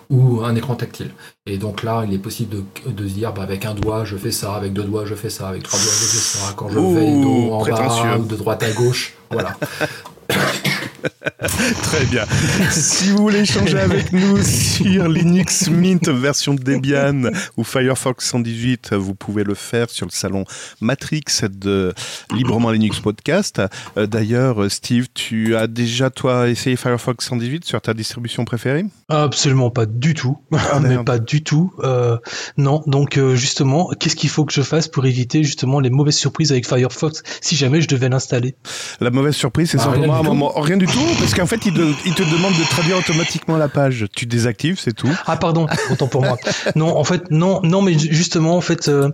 ou 0.09 0.41
un 0.43 0.55
écran 0.55 0.75
tactile. 0.75 1.11
Et 1.45 1.57
donc 1.57 1.83
là, 1.83 2.03
il 2.07 2.13
est 2.13 2.19
possible 2.19 2.63
de, 2.85 2.91
de 2.91 3.07
se 3.07 3.13
dire, 3.13 3.33
bah, 3.33 3.43
avec 3.43 3.65
un 3.65 3.73
doigt, 3.73 4.05
je 4.05 4.15
fais 4.17 4.31
ça, 4.31 4.55
avec 4.55 4.73
deux 4.73 4.83
doigts, 4.83 5.05
je 5.05 5.15
fais 5.15 5.29
ça, 5.29 5.47
avec 5.47 5.63
trois 5.63 5.79
doigts, 5.79 5.91
je 5.91 6.05
fais 6.05 6.37
ça, 6.37 6.53
quand 6.55 6.69
je 6.69 6.79
vais 6.79 7.21
dos 7.21 7.51
en 7.53 7.65
bas 7.65 8.17
ou 8.17 8.25
de 8.25 8.35
droite 8.35 8.63
à 8.63 8.71
gauche. 8.71 9.13
Voilà. 9.31 9.57
Très 11.83 12.05
bien. 12.05 12.25
Si 12.71 13.09
vous 13.11 13.17
voulez 13.17 13.39
échanger 13.39 13.79
avec 13.79 14.11
nous 14.11 14.41
sur 14.43 15.07
Linux 15.07 15.69
Mint 15.69 16.07
version 16.09 16.53
Debian 16.53 17.31
ou 17.57 17.63
Firefox 17.63 18.25
118, 18.25 18.93
vous 18.93 19.15
pouvez 19.15 19.43
le 19.43 19.53
faire 19.55 19.89
sur 19.89 20.05
le 20.05 20.11
salon 20.11 20.45
Matrix 20.81 21.23
de 21.49 21.93
Librement 22.33 22.71
Linux 22.71 22.99
Podcast. 22.99 23.61
Euh, 23.97 24.05
d'ailleurs, 24.07 24.69
Steve, 24.71 25.07
tu 25.13 25.55
as 25.55 25.67
déjà 25.67 26.09
toi 26.09 26.49
essayé 26.49 26.75
Firefox 26.75 27.25
118 27.25 27.65
sur 27.65 27.81
ta 27.81 27.93
distribution 27.93 28.45
préférée? 28.45 28.85
Absolument 29.09 29.69
pas 29.69 29.85
du 29.85 30.13
tout. 30.13 30.37
Ah, 30.51 30.79
Mais 30.81 30.97
pas 31.03 31.19
du 31.19 31.43
tout. 31.43 31.73
Euh, 31.83 32.17
non, 32.57 32.83
donc 32.87 33.17
euh, 33.17 33.35
justement, 33.35 33.89
qu'est-ce 33.99 34.15
qu'il 34.15 34.29
faut 34.29 34.45
que 34.45 34.53
je 34.53 34.61
fasse 34.61 34.87
pour 34.87 35.05
éviter 35.05 35.43
justement 35.43 35.79
les 35.79 35.89
mauvaises 35.89 36.17
surprises 36.17 36.51
avec 36.51 36.67
Firefox 36.67 37.23
si 37.41 37.55
jamais 37.55 37.81
je 37.81 37.87
devais 37.87 38.09
l'installer? 38.09 38.55
La 38.99 39.09
mauvaise 39.09 39.35
surprise, 39.35 39.69
c'est 39.71 39.77
Bah, 39.77 39.83
simplement 39.85 40.15
un 40.15 40.23
moment. 40.23 40.51
Rien 40.59 40.77
du 40.77 40.85
tout, 40.85 40.99
parce 41.19 41.33
qu'en 41.33 41.45
fait, 41.45 41.65
il, 41.65 41.73
de- 41.73 41.93
il 42.05 42.13
te 42.13 42.23
demande 42.23 42.53
de 42.53 42.63
traduire 42.69 42.97
automatiquement 42.97 43.57
la 43.57 43.67
page. 43.67 44.05
Tu 44.15 44.25
désactives, 44.25 44.79
c'est 44.79 44.93
tout. 44.93 45.09
Ah 45.25 45.37
pardon, 45.37 45.67
autant 45.91 46.07
pour 46.07 46.21
moi. 46.21 46.37
Non, 46.75 46.95
en 46.97 47.03
fait, 47.03 47.29
non, 47.31 47.61
non, 47.63 47.81
mais 47.81 47.97
justement, 47.97 48.55
en 48.57 48.61
fait, 48.61 48.87
euh, 48.87 49.09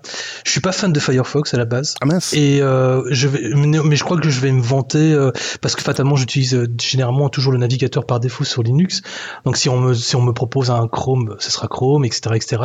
je 0.46 0.52
suis 0.52 0.62
pas 0.62 0.72
fan 0.72 0.92
de 0.94 1.00
Firefox 1.00 1.54
à 1.54 1.58
la 1.58 1.66
base. 1.66 1.96
Ah 2.02 2.06
mince. 2.06 2.34
Et 2.34 2.62
euh, 2.62 3.04
je 3.10 3.28
vais, 3.28 3.50
mais 3.56 3.96
je 3.96 4.04
crois 4.04 4.18
que 4.20 4.30
je 4.30 4.40
vais 4.40 4.52
me 4.52 4.62
vanter 4.62 5.14
euh, 5.14 5.32
parce 5.62 5.76
que 5.76 5.82
fatalement 5.82 6.16
j'utilise 6.16 6.54
euh, 6.56 6.68
généralement 6.82 7.30
toujours 7.30 7.52
le 7.52 7.58
navigateur 7.58 8.06
par 8.06 8.20
défaut 8.20 8.44
sur 8.44 8.64
Linux. 8.64 9.02
Donc 9.46 9.58
si 9.58 9.70
on 9.70 9.80
me 9.80 9.94
si 9.94 10.16
on 10.16 10.22
me 10.22 10.34
propose 10.34 10.70
un 10.72 10.88
Chrome, 10.88 11.36
ce 11.40 11.52
sera 11.52 11.68
Chrome, 11.68 12.06
etc., 12.06 12.22
etc. 12.36 12.62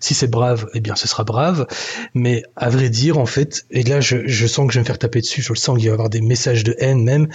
Si 0.00 0.14
c'est 0.14 0.28
Brave, 0.28 0.66
eh 0.74 0.80
bien 0.80 0.94
ce 0.96 1.08
sera 1.08 1.24
Brave. 1.24 1.66
Mais 2.14 2.42
à 2.56 2.68
vrai 2.68 2.88
dire 2.90 3.18
en 3.18 3.26
fait, 3.26 3.64
et 3.70 3.82
là 3.82 4.00
je, 4.00 4.18
je 4.26 4.46
sens 4.46 4.66
que 4.66 4.72
je 4.72 4.78
vais 4.78 4.82
me 4.82 4.86
faire 4.86 4.98
taper 4.98 5.20
dessus, 5.20 5.42
je 5.42 5.52
le 5.52 5.56
sens 5.58 5.76
qu'il 5.78 5.86
va 5.86 5.90
y 5.90 5.92
avoir 5.94 6.08
des 6.10 6.20
messages 6.20 6.64
de 6.64 6.74
haine 6.78 7.02
même. 7.02 7.28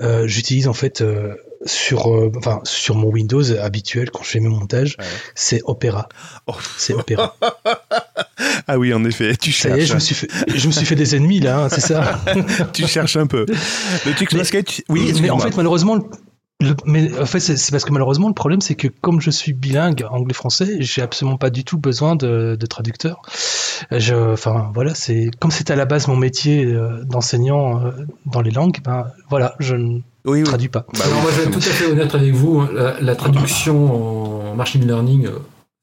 Euh, 0.00 0.26
J'utilise 0.26 0.68
en 0.68 0.72
fait 0.72 0.91
euh, 1.00 1.34
sur 1.64 2.12
euh, 2.12 2.30
enfin 2.36 2.60
sur 2.64 2.94
mon 2.96 3.08
Windows 3.08 3.42
habituel 3.58 4.10
quand 4.10 4.22
je 4.22 4.28
fais 4.30 4.40
mes 4.40 4.48
montages, 4.48 4.96
Ouais. 4.98 5.04
c'est 5.34 5.60
Opera. 5.64 6.08
Oh. 6.46 6.54
C'est 6.76 6.94
Opera. 6.94 7.36
Ah 8.66 8.78
oui, 8.78 8.92
en 8.94 9.04
effet, 9.04 9.34
tu 9.36 9.52
Ça 9.52 9.70
y 9.70 9.72
est, 9.72 9.86
cherches. 9.86 9.88
je 9.88 9.94
me 9.94 9.98
suis 10.00 10.14
fait, 10.14 10.28
je 10.54 10.66
me 10.66 10.72
suis 10.72 10.86
fait 10.86 10.94
des 10.94 11.14
ennemis 11.16 11.40
là, 11.40 11.64
hein, 11.64 11.68
c'est 11.68 11.80
ça. 11.80 12.20
tu 12.72 12.86
cherches 12.86 13.16
un 13.16 13.26
peu. 13.26 13.44
Le 14.06 14.14
Tux 14.14 14.26
Mais- 14.32 14.38
Basket, 14.38 14.66
tu- 14.66 14.84
oui, 14.88 15.12
mais 15.20 15.30
en 15.30 15.38
fait, 15.38 15.56
malheureusement, 15.56 15.98
le- 16.62 16.76
mais 16.86 17.18
en 17.18 17.26
fait, 17.26 17.40
c'est 17.40 17.56
c'est 17.56 17.70
parce 17.72 17.84
que 17.84 17.92
malheureusement, 17.92 18.28
le 18.28 18.34
problème, 18.34 18.60
c'est 18.60 18.74
que 18.74 18.88
comme 18.88 19.20
je 19.20 19.30
suis 19.30 19.52
bilingue 19.52 20.04
anglais-français, 20.10 20.76
j'ai 20.80 21.02
absolument 21.02 21.36
pas 21.36 21.50
du 21.50 21.64
tout 21.64 21.78
besoin 21.78 22.16
de, 22.16 22.56
de 22.58 22.66
traducteur. 22.66 23.20
Je, 23.90 24.32
enfin, 24.32 24.70
voilà, 24.74 24.94
c'est 24.94 25.30
comme 25.40 25.50
c'était 25.50 25.72
à 25.72 25.76
la 25.76 25.84
base 25.84 26.08
mon 26.08 26.16
métier 26.16 26.64
euh, 26.64 27.02
d'enseignant 27.04 27.84
euh, 27.84 27.90
dans 28.26 28.40
les 28.40 28.50
langues, 28.50 28.78
ben 28.84 29.06
voilà, 29.28 29.54
je 29.58 29.74
ne 29.74 29.94
oui, 30.24 30.38
oui. 30.40 30.42
traduis 30.44 30.68
pas. 30.68 30.86
Bah 30.94 31.00
oui. 31.06 31.20
moi, 31.22 31.30
je 31.32 31.40
vais 31.40 31.46
être 31.48 31.52
tout 31.52 31.58
à 31.58 31.72
fait 31.72 31.86
honnête 31.86 32.14
avec 32.14 32.32
vous. 32.32 32.60
hein. 32.60 32.70
La, 32.72 33.00
la 33.00 33.16
traduction 33.16 34.50
en 34.52 34.54
machine 34.54 34.86
learning, 34.86 35.26
euh, 35.26 35.38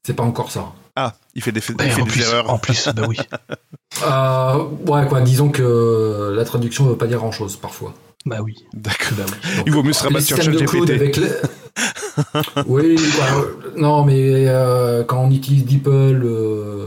c'est 0.06 0.14
pas 0.14 0.22
encore 0.24 0.50
ça. 0.50 0.72
Ah, 0.96 1.14
il 1.34 1.42
fait 1.42 1.52
des, 1.52 1.60
il 1.60 1.62
fait 1.90 2.00
en, 2.00 2.04
des 2.04 2.10
plus, 2.10 2.20
erreurs. 2.22 2.50
en 2.50 2.58
plus, 2.58 2.88
bah 2.94 3.02
oui, 3.08 3.18
Euh, 4.04 4.64
ouais, 4.86 5.06
quoi. 5.08 5.20
Disons 5.20 5.50
que 5.50 6.32
la 6.34 6.44
traduction 6.44 6.84
ne 6.84 6.90
veut 6.90 6.96
pas 6.98 7.06
dire 7.06 7.18
grand 7.18 7.32
chose 7.32 7.56
parfois. 7.56 7.92
bah 8.24 8.38
oui, 8.42 8.54
D'accord. 8.72 9.18
bah 9.18 9.24
oui. 9.26 9.56
Donc, 9.56 9.64
Il 9.66 9.72
vaut 9.72 9.82
mieux 9.82 9.92
se 9.92 10.02
rabattre 10.04 10.24
sur 10.26 10.36
ChatGPT. 10.40 10.88
les- 10.90 11.12
oui, 12.66 12.96
bah, 13.18 13.26
euh, 13.36 13.72
non, 13.76 14.04
mais 14.04 14.46
euh, 14.48 15.04
quand 15.04 15.22
on 15.24 15.30
utilise 15.30 15.64
DeepL, 15.64 16.22
euh, 16.24 16.86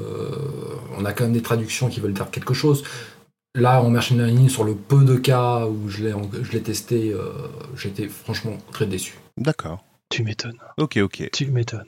on 0.98 1.06
a 1.06 1.14
quand 1.14 1.24
même 1.26 1.34
des 1.34 1.42
traductions 1.42 1.90
qui 1.90 2.00
veulent 2.00 2.14
dire 2.14 2.30
quelque 2.32 2.54
chose. 2.54 2.84
Là, 3.56 3.82
en 3.84 3.90
machine 3.90 4.18
learning, 4.18 4.50
sur 4.50 4.64
le 4.64 4.74
peu 4.76 5.04
de 5.04 5.16
cas 5.16 5.66
où 5.68 5.88
je 5.90 6.04
l'ai 6.04 6.14
je 6.42 6.52
l'ai 6.52 6.62
testé, 6.62 7.12
euh, 7.14 7.30
j'étais 7.78 8.08
franchement 8.08 8.58
très 8.72 8.86
déçu. 8.88 9.18
D'accord. 9.38 9.84
Tu 10.10 10.24
m'étonnes, 10.24 10.58
Ok, 10.78 10.98
ok. 10.98 11.30
tu 11.34 11.48
m'étonnes. 11.48 11.86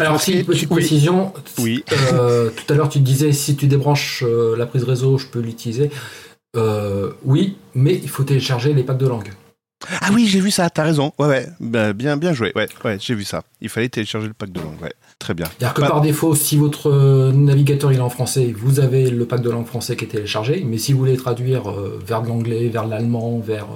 Alors, 0.00 0.20
si, 0.20 0.32
Basket, 0.32 0.46
petite 0.46 0.70
oui. 0.70 0.76
précision. 0.76 1.32
Oui. 1.58 1.84
euh, 2.12 2.50
tout 2.50 2.72
à 2.72 2.76
l'heure, 2.76 2.88
tu 2.88 3.00
disais 3.00 3.32
si 3.32 3.56
tu 3.56 3.66
débranches 3.66 4.22
euh, 4.26 4.56
la 4.56 4.66
prise 4.66 4.84
réseau, 4.84 5.18
je 5.18 5.26
peux 5.26 5.40
l'utiliser. 5.40 5.90
Euh, 6.56 7.10
oui, 7.24 7.56
mais 7.74 7.94
il 8.02 8.08
faut 8.08 8.22
télécharger 8.24 8.72
les 8.74 8.82
packs 8.84 8.98
de 8.98 9.06
langue. 9.08 9.30
Ah 10.00 10.08
oui, 10.14 10.26
j'ai 10.26 10.40
vu 10.40 10.50
ça, 10.50 10.70
t'as 10.70 10.84
raison. 10.84 11.12
Ouais, 11.18 11.26
ouais. 11.26 11.46
Ben, 11.60 11.92
bien, 11.92 12.16
bien 12.16 12.32
joué. 12.32 12.52
Ouais, 12.54 12.68
ouais, 12.84 12.96
j'ai 13.00 13.14
vu 13.14 13.24
ça. 13.24 13.42
Il 13.60 13.68
fallait 13.68 13.88
télécharger 13.90 14.28
le 14.28 14.32
pack 14.32 14.50
de 14.50 14.60
langue. 14.60 14.80
Ouais, 14.80 14.92
très 15.18 15.34
bien. 15.34 15.44
C'est-à-dire 15.46 15.74
que 15.74 15.80
Pas- 15.82 15.88
par 15.88 16.00
défaut, 16.00 16.34
si 16.34 16.56
votre 16.56 17.32
navigateur 17.32 17.92
il 17.92 17.98
est 17.98 18.00
en 18.00 18.08
français, 18.08 18.54
vous 18.56 18.80
avez 18.80 19.10
le 19.10 19.26
pack 19.26 19.42
de 19.42 19.50
langue 19.50 19.66
français 19.66 19.94
qui 19.96 20.04
est 20.06 20.08
téléchargé. 20.08 20.64
Mais 20.66 20.78
si 20.78 20.92
vous 20.94 21.00
voulez 21.00 21.16
traduire 21.18 21.64
vers 22.06 22.22
de 22.22 22.28
l'anglais, 22.28 22.68
vers 22.68 22.86
l'allemand, 22.86 23.40
vers, 23.44 23.66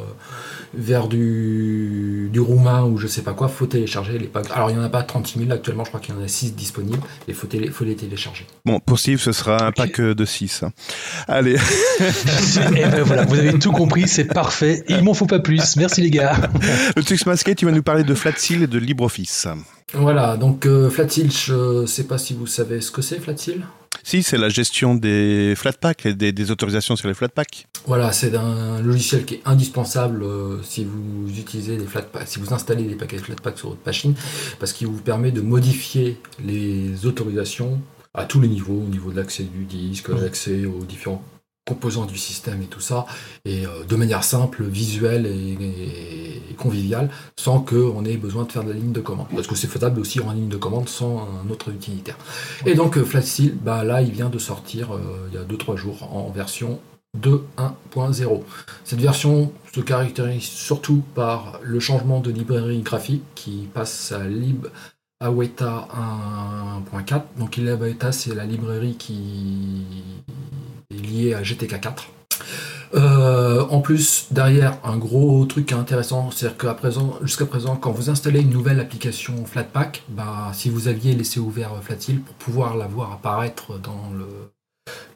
vers 0.73 1.09
du, 1.09 2.08
du 2.29 2.41
roumain 2.41 2.85
ou 2.85 2.99
je 2.99 3.07
sais 3.07 3.23
pas 3.23 3.33
quoi, 3.33 3.49
faut 3.49 3.67
télécharger 3.67 4.19
les 4.19 4.27
packs. 4.27 4.51
Alors 4.53 4.71
il 4.71 4.75
n'y 4.77 4.81
en 4.81 4.85
a 4.85 4.89
pas 4.89 5.03
36 5.03 5.39
000 5.41 5.51
actuellement, 5.53 5.85
je 5.85 5.89
crois 5.91 6.01
qu'il 6.01 6.15
y 6.15 6.19
en 6.19 6.23
a 6.23 6.29
6 6.29 6.55
disponibles. 6.55 7.01
Il 7.27 7.35
faut, 7.35 7.47
télé- 7.47 7.71
faut 7.71 7.85
les 7.85 7.97
télécharger. 7.97 8.47
Bon, 8.65 8.81
pour 8.81 8.99
Steve, 8.99 9.21
ce 9.21 9.33
sera 9.33 9.65
un 9.67 9.73
pack 9.73 10.01
euh, 10.01 10.15
de 10.15 10.25
6. 10.25 10.65
Allez. 11.27 11.57
Et 12.77 12.85
ben 12.85 13.03
voilà, 13.03 13.25
vous 13.25 13.39
avez 13.39 13.59
tout 13.59 13.73
compris, 13.73 14.09
c'est 14.09 14.25
parfait. 14.27 14.85
Il 14.89 15.03
m'en 15.03 15.15
faut 15.15 15.27
pas 15.27 15.39
plus. 15.41 15.77
Merci 15.77 16.01
les 16.03 16.11
gars. 16.11 16.37
Le 16.97 17.03
Tux 17.03 17.19
Basket, 17.25 17.57
tu 17.57 17.67
vas 17.67 17.73
nous 17.73 17.83
parler 17.83 18.05
de 18.05 18.15
Flatseal 18.15 18.63
et 18.63 18.67
de 18.67 18.79
LibreOffice. 18.79 19.47
Voilà, 19.95 20.37
donc 20.37 20.67
euh, 20.67 20.91
Flatsil, 20.91 21.31
je 21.33 21.87
sais 21.87 22.05
pas 22.05 22.19
si 22.19 22.35
vous 22.35 22.47
savez 22.47 22.81
ce 22.83 22.91
que 22.91 23.01
c'est 23.01 23.19
Flatsil. 23.21 23.63
Si, 24.11 24.23
c'est 24.23 24.39
la 24.39 24.49
gestion 24.49 24.95
des 24.95 25.53
Flatpaks 25.55 26.07
et 26.07 26.15
des, 26.15 26.33
des 26.33 26.51
autorisations 26.51 26.97
sur 26.97 27.09
les 27.09 27.13
Flatpaks. 27.13 27.67
Voilà, 27.85 28.11
c'est 28.11 28.35
un 28.35 28.81
logiciel 28.81 29.27
qui 29.27 29.35
est 29.35 29.43
indispensable 29.45 30.23
euh, 30.23 30.63
si 30.63 30.87
vous 30.87 31.29
utilisez 31.39 31.77
des 31.77 31.85
Flatpaks, 31.85 32.27
si 32.27 32.39
vous 32.39 32.55
installez 32.55 32.85
des 32.85 32.95
paquets 32.95 33.19
Flatpak 33.19 33.59
sur 33.59 33.69
votre 33.69 33.85
machine, 33.85 34.15
parce 34.61 34.73
qu'il 34.73 34.87
vous 34.87 35.03
permet 35.03 35.31
de 35.31 35.43
modifier 35.43 36.17
les 36.43 37.05
autorisations 37.05 37.83
à 38.15 38.25
tous 38.25 38.41
les 38.41 38.49
niveaux, 38.49 38.83
au 38.83 38.89
niveau 38.89 39.11
de 39.11 39.17
l'accès 39.19 39.43
du 39.43 39.67
disque, 39.67 40.09
l'accès 40.09 40.65
aux 40.65 40.87
différents 40.87 41.23
composants 41.69 42.07
du 42.07 42.17
système 42.17 42.63
et 42.63 42.67
tout 42.67 42.81
ça, 42.81 43.05
et 43.45 43.67
euh, 43.67 43.85
de 43.87 43.97
manière 43.97 44.25
simple, 44.25 44.65
visuelle 44.65 45.27
et, 45.27 46.57
conviviale, 46.57 47.11
sans 47.39 47.61
qu'on 47.61 48.05
ait 48.05 48.17
besoin 48.17 48.45
de 48.45 48.51
faire 48.51 48.65
de 48.65 48.71
la 48.71 48.75
ligne 48.75 48.93
de 48.93 49.01
commande. 49.01 49.29
Parce 49.33 49.47
que 49.47 49.55
c'est 49.55 49.69
faisable 49.69 50.01
aussi 50.01 50.19
en 50.21 50.33
ligne 50.33 50.49
de 50.49 50.57
commande 50.57 50.89
sans 50.89 51.29
un 51.45 51.51
autre 51.51 51.69
utilitaire. 51.69 52.17
Et 52.67 52.75
donc 52.75 52.97
euh, 52.97 53.05
Flatseal, 53.05 53.53
bah 53.63 53.85
là, 53.85 54.01
il 54.03 54.11
vient 54.11 54.31
de 54.31 54.39
sortir 54.39 54.95
euh, 54.95 55.29
il 55.31 55.35
y 55.35 55.39
a 55.39 55.45
2-3 55.45 55.77
jours 55.77 56.09
en 56.13 56.31
version 56.31 56.81
2.1.0. 57.21 58.43
Cette 58.85 59.01
version 59.01 59.53
se 59.75 59.81
caractérise 59.81 60.43
surtout 60.43 61.03
par 61.15 61.61
le 61.63 61.81
changement 61.81 62.21
de 62.21 62.31
librairie 62.31 62.81
graphique 62.81 63.23
qui 63.35 63.69
passe 63.73 64.13
à 64.13 64.27
lib 64.27 64.67
Aweta 65.21 65.89
1.4. 66.95 67.23
Donc 67.39 67.59
Aweta 67.59 68.13
c'est 68.13 68.35
la 68.35 68.45
librairie 68.45 68.97
qui 68.97 69.85
liée 70.91 71.35
à 71.35 71.43
GTK4. 71.43 72.07
Euh, 72.95 73.67
en 73.69 73.81
plus, 73.81 74.27
derrière, 74.31 74.79
un 74.83 74.97
gros 74.97 75.45
truc 75.45 75.73
intéressant, 75.73 76.31
c'est 76.31 76.57
qu'à 76.57 76.73
présent, 76.73 77.19
jusqu'à 77.23 77.45
présent, 77.45 77.77
quand 77.77 77.91
vous 77.91 78.09
installez 78.09 78.41
une 78.41 78.51
nouvelle 78.51 78.81
application 78.81 79.45
Flatpak, 79.45 80.05
bah, 80.09 80.51
si 80.55 80.71
vous 80.71 80.89
aviez 80.89 81.15
laissé 81.15 81.39
ouvert 81.41 81.73
Flatseal 81.83 82.21
pour 82.21 82.35
pouvoir 82.37 82.77
la 82.77 82.87
voir 82.87 83.13
apparaître 83.13 83.79
dans 83.79 84.11
le, 84.17 84.27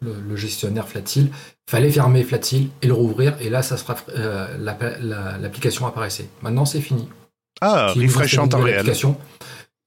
le, 0.02 0.20
le 0.20 0.36
gestionnaire 0.36 0.86
Flatseal, 0.86 1.28
fallait 1.70 1.90
fermer 1.90 2.22
Flatseal 2.24 2.64
et 2.82 2.86
le 2.86 2.92
rouvrir, 2.92 3.34
et 3.40 3.48
là, 3.48 3.62
ça 3.62 3.78
sera, 3.78 3.96
euh, 4.10 4.58
la- 4.58 4.76
la- 5.00 5.38
l'application 5.38 5.86
apparaissait. 5.86 6.28
Maintenant, 6.42 6.66
c'est 6.66 6.82
fini. 6.82 7.08
Ah, 7.62 7.90
Si 7.94 8.00
refresh 8.06 8.36
en 8.38 8.48
temps 8.48 8.58
réel. 8.72 8.84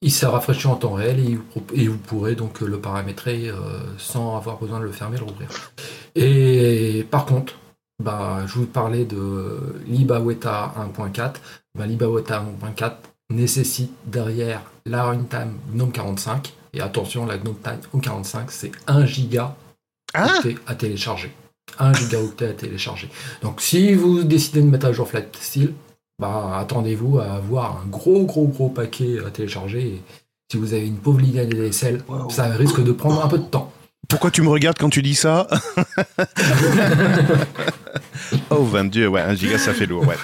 Il 0.02 0.12
sera 0.12 0.34
rafraîchi 0.34 0.68
en 0.68 0.76
temps 0.76 0.94
réel 0.94 1.20
et, 1.20 1.36
vous 1.36 1.44
pro- 1.44 1.64
et 1.74 1.88
vous 1.88 1.98
pourrez 1.98 2.36
donc 2.36 2.62
le 2.62 2.80
paramétrer 2.80 3.50
euh, 3.50 3.56
sans 3.98 4.38
avoir 4.38 4.58
besoin 4.60 4.80
de 4.80 4.86
le 4.86 4.92
fermer 4.92 5.16
et 5.18 5.20
le 5.20 5.26
rouvrir. 5.26 5.50
Et 6.16 7.06
par 7.10 7.26
contre, 7.26 7.54
bah, 8.04 8.44
je 8.46 8.54
vous 8.56 8.66
parlais 8.66 9.06
de 9.06 9.60
l'IBAWETA 9.88 10.74
1.4. 10.98 11.34
Bah, 11.78 11.86
L'IBAWETA 11.86 12.46
1.4 12.78 12.92
nécessite 13.32 13.92
derrière 14.06 14.62
la 14.86 15.04
runtime 15.06 15.58
GNOME 15.74 15.92
45. 15.92 16.54
Et 16.74 16.82
attention, 16.82 17.26
la 17.26 17.38
GNOME 17.38 17.58
Time 17.64 18.02
45, 18.02 18.52
c'est 18.52 18.72
1 18.88 19.06
giga 19.06 19.56
Ah 20.14 20.28
à 20.68 20.76
télécharger. 20.76 21.32
1 21.80 21.94
gigaoctet 21.94 22.48
à 22.50 22.54
télécharger. 22.54 23.10
Donc 23.42 23.62
si 23.62 23.94
vous 23.96 24.24
décidez 24.24 24.62
de 24.62 24.68
mettre 24.68 24.86
à 24.88 24.92
jour 24.92 25.08
FlatSteel, 25.08 25.74
bah, 26.20 26.58
attendez-vous 26.60 27.20
à 27.20 27.26
avoir 27.34 27.82
un 27.84 27.88
gros 27.90 28.24
gros 28.24 28.48
gros 28.48 28.70
paquet 28.70 29.18
à 29.26 29.30
télécharger. 29.32 29.82
Et 29.88 30.02
si 30.52 30.58
vous 30.58 30.74
avez 30.74 30.88
une 30.88 30.98
pauvre 30.98 31.20
ligne 31.20 31.40
ADSL, 31.40 32.04
ça 32.30 32.46
risque 32.46 32.84
de 32.84 32.92
prendre 32.92 33.24
un 33.24 33.28
peu 33.28 33.38
de 33.38 33.44
temps. 33.44 33.72
Pourquoi 34.08 34.30
tu 34.32 34.42
me 34.44 34.50
regardes 34.50 34.78
quand 34.78 34.90
tu 34.90 35.02
dis 35.02 35.16
ça 35.16 35.48
Oh, 38.50 38.64
22, 38.64 39.08
ouais, 39.08 39.22
1 39.22 39.36
giga, 39.36 39.58
ça 39.58 39.74
fait 39.74 39.86
lourd, 39.86 40.08
ouais. 40.08 40.16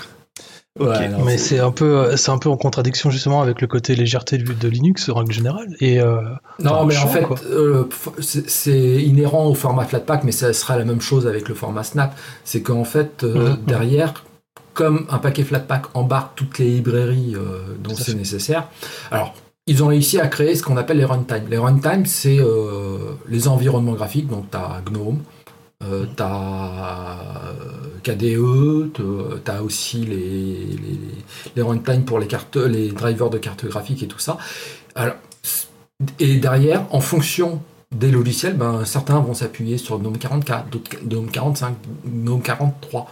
Ok. 0.79 0.87
Ouais, 0.87 0.95
alors, 1.05 1.25
Mais 1.25 1.37
c'est 1.37 1.59
un 1.59 1.71
peu, 1.71 2.15
c'est 2.15 2.31
un 2.31 2.37
peu 2.37 2.47
en 2.49 2.55
contradiction 2.57 3.09
justement 3.09 3.41
avec 3.41 3.59
le 3.59 3.67
côté 3.67 3.93
légèreté 3.95 4.37
de, 4.37 4.53
de 4.53 4.67
Linux 4.69 5.09
en 5.09 5.15
règle 5.15 5.33
générale. 5.33 5.75
Et 5.81 5.99
euh, 5.99 6.21
Non, 6.59 6.85
mais 6.85 6.95
en 6.97 7.07
fait, 7.07 7.25
euh, 7.49 7.83
c'est 8.19 9.03
inhérent 9.03 9.47
au 9.47 9.53
format 9.53 9.83
Flatpak, 9.85 10.23
mais 10.23 10.31
ça 10.31 10.53
sera 10.53 10.77
la 10.77 10.85
même 10.85 11.01
chose 11.01 11.27
avec 11.27 11.49
le 11.49 11.55
format 11.55 11.83
Snap. 11.83 12.15
C'est 12.45 12.61
qu'en 12.61 12.85
fait, 12.85 13.23
euh, 13.23 13.49
Mhm. 13.49 13.57
derrière, 13.67 14.23
comme 14.73 15.05
un 15.09 15.17
paquet 15.17 15.43
Flatpak 15.43 15.95
embarque 15.95 16.35
toutes 16.35 16.57
les 16.59 16.69
librairies 16.69 17.35
euh, 17.35 17.75
dont 17.79 17.95
c'est 17.95 18.13
nécessaire, 18.13 18.67
alors 19.11 19.33
ils 19.67 19.83
ont 19.83 19.87
réussi 19.87 20.19
à 20.19 20.27
créer 20.27 20.55
ce 20.55 20.63
qu'on 20.63 20.77
appelle 20.77 20.97
les 20.97 21.05
runtime. 21.05 21.45
Les 21.49 21.57
runtime, 21.57 22.05
c'est 22.05 22.39
euh, 22.39 23.13
les 23.27 23.47
environnements 23.47 23.93
graphiques, 23.93 24.27
donc 24.27 24.49
tu 24.49 24.57
as 24.57 24.81
GNOME, 24.85 25.19
euh, 25.83 26.05
tu 26.17 26.23
as 26.23 27.53
KDE, 28.03 28.91
tu 28.93 29.51
as 29.51 29.63
aussi 29.63 29.99
les, 29.99 30.77
les, 30.77 30.99
les 31.55 31.61
runtime 31.61 32.05
pour 32.05 32.19
les, 32.19 32.27
cartes, 32.27 32.57
les 32.57 32.89
drivers 32.89 33.29
de 33.29 33.37
cartes 33.37 33.65
graphiques 33.65 34.01
et 34.03 34.07
tout 34.07 34.19
ça. 34.19 34.37
Alors, 34.95 35.15
et 36.19 36.37
derrière, 36.37 36.85
en 36.89 36.99
fonction 36.99 37.61
des 37.95 38.09
logiciels, 38.09 38.55
ben, 38.55 38.83
certains 38.85 39.19
vont 39.19 39.35
s'appuyer 39.35 39.77
sur 39.77 39.99
GNOME 39.99 40.17
44, 40.17 40.69
d'autres 40.69 40.91
GNOME 41.05 41.29
45, 41.29 41.75
GNOME 42.05 42.41
43. 42.41 43.07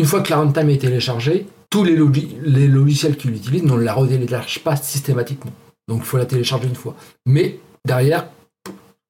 Une 0.00 0.06
fois 0.06 0.22
que 0.22 0.30
la 0.30 0.38
runtime 0.38 0.70
est 0.70 0.78
téléchargée, 0.78 1.46
tous 1.68 1.84
les, 1.84 1.94
logi- 1.94 2.34
les 2.42 2.66
logiciels 2.68 3.18
qui 3.18 3.28
l'utilisent 3.28 3.64
ne 3.64 3.76
la 3.76 3.92
retéléchargent 3.92 4.60
pas 4.60 4.76
systématiquement. 4.76 5.52
Donc 5.88 5.98
il 6.00 6.06
faut 6.06 6.16
la 6.16 6.24
télécharger 6.24 6.68
une 6.68 6.74
fois. 6.74 6.96
Mais 7.26 7.58
derrière, 7.86 8.26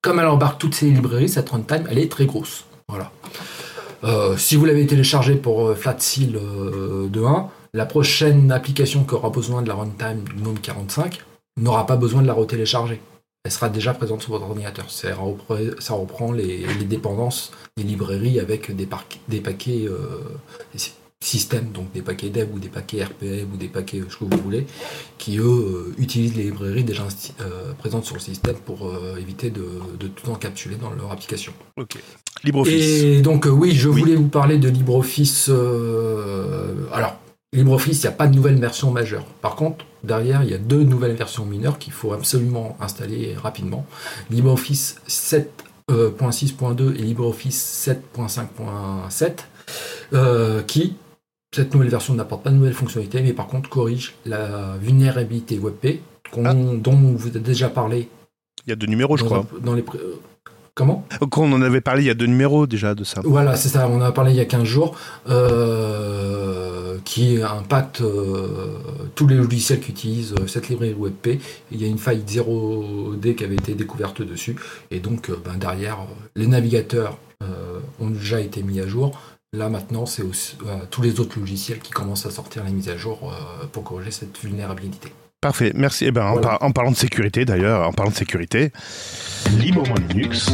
comme 0.02 0.18
elle 0.18 0.26
embarque 0.26 0.58
toutes 0.58 0.74
ces 0.74 0.90
librairies, 0.90 1.28
cette 1.28 1.48
runtime, 1.48 1.84
elle 1.88 1.98
est 2.00 2.10
très 2.10 2.26
grosse. 2.26 2.64
Voilà. 2.88 3.12
Euh, 4.02 4.36
si 4.36 4.56
vous 4.56 4.64
l'avez 4.64 4.84
téléchargé 4.84 5.36
pour 5.36 5.68
euh, 5.68 5.76
FlatSeal 5.76 6.34
euh, 6.34 7.06
de 7.08 7.22
1, 7.22 7.46
la 7.72 7.86
prochaine 7.86 8.50
application 8.50 9.04
qui 9.04 9.14
aura 9.14 9.30
besoin 9.30 9.62
de 9.62 9.68
la 9.68 9.74
runtime 9.74 10.24
GNOME 10.42 10.58
45 10.58 11.20
n'aura 11.56 11.86
pas 11.86 11.94
besoin 11.96 12.20
de 12.20 12.26
la 12.26 12.32
retélécharger. 12.32 13.00
Elle 13.44 13.50
sera 13.52 13.70
déjà 13.70 13.94
présente 13.94 14.20
sur 14.22 14.32
votre 14.32 14.44
ordinateur. 14.44 14.90
Ça 14.90 15.14
reprend, 15.14 15.56
ça 15.78 15.94
reprend 15.94 16.30
les, 16.30 16.58
les 16.78 16.84
dépendances 16.84 17.52
des 17.78 17.84
librairies 17.84 18.38
avec 18.38 18.74
des, 18.76 18.86
des 19.28 19.40
paquets 19.40 19.86
euh, 19.88 20.20
sy- 20.74 20.92
système, 21.22 21.70
donc 21.72 21.90
des 21.92 22.02
paquets 22.02 22.28
dev 22.28 22.48
ou 22.52 22.58
des 22.58 22.68
paquets 22.68 23.02
RPM 23.02 23.50
ou 23.52 23.56
des 23.56 23.68
paquets 23.68 24.00
euh, 24.00 24.06
ce 24.10 24.16
que 24.18 24.24
vous 24.24 24.42
voulez, 24.42 24.66
qui 25.16 25.38
eux 25.38 25.44
euh, 25.44 25.94
utilisent 25.98 26.36
les 26.36 26.44
librairies 26.44 26.84
déjà 26.84 27.06
euh, 27.40 27.72
présentes 27.78 28.04
sur 28.04 28.14
le 28.14 28.20
système 28.20 28.56
pour 28.56 28.86
euh, 28.88 29.16
éviter 29.18 29.48
de, 29.48 29.66
de 29.98 30.06
tout 30.08 30.30
encapsuler 30.30 30.76
dans 30.76 30.90
leur 30.90 31.10
application. 31.10 31.52
Ok. 31.78 31.96
LibreOffice. 32.44 33.02
Et 33.02 33.22
donc, 33.22 33.46
oui, 33.50 33.72
je 33.72 33.88
Oui. 33.88 34.00
voulais 34.00 34.16
vous 34.16 34.28
parler 34.28 34.58
de 34.58 34.68
LibreOffice. 34.68 35.48
alors, 36.92 37.16
LibreOffice, 37.60 37.98
il 37.98 38.06
n'y 38.06 38.08
a 38.08 38.12
pas 38.12 38.28
de 38.28 38.36
nouvelle 38.36 38.60
version 38.60 38.92
majeure. 38.92 39.24
Par 39.42 39.56
contre, 39.56 39.84
derrière, 40.04 40.44
il 40.44 40.50
y 40.50 40.54
a 40.54 40.58
deux 40.58 40.84
nouvelles 40.84 41.16
versions 41.16 41.44
mineures 41.44 41.78
qu'il 41.80 41.92
faut 41.92 42.12
absolument 42.12 42.76
installer 42.80 43.34
rapidement. 43.34 43.86
LibreOffice 44.30 45.00
7.6.2 45.08 46.94
et 46.94 47.02
LibreOffice 47.02 47.88
7.5.7, 48.16 49.32
euh, 50.12 50.62
qui, 50.62 50.94
cette 51.52 51.74
nouvelle 51.74 51.88
version 51.88 52.14
n'apporte 52.14 52.44
pas 52.44 52.50
de 52.50 52.54
nouvelles 52.54 52.72
fonctionnalités, 52.74 53.20
mais 53.20 53.32
par 53.32 53.48
contre 53.48 53.68
corrige 53.68 54.14
la 54.26 54.76
vulnérabilité 54.80 55.58
WebP, 55.58 56.02
Ah. 56.44 56.54
dont 56.54 56.94
vous 57.16 57.26
avez 57.26 57.40
déjà 57.40 57.68
parlé 57.68 58.08
Il 58.66 58.70
y 58.70 58.72
a 58.72 58.76
deux 58.76 58.86
numéros, 58.86 59.16
je 59.16 59.24
crois. 59.24 59.38
un- 59.38 59.64
dans 59.64 59.74
les... 59.74 59.84
Comment 60.74 61.04
on 61.36 61.52
en 61.52 61.62
avait 61.62 61.80
parlé, 61.80 62.02
il 62.02 62.06
y 62.06 62.10
a 62.10 62.14
deux 62.14 62.26
numéros 62.26 62.66
déjà 62.66 62.94
de 62.94 63.04
ça. 63.04 63.20
Voilà, 63.24 63.56
c'est 63.56 63.68
ça, 63.68 63.88
on 63.88 63.96
en 63.96 64.02
a 64.02 64.12
parlé 64.12 64.32
il 64.32 64.36
y 64.36 64.40
a 64.40 64.44
15 64.44 64.64
jours, 64.64 64.96
euh, 65.28 66.70
qui 67.04 67.42
impacte 67.42 68.00
euh, 68.02 68.78
tous 69.14 69.26
les 69.26 69.36
logiciels 69.36 69.80
qui 69.80 69.90
utilisent 69.90 70.34
euh, 70.38 70.46
cette 70.46 70.68
librairie 70.68 70.94
WebP. 70.94 71.40
Il 71.72 71.80
y 71.80 71.84
a 71.84 71.88
une 71.88 71.98
faille 71.98 72.22
0D 72.26 73.34
qui 73.34 73.44
avait 73.44 73.56
été 73.56 73.74
découverte 73.74 74.22
dessus, 74.22 74.56
et 74.90 75.00
donc 75.00 75.30
euh, 75.30 75.36
ben, 75.44 75.56
derrière, 75.56 75.98
les 76.36 76.46
navigateurs 76.46 77.18
ont 77.98 78.10
déjà 78.10 78.40
été 78.40 78.62
mis 78.62 78.80
à 78.80 78.86
jour. 78.86 79.18
Là 79.54 79.70
maintenant, 79.70 80.04
c'est 80.04 80.22
aussi, 80.22 80.56
tous 80.90 81.02
les 81.02 81.20
autres 81.20 81.38
logiciels 81.40 81.80
qui 81.80 81.90
commencent 81.90 82.26
à 82.26 82.30
sortir 82.30 82.64
les 82.64 82.70
mises 82.70 82.90
à 82.90 82.96
jour 82.96 83.32
pour 83.72 83.82
corriger 83.82 84.10
cette 84.10 84.38
vulnérabilité. 84.38 85.10
Parfait, 85.40 85.72
merci. 85.74 86.04
Eh 86.06 86.10
ben, 86.10 86.22
en, 86.26 86.32
Voilà. 86.34 86.48
par- 86.48 86.62
en 86.62 86.70
parlant 86.72 86.90
de 86.90 86.96
sécurité, 86.96 87.44
d'ailleurs, 87.46 87.86
en 87.88 87.92
parlant 87.92 88.10
de 88.10 88.16
sécurité, 88.16 88.72
Librement 89.58 89.94
Linux, 90.10 90.50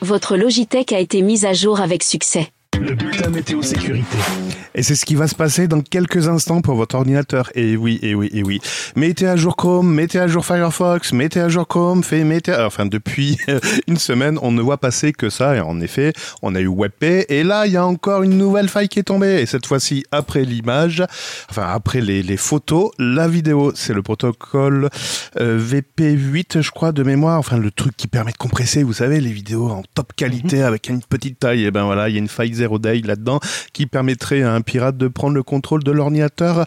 Votre 0.00 0.36
Logitech 0.36 0.92
a 0.92 0.98
été 0.98 1.22
mise 1.22 1.44
à 1.46 1.52
jour 1.52 1.80
avec 1.80 2.02
succès. 2.02 2.48
Le 2.80 2.94
bulletin 2.94 3.30
météo 3.30 3.62
sécurité. 3.62 4.18
Et 4.74 4.82
c'est 4.82 4.94
ce 4.94 5.06
qui 5.06 5.14
va 5.14 5.26
se 5.26 5.34
passer 5.34 5.68
dans 5.68 5.80
quelques 5.80 6.28
instants 6.28 6.60
pour 6.60 6.74
votre 6.74 6.96
ordinateur. 6.96 7.50
Et 7.54 7.76
oui, 7.76 7.98
et 8.02 8.14
oui, 8.14 8.28
et 8.32 8.42
oui. 8.42 8.60
Mettez 8.94 9.26
à 9.26 9.36
jour 9.36 9.56
Chrome, 9.56 9.90
mettez 9.92 10.18
à 10.18 10.26
jour 10.26 10.44
Firefox, 10.44 11.12
mettez 11.14 11.40
à 11.40 11.48
jour 11.48 11.66
Chrome, 11.66 12.04
fait, 12.04 12.24
mettez, 12.24 12.54
enfin, 12.54 12.84
depuis 12.84 13.38
une 13.88 13.96
semaine, 13.96 14.38
on 14.42 14.52
ne 14.52 14.60
voit 14.60 14.76
passer 14.76 15.12
que 15.12 15.30
ça. 15.30 15.56
Et 15.56 15.60
en 15.60 15.80
effet, 15.80 16.12
on 16.42 16.54
a 16.54 16.60
eu 16.60 16.68
WebP. 16.68 17.24
Et 17.30 17.42
là, 17.42 17.66
il 17.66 17.72
y 17.72 17.78
a 17.78 17.86
encore 17.86 18.22
une 18.22 18.36
nouvelle 18.36 18.68
faille 18.68 18.88
qui 18.88 18.98
est 18.98 19.04
tombée. 19.04 19.40
Et 19.40 19.46
cette 19.46 19.64
fois-ci, 19.64 20.04
après 20.10 20.44
l'image, 20.44 21.02
enfin, 21.48 21.66
après 21.68 22.02
les, 22.02 22.22
les 22.22 22.36
photos, 22.36 22.90
la 22.98 23.28
vidéo. 23.28 23.72
C'est 23.74 23.94
le 23.94 24.02
protocole 24.02 24.90
euh, 25.40 25.58
VP8, 25.58 26.60
je 26.60 26.70
crois, 26.70 26.92
de 26.92 27.02
mémoire. 27.02 27.38
Enfin, 27.38 27.56
le 27.56 27.70
truc 27.70 27.96
qui 27.96 28.08
permet 28.08 28.32
de 28.32 28.36
compresser, 28.36 28.82
vous 28.82 28.92
savez, 28.92 29.20
les 29.20 29.32
vidéos 29.32 29.70
en 29.70 29.82
top 29.94 30.12
qualité 30.14 30.62
avec 30.62 30.90
une 30.90 31.00
petite 31.00 31.38
taille. 31.38 31.64
Et 31.64 31.70
ben 31.70 31.84
voilà, 31.84 32.10
il 32.10 32.12
y 32.12 32.16
a 32.16 32.20
une 32.20 32.28
faille 32.28 32.50
zero 32.66 32.78
là-dedans 33.06 33.40
qui 33.72 33.86
permettrait 33.86 34.42
à 34.42 34.52
un 34.52 34.60
pirate 34.60 34.96
de 34.96 35.06
prendre 35.08 35.34
le 35.34 35.42
contrôle 35.42 35.84
de 35.84 35.92
l'ordinateur 35.92 36.66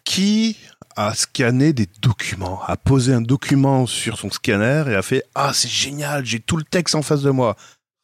Qui 0.03 0.57
a 0.95 1.13
scanné 1.13 1.73
des 1.73 1.87
documents, 2.01 2.61
a 2.65 2.77
posé 2.77 3.13
un 3.13 3.21
document 3.21 3.85
sur 3.85 4.17
son 4.17 4.29
scanner 4.29 4.83
et 4.87 4.95
a 4.95 5.01
fait 5.01 5.23
Ah, 5.35 5.51
c'est 5.53 5.69
génial, 5.69 6.25
j'ai 6.25 6.39
tout 6.39 6.57
le 6.57 6.63
texte 6.63 6.95
en 6.95 7.01
face 7.01 7.21
de 7.21 7.31
moi. 7.31 7.55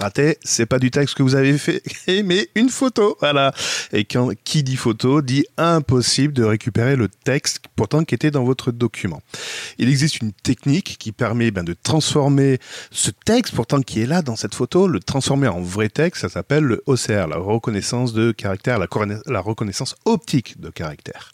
Raté, 0.01 0.39
c'est 0.43 0.65
pas 0.65 0.80
du 0.80 0.89
texte 0.89 1.13
que 1.13 1.22
vous 1.22 1.36
avez 1.36 1.55
fait, 1.59 1.84
mais 2.26 2.49
une 2.55 2.69
photo, 2.69 3.17
voilà. 3.19 3.53
Et 3.93 4.03
quand 4.03 4.32
qui 4.43 4.63
dit 4.63 4.76
photo 4.76 5.22
dit 5.22 5.45
impossible 5.57 6.34
de 6.34 6.43
récupérer 6.43 6.95
le 6.95 7.07
texte 7.07 7.61
pourtant 7.76 8.03
qui 8.03 8.15
était 8.15 8.32
dans 8.32 8.43
votre 8.43 8.72
document. 8.72 9.22
Il 9.78 9.89
existe 9.89 10.22
une 10.22 10.32
technique 10.32 10.97
qui 10.97 11.11
permet 11.11 11.51
ben, 11.51 11.63
de 11.63 11.76
transformer 11.84 12.57
ce 12.89 13.11
texte 13.11 13.53
pourtant 13.53 13.82
qui 13.84 14.01
est 14.01 14.07
là 14.07 14.24
dans 14.24 14.36
cette 14.36 14.55
photo, 14.55 14.88
le 14.88 14.99
transformer 14.99 15.47
en 15.47 15.61
vrai 15.61 15.88
texte. 15.88 16.24
Ça 16.24 16.30
s'appelle 16.30 16.63
le 16.63 16.82
OCR, 16.88 17.28
la 17.28 17.38
reconnaissance 17.38 18.11
de 18.13 18.32
caractère, 18.32 18.80
la, 18.80 18.88
la 19.28 19.39
reconnaissance 19.39 19.95
optique 20.05 20.59
de 20.59 20.72
caractère. 20.72 21.32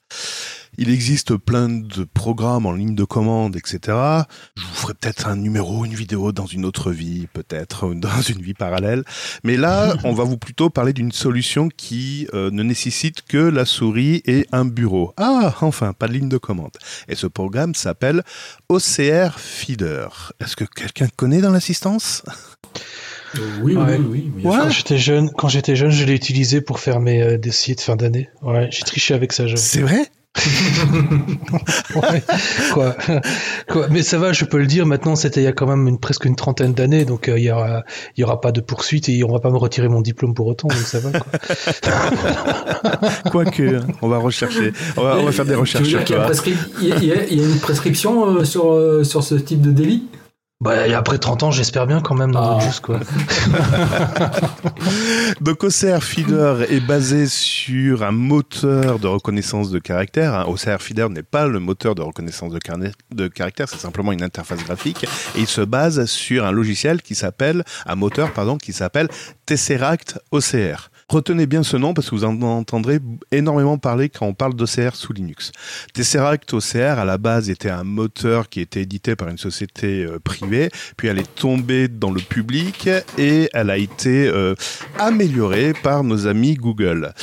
Il 0.77 0.89
existe 0.91 1.35
plein 1.35 1.67
de 1.69 2.03
programmes 2.03 2.65
en 2.65 2.71
ligne 2.73 2.95
de 2.95 3.03
commande, 3.03 3.55
etc. 3.55 3.79
Je 4.55 4.63
vous 4.63 4.73
ferai 4.75 4.93
peut-être 4.93 5.27
un 5.27 5.35
numéro, 5.35 5.85
une 5.85 5.93
vidéo 5.95 6.31
dans 6.31 6.45
une 6.45 6.65
autre 6.65 6.91
vie, 6.91 7.27
peut-être 7.33 7.93
dans 7.95 8.21
une 8.21 8.41
vie 8.41 8.53
parallèle. 8.53 9.03
Mais 9.43 9.57
là, 9.57 9.95
on 10.03 10.13
va 10.13 10.23
vous 10.23 10.37
plutôt 10.37 10.69
parler 10.69 10.93
d'une 10.93 11.11
solution 11.11 11.69
qui 11.75 12.27
euh, 12.33 12.51
ne 12.51 12.63
nécessite 12.63 13.23
que 13.23 13.37
la 13.37 13.65
souris 13.65 14.21
et 14.25 14.45
un 14.51 14.65
bureau. 14.65 15.13
Ah, 15.17 15.55
enfin, 15.61 15.93
pas 15.93 16.07
de 16.07 16.13
ligne 16.13 16.29
de 16.29 16.37
commande. 16.37 16.77
Et 17.07 17.15
ce 17.15 17.27
programme 17.27 17.73
s'appelle 17.75 18.23
OCR 18.69 19.39
Feeder. 19.39 20.33
Est-ce 20.39 20.55
que 20.55 20.63
quelqu'un 20.65 21.07
connaît 21.15 21.41
dans 21.41 21.51
l'assistance? 21.51 22.23
Euh, 23.35 23.39
oui, 23.61 23.75
Ouais. 23.75 23.97
oui, 23.97 24.31
oui, 24.35 24.43
Quand 24.43 24.69
j'étais 24.69 24.97
jeune, 24.97 25.29
quand 25.31 25.47
j'étais 25.49 25.75
jeune, 25.75 25.91
je 25.91 26.05
l'ai 26.05 26.13
utilisé 26.13 26.61
pour 26.61 26.79
faire 26.79 26.99
mes 26.99 27.21
euh, 27.21 27.37
dossiers 27.37 27.75
de 27.75 27.81
fin 27.81 27.95
d'année. 27.95 28.29
Ouais, 28.41 28.69
j'ai 28.71 28.83
triché 28.83 29.13
avec 29.13 29.33
ça. 29.33 29.43
C'est 29.55 29.81
vrai? 29.81 30.07
Ouais. 31.95 32.23
Quoi. 32.73 32.95
Quoi. 33.67 33.87
Mais 33.89 34.03
ça 34.03 34.17
va, 34.17 34.33
je 34.33 34.45
peux 34.45 34.57
le 34.59 34.65
dire. 34.67 34.85
Maintenant, 34.85 35.15
c'était 35.15 35.41
il 35.41 35.43
y 35.43 35.47
a 35.47 35.51
quand 35.53 35.67
même 35.67 35.87
une, 35.87 35.99
presque 35.99 36.25
une 36.25 36.35
trentaine 36.35 36.73
d'années, 36.73 37.05
donc 37.05 37.27
euh, 37.29 37.37
il 37.39 37.45
y 37.45 37.51
aura, 37.51 37.83
il 38.15 38.21
y 38.21 38.23
aura 38.23 38.39
pas 38.41 38.51
de 38.51 38.61
poursuite 38.61 39.09
et 39.09 39.23
on 39.23 39.31
va 39.31 39.39
pas 39.39 39.49
me 39.49 39.57
retirer 39.57 39.87
mon 39.89 40.01
diplôme 40.01 40.33
pour 40.33 40.47
autant, 40.47 40.67
donc 40.67 40.77
ça 40.77 40.99
va. 40.99 41.11
Quoi. 41.19 41.27
Quoique, 43.31 43.81
on 44.01 44.07
va 44.07 44.17
rechercher. 44.17 44.73
On 44.95 45.03
va, 45.03 45.17
on 45.19 45.23
va 45.25 45.31
faire 45.31 45.45
des 45.45 45.55
recherches 45.55 45.87
sur 45.89 46.03
toi. 46.05 46.29
Il 46.81 46.87
y, 46.87 46.91
a- 46.91 46.95
il 46.97 47.05
y 47.05 47.11
a- 47.11 47.25
il 47.29 47.41
y 47.41 47.43
a 47.43 47.47
une 47.47 47.59
prescription 47.59 48.37
euh, 48.37 48.43
sur, 48.43 48.71
euh, 48.73 49.03
sur 49.03 49.23
ce 49.23 49.35
type 49.35 49.61
de 49.61 49.71
délit? 49.71 50.03
Bah, 50.59 50.87
et 50.87 50.95
après 50.95 51.19
30 51.19 51.43
ans, 51.43 51.51
j'espère 51.51 51.85
bien 51.85 52.01
quand 52.01 52.15
même 52.15 52.31
dans 52.31 52.57
Ah. 52.57 52.59
le 52.59 52.65
juste, 52.65 52.79
quoi. 52.81 52.99
Donc 55.41 55.63
OCR 55.63 56.01
Feeder 56.01 56.63
est 56.71 56.79
basé 56.79 57.27
sur 57.27 58.01
un 58.03 58.09
moteur 58.11 58.97
de 58.97 59.07
reconnaissance 59.07 59.69
de 59.69 59.77
caractère. 59.77 60.33
hein. 60.33 60.45
OCR 60.47 60.81
Feeder 60.81 61.09
n'est 61.11 61.21
pas 61.21 61.45
le 61.47 61.59
moteur 61.59 61.93
de 61.93 62.01
reconnaissance 62.01 62.51
de, 62.51 62.57
carnet- 62.59 62.93
de 63.13 63.27
caractère, 63.27 63.69
c'est 63.69 63.77
simplement 63.77 64.11
une 64.11 64.23
interface 64.23 64.63
graphique. 64.63 65.03
Et 65.35 65.41
il 65.41 65.47
se 65.47 65.61
base 65.61 66.05
sur 66.05 66.43
un 66.45 66.51
logiciel 66.51 67.03
qui 67.03 67.13
s'appelle, 67.13 67.63
un 67.85 67.95
moteur, 67.95 68.33
pardon, 68.33 68.57
qui 68.57 68.73
s'appelle 68.73 69.09
Tesseract 69.45 70.19
OCR. 70.31 70.89
Retenez 71.09 71.45
bien 71.45 71.63
ce 71.63 71.77
nom 71.77 71.93
parce 71.93 72.09
que 72.09 72.15
vous 72.15 72.25
en 72.25 72.41
entendrez 72.41 72.99
énormément 73.31 73.77
parler 73.77 74.09
quand 74.09 74.25
on 74.25 74.33
parle 74.33 74.55
d'OCR 74.55 74.93
sous 74.93 75.13
Linux. 75.13 75.53
Tesseract 75.93 76.53
OCR, 76.53 76.99
à 76.99 77.05
la 77.05 77.17
base, 77.17 77.49
était 77.49 77.69
un 77.69 77.85
moteur 77.85 78.49
qui 78.49 78.59
était 78.59 78.81
édité 78.81 79.15
par 79.15 79.29
une 79.29 79.37
société 79.37 80.03
euh, 80.03 80.19
privée, 80.19 80.69
puis 80.97 81.07
elle 81.07 81.19
est 81.19 81.35
tombée 81.35 81.87
dans 81.87 82.11
le 82.11 82.19
public 82.19 82.89
et 83.17 83.49
elle 83.53 83.69
a 83.69 83.77
été 83.77 84.27
euh, 84.27 84.53
améliorée 84.99 85.71
par 85.81 86.03
nos 86.03 86.27
amis 86.27 86.55
Google. 86.55 87.13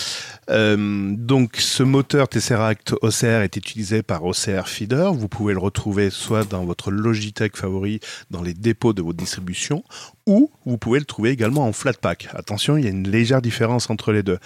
Euh, 0.51 1.15
donc 1.17 1.57
ce 1.57 1.83
moteur 1.83 2.29
Tesseract 2.29 2.95
OCR 3.03 3.43
est 3.43 3.57
utilisé 3.57 4.03
par 4.03 4.25
OCR 4.25 4.67
Feeder. 4.67 5.13
Vous 5.13 5.29
pouvez 5.29 5.53
le 5.53 5.59
retrouver 5.59 6.11
soit 6.11 6.45
dans 6.45 6.65
votre 6.65 6.91
Logitech 6.91 7.57
favori, 7.57 8.01
dans 8.31 8.43
les 8.43 8.55
dépôts 8.55 8.93
de 8.93 9.03
vos 9.03 9.13
distributions, 9.13 9.85
ou 10.27 10.51
vous 10.65 10.79
pouvez 10.79 10.99
le 10.99 11.05
trouver 11.05 11.31
également 11.31 11.67
en 11.67 11.73
Flatpak. 11.73 12.29
Attention, 12.33 12.77
il 12.77 12.85
y 12.85 12.87
a 12.87 12.91
une 12.91 13.09
légère 13.09 13.43
différence 13.43 13.91
entre 13.91 14.13
les 14.13 14.23
deux. 14.23 14.39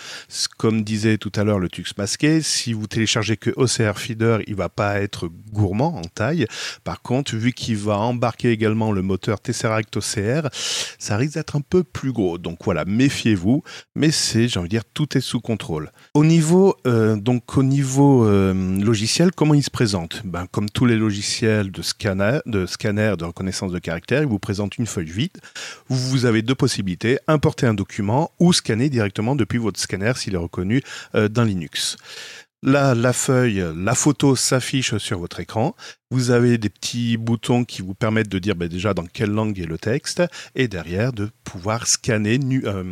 Comme 0.56 0.82
disait 0.82 1.18
tout 1.18 1.30
à 1.36 1.44
l'heure 1.44 1.60
le 1.60 1.68
Tux 1.68 1.84
masqué, 1.96 2.42
si 2.42 2.72
vous 2.72 2.86
téléchargez 2.86 3.36
que 3.36 3.50
OCR 3.56 3.98
Feeder, 3.98 4.40
il 4.48 4.56
va 4.56 4.68
pas 4.68 5.00
être 5.00 5.30
gourmand 5.52 5.96
en 5.96 6.02
taille. 6.02 6.46
Par 6.82 7.02
contre, 7.02 7.36
vu 7.36 7.52
qu'il 7.52 7.76
va 7.76 7.98
embarquer 7.98 8.50
également 8.50 8.90
le 8.90 9.02
moteur 9.02 9.40
Tesseract 9.40 9.96
OCR, 9.96 10.48
ça 10.98 11.16
risque 11.16 11.34
d'être 11.34 11.56
un 11.56 11.60
peu 11.60 11.84
plus 11.84 12.12
gros. 12.12 12.38
Donc 12.38 12.58
voilà, 12.64 12.84
méfiez-vous. 12.84 13.62
Mais 13.94 14.10
c'est, 14.10 14.48
j'ai 14.48 14.58
envie 14.58 14.68
de 14.68 14.74
dire, 14.74 14.84
tout 14.92 15.16
est 15.16 15.20
sous 15.20 15.40
contrôle. 15.40 15.92
Au 16.14 16.24
niveau, 16.24 16.76
euh, 16.86 17.16
donc 17.16 17.56
au 17.56 17.62
niveau 17.62 18.26
euh, 18.26 18.80
logiciel, 18.80 19.30
comment 19.32 19.54
il 19.54 19.62
se 19.62 19.70
présente? 19.70 20.22
Ben, 20.24 20.46
Comme 20.50 20.68
tous 20.68 20.86
les 20.86 20.96
logiciels 20.96 21.70
de 21.70 21.82
scanner, 21.82 22.40
de 22.46 22.66
scanner 22.66 23.14
de 23.16 23.24
reconnaissance 23.24 23.70
de 23.70 23.78
caractère, 23.78 24.22
il 24.22 24.28
vous 24.28 24.40
présente 24.40 24.78
une 24.78 24.86
feuille 24.86 25.10
vide. 25.10 25.38
Vous 25.88 26.24
avez 26.24 26.42
deux 26.42 26.54
possibilités 26.54 27.18
importer 27.26 27.66
un 27.66 27.74
document 27.74 28.30
ou 28.38 28.52
scanner 28.52 28.88
directement 28.90 29.36
depuis 29.36 29.58
votre 29.58 29.80
scanner 29.80 30.12
s'il 30.16 30.34
est 30.34 30.38
reconnu 30.38 30.82
euh, 31.14 31.28
dans 31.28 31.44
Linux. 31.44 31.96
Là, 32.64 32.96
la 32.96 33.12
feuille, 33.12 33.64
la 33.76 33.94
photo 33.94 34.34
s'affiche 34.34 34.96
sur 34.98 35.20
votre 35.20 35.38
écran. 35.38 35.76
Vous 36.10 36.32
avez 36.32 36.58
des 36.58 36.68
petits 36.68 37.16
boutons 37.16 37.64
qui 37.64 37.82
vous 37.82 37.94
permettent 37.94 38.28
de 38.28 38.40
dire 38.40 38.56
ben, 38.56 38.68
déjà 38.68 38.94
dans 38.94 39.06
quelle 39.06 39.30
langue 39.30 39.60
est 39.60 39.66
le 39.66 39.78
texte 39.78 40.22
et 40.56 40.66
derrière 40.66 41.12
de 41.12 41.30
pouvoir 41.44 41.86
scanner, 41.86 42.38
nu- 42.38 42.64
euh, 42.66 42.82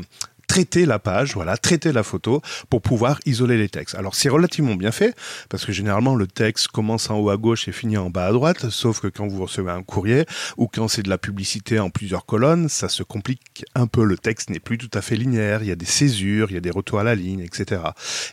traiter 0.57 0.87
la 0.87 0.99
page, 0.99 1.35
voilà, 1.35 1.59
traiter 1.59 1.93
la 1.93 2.03
photo 2.03 2.41
pour 2.71 2.81
pouvoir 2.81 3.21
isoler 3.27 3.59
les 3.59 3.69
textes. 3.69 3.95
Alors 3.95 4.15
c'est 4.15 4.31
relativement 4.31 4.75
bien 4.75 4.91
fait 4.91 5.15
parce 5.51 5.67
que 5.67 5.73
généralement 5.73 6.15
le 6.15 6.27
texte 6.27 6.69
commence 6.69 7.11
en 7.11 7.19
haut 7.19 7.29
à 7.29 7.37
gauche 7.37 7.69
et 7.69 7.73
finit 7.73 7.99
en 7.99 8.09
bas 8.09 8.25
à 8.25 8.33
droite, 8.33 8.71
sauf 8.71 9.01
que 9.01 9.09
quand 9.09 9.29
vous 9.29 9.43
recevez 9.43 9.71
un 9.71 9.83
courrier 9.83 10.25
ou 10.57 10.67
quand 10.67 10.89
c'est 10.89 11.03
de 11.03 11.11
la 11.11 11.19
publicité 11.19 11.79
en 11.79 11.91
plusieurs 11.91 12.25
colonnes, 12.25 12.71
ça 12.71 12.89
se 12.89 13.03
complique 13.03 13.67
un 13.75 13.87
peu. 13.87 14.03
Le 14.03 14.17
texte 14.17 14.49
n'est 14.49 14.59
plus 14.59 14.79
tout 14.79 14.89
à 14.95 15.03
fait 15.03 15.15
linéaire, 15.17 15.63
il 15.63 15.69
y 15.69 15.73
a 15.73 15.77
des 15.77 15.85
césures, 15.85 16.47
il 16.49 16.55
y 16.55 16.57
a 16.57 16.63
des 16.63 16.71
retours 16.71 17.01
à 17.01 17.05
la 17.05 17.15
ligne, 17.15 17.41
etc. 17.41 17.83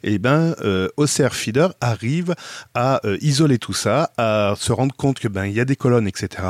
Et 0.03 0.17
ben 0.17 0.55
euh, 0.61 0.88
OCR 0.95 1.36
Feeder 1.36 1.74
arrive 1.82 2.36
à 2.74 3.05
euh, 3.05 3.17
isoler 3.19 3.57
tout 3.57 3.74
ça, 3.74 4.13
à 4.15 4.53
se 4.57 4.71
rendre 4.71 4.95
compte 4.95 5.19
que 5.19 5.28
ben 5.28 5.43
il 5.43 5.53
y 5.53 5.59
a 5.59 5.65
des 5.65 5.76
colonnes, 5.76 6.07
etc. 6.07 6.41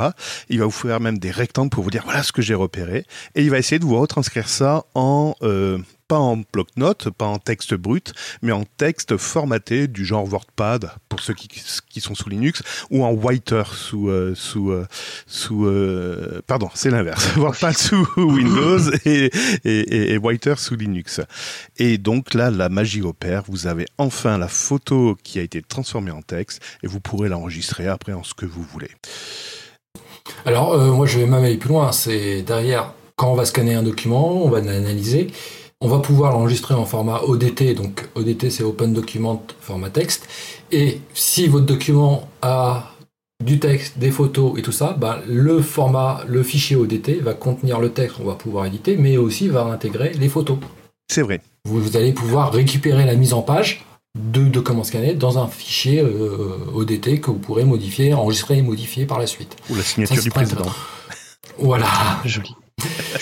Il 0.50 0.60
va 0.60 0.66
vous 0.66 0.72
faire 0.72 1.00
même 1.00 1.18
des 1.18 1.32
rectangles 1.32 1.72
pour 1.72 1.84
vous 1.84 1.90
dire 1.90 2.04
voilà 2.04 2.22
ce 2.22 2.32
que 2.32 2.44
j'ai 2.44 2.54
repéré, 2.54 3.08
et 3.34 3.42
il 3.42 3.50
va 3.50 3.58
essayer 3.58 3.80
de 3.80 3.86
vous 3.86 4.00
retranscrire 4.00 4.48
ça 4.48 4.84
en 4.94 5.34
euh, 5.42 5.63
pas 6.08 6.20
en 6.20 6.38
bloc-notes, 6.38 7.10
pas 7.10 7.26
en 7.26 7.40
texte 7.40 7.74
brut, 7.74 8.14
mais 8.42 8.52
en 8.52 8.66
texte 8.66 9.18
formaté 9.18 9.88
du 9.88 10.06
genre 10.06 10.26
WordPad 10.26 10.92
pour 11.10 11.20
ceux 11.20 11.34
qui, 11.34 11.48
qui 11.48 12.02
sont 12.02 12.16
sous 12.16 12.30
Linux 12.30 12.62
ou 12.92 13.04
en 13.04 13.12
Whiter 13.12 13.64
sous 13.74 14.10
euh, 14.10 14.36
sous 14.36 14.72
euh, 14.72 14.86
sous 15.26 15.66
euh, 15.66 16.42
pardon 16.46 16.70
c'est 16.76 16.90
l'inverse 16.90 17.34
WordPad 17.36 17.76
sous 17.76 18.08
Windows 18.18 18.92
et, 19.06 19.32
et, 19.64 19.80
et, 19.80 20.14
et 20.14 20.18
Whiter 20.18 20.56
sous 20.58 20.76
Linux. 20.76 21.22
Et 21.78 21.98
donc 21.98 22.34
là 22.34 22.52
la 22.52 22.70
magie 22.70 23.02
opère, 23.02 23.44
vous 23.48 23.68
avez 23.68 23.86
enfin 23.98 24.38
la 24.38 24.48
photo 24.48 25.18
qui 25.24 25.40
a 25.40 25.42
été 25.42 25.62
transformée 25.62 26.12
en 26.12 26.22
texte 26.22 26.62
et 26.84 26.88
vous 26.88 27.00
pourrez 27.00 27.30
l'enregistrer 27.30 27.88
après 27.88 28.14
en 28.14 28.24
ce 28.24 28.34
que 28.34 28.46
vous 28.46 28.62
voulez. 28.62 28.92
Alors, 30.46 30.78
moi, 30.78 31.06
je 31.06 31.20
vais 31.20 31.26
même 31.26 31.44
aller 31.44 31.58
plus 31.58 31.70
loin. 31.70 31.92
C'est 31.92 32.44
derrière, 32.44 32.94
quand 33.16 33.32
on 33.32 33.36
va 33.36 33.46
scanner 33.46 33.76
un 33.76 33.84
document, 33.84 34.44
on 34.44 34.50
va 34.50 34.62
l'analyser. 34.62 35.28
On 35.82 35.88
va 35.88 36.00
pouvoir 36.00 36.32
l'enregistrer 36.32 36.76
en 36.76 36.86
format 36.86 37.22
ODT. 37.24 37.74
Donc, 37.74 38.08
ODT, 38.16 38.50
c'est 38.50 38.64
Open 38.64 38.94
Document 38.94 39.44
format 39.60 39.90
texte. 39.90 40.28
Et 40.72 41.02
si 41.14 41.48
votre 41.48 41.66
document 41.66 42.30
a 42.42 42.94
du 43.44 43.60
texte, 43.60 43.98
des 43.98 44.12
photos 44.12 44.58
et 44.58 44.62
tout 44.62 44.72
ça, 44.72 44.96
ben, 44.98 45.20
le 45.28 45.62
format, 45.62 46.22
le 46.26 46.42
fichier 46.42 46.78
ODT 46.78 47.20
va 47.22 47.34
contenir 47.34 47.80
le 47.80 47.90
texte 47.90 48.18
qu'on 48.18 48.24
va 48.24 48.36
pouvoir 48.36 48.66
éditer, 48.66 48.96
mais 48.96 49.18
aussi 49.18 49.50
va 49.50 49.66
intégrer 49.66 50.14
les 50.14 50.30
photos. 50.30 50.58
C'est 51.12 51.22
vrai. 51.22 51.42
Vous, 51.66 51.82
vous 51.82 51.98
allez 51.98 52.14
pouvoir 52.14 52.54
récupérer 52.54 53.06
la 53.06 53.16
mise 53.16 53.34
en 53.34 53.42
page 53.42 53.86
de 54.18 54.44
documents 54.44 54.84
scannés 54.84 55.16
dans 55.16 55.40
un 55.40 55.48
fichier 55.48 56.02
euh, 56.02 56.58
ODT 56.74 57.20
que 57.20 57.32
vous 57.32 57.40
pourrez 57.40 57.66
modifier, 57.66 58.14
enregistrer 58.14 58.60
et 58.60 58.62
modifier 58.62 59.06
par 59.06 59.20
la 59.20 59.28
suite. 59.28 59.58
Ou 59.70 59.76
la 59.76 59.84
signature 59.84 60.16
Ça, 60.16 60.22
du 60.22 60.30
président. 60.30 60.72
Voilà. 61.58 61.88
Joli. 62.24 62.56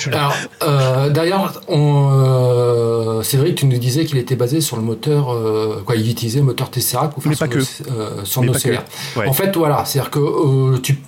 Alors, 0.07 0.33
euh, 0.63 1.09
d'ailleurs, 1.09 1.61
euh, 1.69 3.21
Cédric, 3.21 3.55
tu 3.55 3.65
nous 3.65 3.77
disais 3.77 4.05
qu'il 4.05 4.17
était 4.17 4.35
basé 4.35 4.61
sur 4.61 4.77
le 4.77 4.81
moteur, 4.81 5.31
euh, 5.31 5.81
quoi, 5.85 5.95
il 5.95 6.09
utilisait 6.09 6.39
le 6.39 6.45
moteur 6.45 6.71
Tesseract 6.71 7.13
pour 7.13 7.23
faire 7.23 7.31
Mais 7.31 7.37
pas 7.37 7.45
son, 7.45 7.51
que. 7.51 7.91
euh, 7.91 8.25
son. 8.25 8.41
Ouais. 9.19 9.27
En 9.27 9.33
fait, 9.33 9.55
voilà, 9.55 9.85
c'est-à-dire 9.85 10.11
que 10.11 10.19
euh, 10.19 10.77
tu, 10.79 10.99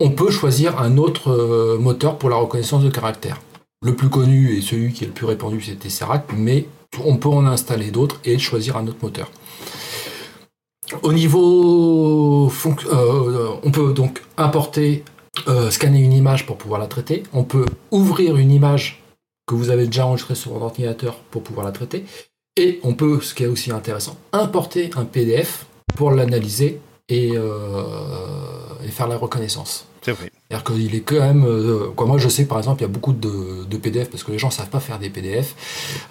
on 0.00 0.10
peut 0.10 0.30
choisir 0.30 0.80
un 0.80 0.96
autre 0.98 1.76
moteur 1.78 2.18
pour 2.18 2.30
la 2.30 2.36
reconnaissance 2.36 2.82
de 2.82 2.90
caractère. 2.90 3.40
Le 3.82 3.94
plus 3.94 4.08
connu 4.08 4.56
et 4.56 4.60
celui 4.60 4.92
qui 4.92 5.04
est 5.04 5.08
le 5.08 5.12
plus 5.12 5.26
répandu, 5.26 5.60
c'est 5.62 5.76
Tesseract, 5.78 6.30
mais 6.36 6.66
on 7.04 7.16
peut 7.16 7.28
en 7.28 7.46
installer 7.46 7.90
d'autres 7.90 8.20
et 8.24 8.38
choisir 8.38 8.76
un 8.76 8.86
autre 8.86 8.98
moteur. 9.02 9.30
Au 11.02 11.12
niveau, 11.12 12.50
on 13.64 13.70
peut 13.70 13.92
donc 13.92 14.22
importer, 14.36 15.02
euh, 15.48 15.70
scanner 15.70 16.00
une 16.00 16.12
image 16.12 16.46
pour 16.46 16.56
pouvoir 16.56 16.80
la 16.80 16.86
traiter. 16.86 17.22
On 17.32 17.44
peut 17.44 17.66
ouvrir 17.90 18.36
une 18.36 18.50
image 18.50 19.02
que 19.46 19.54
vous 19.54 19.70
avez 19.70 19.86
déjà 19.86 20.06
enregistrée 20.06 20.34
sur 20.34 20.52
votre 20.52 20.64
ordinateur 20.64 21.16
pour 21.30 21.42
pouvoir 21.42 21.64
la 21.66 21.72
traiter. 21.72 22.04
Et 22.56 22.80
on 22.82 22.94
peut, 22.94 23.20
ce 23.20 23.34
qui 23.34 23.44
est 23.44 23.48
aussi 23.48 23.70
intéressant, 23.70 24.16
importer 24.32 24.90
un 24.96 25.04
PDF 25.04 25.66
pour 25.94 26.10
l'analyser 26.10 26.80
et, 27.08 27.34
et 27.34 28.88
faire 28.88 29.06
la 29.08 29.16
reconnaissance. 29.16 29.86
C'est 30.06 30.12
vrai. 30.12 30.30
C'est-à-dire 30.48 30.64
qu'il 30.72 30.94
est 30.94 31.00
quand 31.00 31.18
même. 31.18 31.44
Euh, 31.44 31.90
quoi, 31.96 32.06
moi, 32.06 32.16
je 32.18 32.28
sais 32.28 32.44
par 32.44 32.58
exemple, 32.58 32.80
il 32.80 32.82
y 32.82 32.84
a 32.84 32.92
beaucoup 32.92 33.12
de, 33.12 33.64
de 33.64 33.76
PDF 33.76 34.08
parce 34.08 34.22
que 34.22 34.30
les 34.30 34.38
gens 34.38 34.46
ne 34.48 34.52
savent 34.52 34.70
pas 34.70 34.78
faire 34.78 35.00
des 35.00 35.10
PDF. 35.10 35.56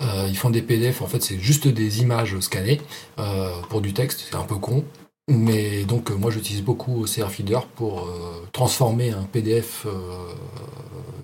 Euh, 0.01 0.27
ils 0.27 0.35
font 0.35 0.49
des 0.49 0.61
PDF, 0.61 1.01
en 1.01 1.07
fait, 1.07 1.23
c'est 1.23 1.39
juste 1.39 1.69
des 1.69 2.01
images 2.01 2.37
scannées 2.41 2.81
euh, 3.19 3.49
pour 3.69 3.79
du 3.79 3.93
texte. 3.93 4.25
C'est 4.29 4.35
un 4.35 4.43
peu 4.43 4.55
con. 4.55 4.83
Mais 5.27 5.85
donc, 5.85 6.11
moi, 6.11 6.31
j'utilise 6.31 6.61
beaucoup 6.61 7.03
OCR 7.03 7.31
Feeder 7.31 7.65
pour 7.65 8.07
transformer 8.51 9.11
un 9.11 9.23
PDF 9.23 9.87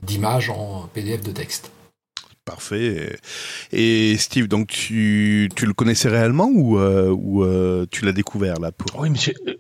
d'image 0.04 0.50
en 0.50 0.90
PDF 0.94 1.22
de 1.22 1.32
texte. 1.32 1.72
Parfait. 2.44 3.20
Et 3.72 4.18
Steve, 4.18 4.48
donc 4.48 4.68
tu, 4.68 5.48
tu 5.56 5.68
le 5.68 5.74
connaissais 5.74 6.10
réellement 6.10 6.50
ou, 6.52 6.80
euh, 6.80 7.10
ou 7.10 7.44
euh, 7.44 7.86
tu 7.92 8.04
l'as 8.04 8.14
découvert 8.14 8.60
là 8.60 8.72
pour 8.72 9.00
Oui, 9.00 9.12
mais 9.12 9.20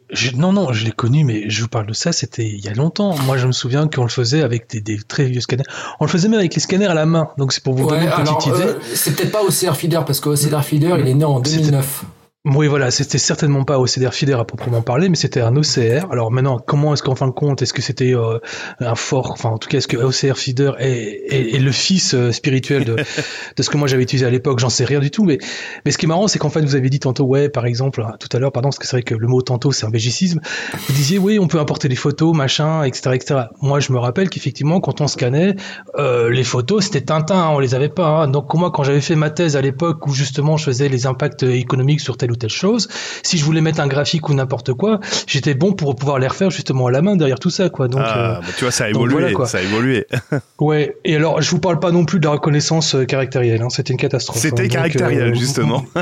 je, 0.10 0.36
non, 0.36 0.52
non, 0.52 0.74
je 0.74 0.86
l'ai 0.86 0.92
connu, 0.92 1.24
mais 1.24 1.48
je 1.48 1.62
vous 1.62 1.68
parle 1.68 1.86
de 1.86 1.94
ça, 1.94 2.12
c'était 2.12 2.48
il 2.48 2.60
y 2.60 2.70
a 2.70 2.74
longtemps. 2.74 3.16
Moi, 3.20 3.38
je 3.38 3.46
me 3.46 3.52
souviens 3.52 3.88
qu'on 3.88 4.02
le 4.02 4.10
faisait 4.10 4.42
avec 4.42 4.68
des, 4.68 4.82
des, 4.82 4.98
très 4.98 5.26
vieux 5.26 5.42
scanners. 5.42 5.64
On 6.00 6.06
le 6.06 6.10
faisait 6.10 6.28
même 6.28 6.39
avec 6.39 6.56
les 6.56 6.60
scanners 6.60 6.88
à 6.88 6.96
la 6.96 7.06
main. 7.06 7.30
Donc 7.38 7.54
c'est 7.54 7.64
pour 7.64 7.76
vous 7.76 7.88
donner 7.88 8.08
une 8.08 8.24
petite 8.24 8.48
idée. 8.48 8.64
Euh, 8.64 8.80
c'est 8.96 9.16
peut-être 9.16 9.32
pas 9.32 9.44
OCR 9.44 9.76
Feeder 9.76 10.04
parce 10.04 10.20
que 10.20 10.30
OCR 10.30 10.64
Feeder, 10.64 10.98
il 10.98 11.08
est 11.08 11.14
né 11.14 11.24
en 11.24 11.39
2009. 11.39 12.04
Oui, 12.44 12.66
voilà, 12.66 12.89
c'était 12.89 13.20
certainement 13.20 13.64
pas 13.66 13.78
OCR 13.78 14.16
Feeder 14.16 14.39
à 14.39 14.46
proprement 14.46 14.82
parler, 14.82 15.10
mais 15.10 15.16
c'était 15.16 15.42
un 15.42 15.56
OCR. 15.56 16.12
Alors 16.12 16.32
maintenant, 16.32 16.58
comment 16.58 16.92
est-ce 16.92 17.04
qu'en 17.04 17.14
fin 17.14 17.28
de 17.28 17.32
compte, 17.32 17.62
est-ce 17.62 17.72
que 17.72 17.84
c'était 17.84 18.16
euh, 18.16 18.39
un 18.80 18.96
fort, 18.96 19.30
enfin 19.34 19.50
en 19.50 19.60
tout 19.60 19.70
cas, 19.70 19.78
est-ce 19.78 19.88
que 19.88 19.96
OCR 19.96 20.36
Feeder 20.39 20.76
est, 20.80 21.54
est, 21.56 21.60
le 21.60 21.72
fils 21.72 22.16
euh, 22.16 22.32
spirituel 22.32 22.84
de, 22.84 22.96
de 23.58 23.62
ce 23.62 23.70
que 23.70 23.78
moi 23.78 23.88
j'avais 23.88 24.02
utilisé 24.02 24.26
à 24.26 24.32
l'époque? 24.32 24.58
J'en 24.58 24.70
sais 24.70 24.86
rien 24.86 25.00
du 25.00 25.12
tout, 25.12 25.24
mais 25.24 25.38
mais 25.86 25.92
ce 25.92 26.00
qui 26.00 26.06
est 26.06 26.08
marrant, 26.08 26.28
c'est 26.28 26.39
qu'en 26.39 26.50
fait, 26.50 26.62
vous 26.62 26.74
avez 26.74 26.89
dit 26.89 27.00
tantôt, 27.00 27.26
ouais, 27.26 27.48
par 27.48 27.68
exemple, 27.68 28.04
tout 28.20 28.36
à 28.36 28.39
l'heure, 28.39 28.52
pardon, 28.52 28.70
parce 28.70 28.80
que 28.80 28.88
c'est 28.88 28.96
vrai 28.96 29.04
que 29.04 29.14
le 29.14 29.28
mot 29.28 29.44
tantôt, 29.44 29.72
c'est 29.72 29.86
un 29.86 29.92
bégicisme. 29.92 30.39
Vous 30.88 30.94
disiez, 30.94 31.20
oui, 31.20 31.38
on 31.38 31.48
peut 31.48 31.60
importer 31.60 31.89
des 31.89 31.96
photos, 31.96 32.36
machin, 32.36 32.82
etc., 32.82 33.12
etc. 33.14 33.39
Moi, 33.62 33.82
je 33.82 33.94
me 33.94 34.00
rappelle 34.00 34.32
qu'effectivement, 34.32 34.80
quand 34.80 35.00
on 35.00 35.06
scannait 35.06 35.58
euh, 36.00 36.32
les 36.32 36.44
photos, 36.44 36.86
c'était 36.86 37.02
Tintin, 37.02 37.36
hein, 37.36 37.50
on 37.52 37.60
les 37.60 37.76
avait 37.76 37.89
pas. 37.89 38.24
Hein. 38.24 38.30
Donc 38.30 38.52
moi, 38.56 38.72
quand 38.72 38.82
j'avais 38.82 39.00
fait 39.00 39.16
ma 39.16 39.30
thèse 39.30 39.56
à 39.56 39.62
l'époque, 39.62 40.08
où 40.08 40.14
justement 40.16 40.58
je 40.58 40.64
faisais 40.64 40.89
les 40.89 41.06
impacts 41.06 41.44
économiques 41.44 42.02
sur 42.02 42.18
tel 42.18 42.30
ou 42.32 42.36
telle 42.36 42.49
chose. 42.49 42.88
Si 43.23 43.38
je 43.38 43.45
voulais 43.45 43.61
mettre 43.61 43.79
un 43.79 43.88
graphique 43.88 44.29
ou 44.29 44.34
n'importe 44.34 44.73
quoi, 44.73 44.99
j'étais 45.27 45.53
bon 45.53 45.73
pour 45.73 45.95
pouvoir 45.95 46.19
les 46.19 46.27
refaire 46.27 46.49
justement 46.49 46.88
à 46.88 46.91
la 46.91 47.01
main 47.01 47.15
derrière 47.15 47.39
tout 47.39 47.49
ça, 47.49 47.69
quoi. 47.69 47.88
Donc, 47.88 48.01
ah, 48.03 48.38
euh, 48.38 48.39
bah, 48.41 48.47
tu 48.57 48.63
vois, 48.63 48.71
ça 48.71 48.86
a 48.86 48.89
évolué, 48.89 49.34
ça 49.45 49.57
a 49.57 49.61
évolué. 49.61 50.07
ouais. 50.59 50.95
Et 51.03 51.15
alors, 51.15 51.41
je 51.41 51.49
vous 51.51 51.59
parle 51.59 51.79
pas 51.79 51.91
non 51.91 52.05
plus 52.05 52.19
de 52.19 52.25
la 52.25 52.32
reconnaissance 52.32 52.95
euh, 52.95 53.05
caractérielle. 53.05 53.61
Hein. 53.61 53.69
C'était 53.69 53.93
une 53.93 53.99
catastrophe. 53.99 54.39
C'était 54.39 54.63
hein. 54.63 54.67
caractériel, 54.67 55.32
euh, 55.32 55.34
justement. 55.34 55.86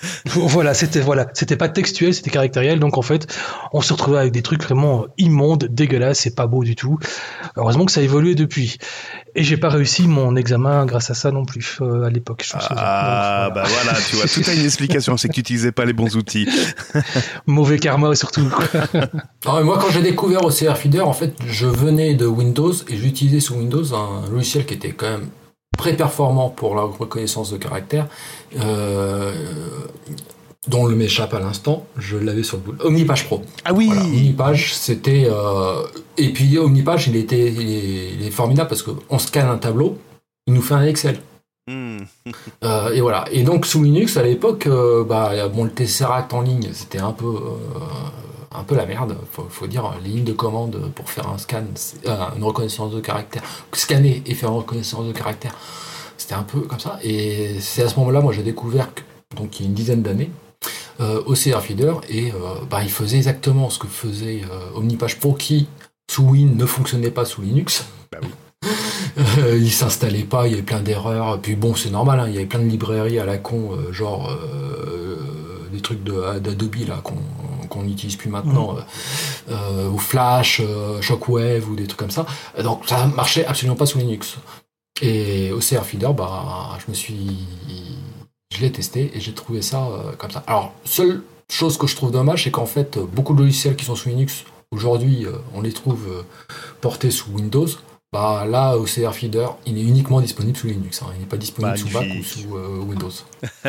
voilà, 0.26 0.74
c'était 0.74 1.00
voilà, 1.00 1.28
c'était 1.34 1.56
pas 1.56 1.68
textuel, 1.68 2.14
c'était 2.14 2.30
caractériel. 2.30 2.78
Donc 2.78 2.98
en 2.98 3.02
fait, 3.02 3.26
on 3.72 3.80
se 3.80 3.92
retrouvait 3.92 4.18
avec 4.18 4.32
des 4.32 4.42
trucs 4.42 4.62
vraiment 4.62 5.06
immondes, 5.18 5.66
dégueulasses, 5.70 6.20
c'est 6.20 6.34
pas 6.34 6.46
beau 6.46 6.64
du 6.64 6.76
tout. 6.76 6.98
Heureusement 7.56 7.84
que 7.84 7.92
ça 7.92 8.00
a 8.00 8.04
évolué 8.04 8.34
depuis. 8.34 8.78
Et 9.36 9.44
j'ai 9.44 9.56
pas 9.56 9.68
réussi 9.68 10.08
mon 10.08 10.34
examen 10.34 10.86
grâce 10.86 11.10
à 11.10 11.14
ça 11.14 11.30
non 11.30 11.44
plus 11.44 11.78
à 12.04 12.10
l'époque. 12.10 12.44
Ah, 12.70 13.50
bah 13.54 13.62
voilà, 13.64 13.96
tu 14.08 14.16
vois, 14.16 14.26
tout 14.26 14.42
a 14.48 14.52
une 14.52 14.64
explication, 14.64 15.16
c'est 15.16 15.28
que 15.28 15.40
tu 15.40 15.42
pas 15.72 15.84
les 15.84 15.92
bons 15.92 16.16
outils. 16.16 16.48
Mauvais 17.46 17.78
karma 17.78 18.14
surtout. 18.14 18.42
moi, 19.46 19.78
quand 19.80 19.90
j'ai 19.90 20.02
découvert 20.02 20.44
OCR 20.44 20.76
Feeder, 20.76 21.06
en 21.06 21.12
fait, 21.12 21.34
je 21.46 21.66
venais 21.66 22.14
de 22.14 22.26
Windows 22.26 22.72
et 22.88 22.96
j'utilisais 22.96 23.40
sous 23.40 23.54
Windows 23.54 23.94
un 23.94 24.28
logiciel 24.30 24.66
qui 24.66 24.74
était 24.74 24.92
quand 24.92 25.10
même 25.10 25.28
très 25.78 25.94
performant 25.94 26.50
pour 26.50 26.74
la 26.74 26.82
reconnaissance 26.82 27.50
de 27.52 27.56
caractère. 27.56 28.06
Euh, 28.58 29.32
dont 30.68 30.86
le 30.86 30.94
m'échappe 30.94 31.32
à 31.32 31.40
l'instant, 31.40 31.86
je 31.96 32.18
l'avais 32.18 32.42
sur 32.42 32.58
le 32.58 32.62
bout. 32.62 32.84
Omnipage 32.84 33.24
Pro. 33.24 33.42
Ah 33.64 33.72
oui 33.72 33.90
Omnipage, 33.90 34.74
c'était... 34.74 35.26
Euh, 35.26 35.82
et 36.18 36.32
puis 36.32 36.58
Omnipage, 36.58 37.08
il, 37.08 37.16
était, 37.16 37.50
il 37.50 38.26
est, 38.26 38.30
formidable 38.30 38.68
parce 38.68 38.82
qu'on 38.82 39.18
scanne 39.18 39.48
un 39.48 39.56
tableau, 39.56 39.98
il 40.46 40.54
nous 40.54 40.62
fait 40.62 40.74
un 40.74 40.84
Excel. 40.84 41.20
Euh, 42.64 42.92
et 42.92 43.00
voilà. 43.00 43.24
Et 43.30 43.42
donc 43.42 43.66
sous 43.66 43.82
Linux 43.82 44.16
à 44.16 44.22
l'époque, 44.22 44.66
euh, 44.66 45.04
bah, 45.04 45.32
le 45.34 45.68
Tesseract 45.68 46.32
en 46.32 46.40
ligne, 46.40 46.70
c'était 46.72 46.98
un 46.98 47.12
peu, 47.12 47.26
euh, 47.26 48.54
un 48.54 48.62
peu 48.64 48.74
la 48.74 48.86
merde. 48.86 49.16
Faut, 49.32 49.46
faut 49.48 49.66
dire, 49.66 49.92
les 50.02 50.10
lignes 50.10 50.24
de 50.24 50.32
commande 50.32 50.90
pour 50.94 51.10
faire 51.10 51.28
un 51.28 51.38
scan, 51.38 51.64
une 52.36 52.44
reconnaissance 52.44 52.92
de 52.92 53.00
caractère, 53.00 53.42
scanner 53.72 54.22
et 54.26 54.34
faire 54.34 54.50
une 54.50 54.58
reconnaissance 54.58 55.06
de 55.06 55.12
caractère, 55.12 55.54
c'était 56.16 56.34
un 56.34 56.42
peu 56.42 56.60
comme 56.60 56.80
ça. 56.80 56.98
Et 57.02 57.56
c'est 57.60 57.82
à 57.82 57.88
ce 57.88 57.96
moment-là, 58.00 58.20
moi, 58.20 58.32
j'ai 58.32 58.42
découvert, 58.42 58.92
que, 58.94 59.02
donc 59.36 59.58
il 59.58 59.62
y 59.62 59.66
a 59.66 59.68
une 59.68 59.74
dizaine 59.74 60.02
d'années, 60.02 60.30
OCR 61.00 61.62
Feeder 61.62 61.94
et 62.10 62.30
bah, 62.68 62.82
il 62.82 62.90
faisait 62.90 63.16
exactement 63.16 63.70
ce 63.70 63.78
que 63.78 63.86
faisait 63.86 64.42
Omnipage 64.74 65.18
Pro 65.18 65.32
qui 65.32 65.66
sous 66.10 66.24
Win 66.24 66.58
ne 66.58 66.66
fonctionnait 66.66 67.10
pas 67.10 67.24
sous 67.24 67.40
Linux. 67.40 67.86
Bah. 68.12 68.18
Euh, 69.18 69.58
il 69.58 69.70
s'installait 69.70 70.24
pas, 70.24 70.46
il 70.46 70.50
y 70.50 70.54
avait 70.54 70.62
plein 70.62 70.80
d'erreurs. 70.80 71.40
Puis 71.40 71.56
bon, 71.56 71.74
c'est 71.74 71.90
normal, 71.90 72.20
hein, 72.20 72.26
il 72.28 72.34
y 72.34 72.38
avait 72.38 72.46
plein 72.46 72.60
de 72.60 72.68
librairies 72.68 73.18
à 73.18 73.24
la 73.24 73.38
con, 73.38 73.72
euh, 73.72 73.92
genre 73.92 74.30
euh, 74.30 75.16
des 75.72 75.80
trucs 75.80 76.02
d'Adobe 76.02 76.76
là 76.88 77.02
qu'on 77.68 77.82
n'utilise 77.82 78.16
plus 78.16 78.28
maintenant, 78.28 78.76
ou 79.48 79.98
Flash, 79.98 80.60
Shockwave 81.00 81.68
ou 81.70 81.76
des 81.76 81.86
trucs 81.86 81.98
comme 81.98 82.10
ça. 82.10 82.26
Donc 82.62 82.82
ça 82.86 83.06
marchait 83.06 83.46
absolument 83.46 83.76
pas 83.76 83.86
sous 83.86 83.98
Linux. 83.98 84.36
Et 85.00 85.50
OCR 85.52 85.84
Feeder, 85.84 86.12
bah, 86.12 86.76
je 86.84 86.90
me 86.90 86.94
suis, 86.94 87.46
je 88.52 88.60
l'ai 88.60 88.72
testé 88.72 89.12
et 89.14 89.20
j'ai 89.20 89.32
trouvé 89.32 89.62
ça 89.62 89.88
comme 90.18 90.30
ça. 90.30 90.42
Alors, 90.46 90.72
seule 90.84 91.22
chose 91.50 91.78
que 91.78 91.86
je 91.86 91.94
trouve 91.94 92.10
dommage, 92.10 92.44
c'est 92.44 92.50
qu'en 92.50 92.66
fait, 92.66 92.98
beaucoup 92.98 93.34
de 93.34 93.40
logiciels 93.40 93.76
qui 93.76 93.84
sont 93.84 93.94
sous 93.94 94.08
Linux 94.08 94.44
aujourd'hui, 94.72 95.24
on 95.54 95.62
les 95.62 95.72
trouve 95.72 96.24
portés 96.80 97.12
sous 97.12 97.30
Windows. 97.30 97.68
Bah 98.12 98.44
là, 98.44 98.76
OCR 98.76 99.14
Feeder, 99.14 99.56
il 99.66 99.78
est 99.78 99.82
uniquement 99.82 100.20
disponible 100.20 100.56
sous 100.56 100.66
Linux. 100.66 101.00
Hein. 101.00 101.12
Il 101.14 101.20
n'est 101.20 101.28
pas 101.28 101.36
disponible 101.36 101.78
sous 101.78 101.90
Mac 101.90 102.08
ou 102.18 102.24
sous 102.24 102.56
euh, 102.56 102.80
Windows. 102.80 103.12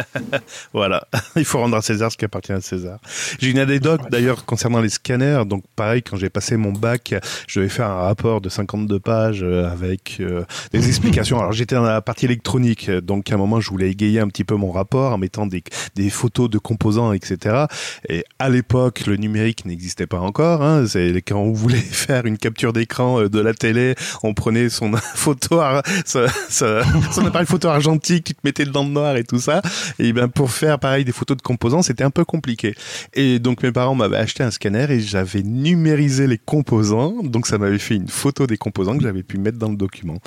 voilà, 0.74 1.08
il 1.36 1.46
faut 1.46 1.60
rendre 1.60 1.78
à 1.78 1.84
César 1.84 2.12
ce 2.12 2.18
qui 2.18 2.26
appartient 2.26 2.52
à 2.52 2.60
César. 2.60 2.98
J'ai 3.40 3.52
une 3.52 3.60
anecdote 3.60 4.02
d'ailleurs 4.10 4.44
concernant 4.46 4.82
les 4.82 4.90
scanners. 4.90 5.44
Donc 5.46 5.64
pareil, 5.76 6.02
quand 6.02 6.18
j'ai 6.18 6.32
passé 6.32 6.58
mon 6.58 6.72
bac, 6.72 7.14
je 7.48 7.60
devais 7.60 7.70
faire 7.70 7.86
un 7.86 8.02
rapport 8.02 8.42
de 8.42 8.50
52 8.50 9.00
pages 9.00 9.44
euh, 9.44 9.72
avec 9.72 10.18
euh, 10.20 10.44
des 10.72 10.88
explications. 10.88 11.40
Alors 11.40 11.52
j'étais 11.52 11.76
dans 11.76 11.84
la 11.84 12.02
partie 12.02 12.26
électronique, 12.26 12.90
donc 12.90 13.32
à 13.32 13.36
un 13.36 13.38
moment 13.38 13.60
je 13.60 13.70
voulais 13.70 13.92
égayer 13.92 14.22
un 14.22 14.28
petit 14.28 14.44
peu 14.44 14.56
mon 14.56 14.72
rapport 14.72 15.14
en 15.14 15.20
mettant 15.20 15.46
des, 15.46 15.64
des 15.94 16.10
photos 16.10 16.50
de 16.50 16.58
composants, 16.58 17.14
etc. 17.14 17.66
Et 18.10 18.26
à 18.40 18.50
l'époque, 18.50 19.06
le 19.06 19.18
numérique 19.18 19.66
n'existait 19.66 20.08
pas 20.08 20.20
encore. 20.20 20.64
Hein. 20.64 20.88
C'est 20.88 21.14
quand 21.22 21.38
on 21.38 21.54
voulait 21.54 21.78
faire 21.78 22.26
une 22.26 22.40
capture 22.40 22.74
d'écran 22.74 23.28
de 23.28 23.40
la 23.40 23.54
télé, 23.54 23.94
on 24.24 24.31
on 24.32 24.34
prenait 24.34 24.70
son 24.70 24.92
photo, 25.16 25.60
appareil 25.60 27.46
photo 27.46 27.68
argentique, 27.68 28.24
tu 28.24 28.34
te 28.34 28.40
mettais 28.44 28.66
dans 28.66 28.84
le 28.84 28.90
noir 28.90 29.18
et 29.18 29.24
tout 29.24 29.40
ça. 29.40 29.62
Et 30.00 30.14
ben 30.14 30.30
pour 30.30 30.52
faire 30.52 30.80
pareil 30.80 31.04
des 31.04 31.12
photos 31.12 31.38
de 31.38 31.42
composants, 31.42 31.82
c'était 31.82 32.04
un 32.04 32.10
peu 32.10 32.24
compliqué. 32.24 32.74
Et 33.14 33.40
donc 33.40 33.62
mes 33.64 33.72
parents 33.72 33.96
m'avaient 33.96 34.18
acheté 34.18 34.44
un 34.44 34.52
scanner 34.52 34.88
et 34.90 35.02
j'avais 35.02 35.44
numérisé 35.44 36.28
les 36.28 36.38
composants. 36.38 37.22
Donc 37.24 37.48
ça 37.48 37.58
m'avait 37.58 37.80
fait 37.80 37.96
une 37.96 38.08
photo 38.08 38.48
des 38.48 38.58
composants 38.58 38.98
que 38.98 39.04
j'avais 39.04 39.24
pu 39.24 39.38
mettre 39.38 39.58
dans 39.58 39.70
le 39.70 39.76
document. 39.76 40.18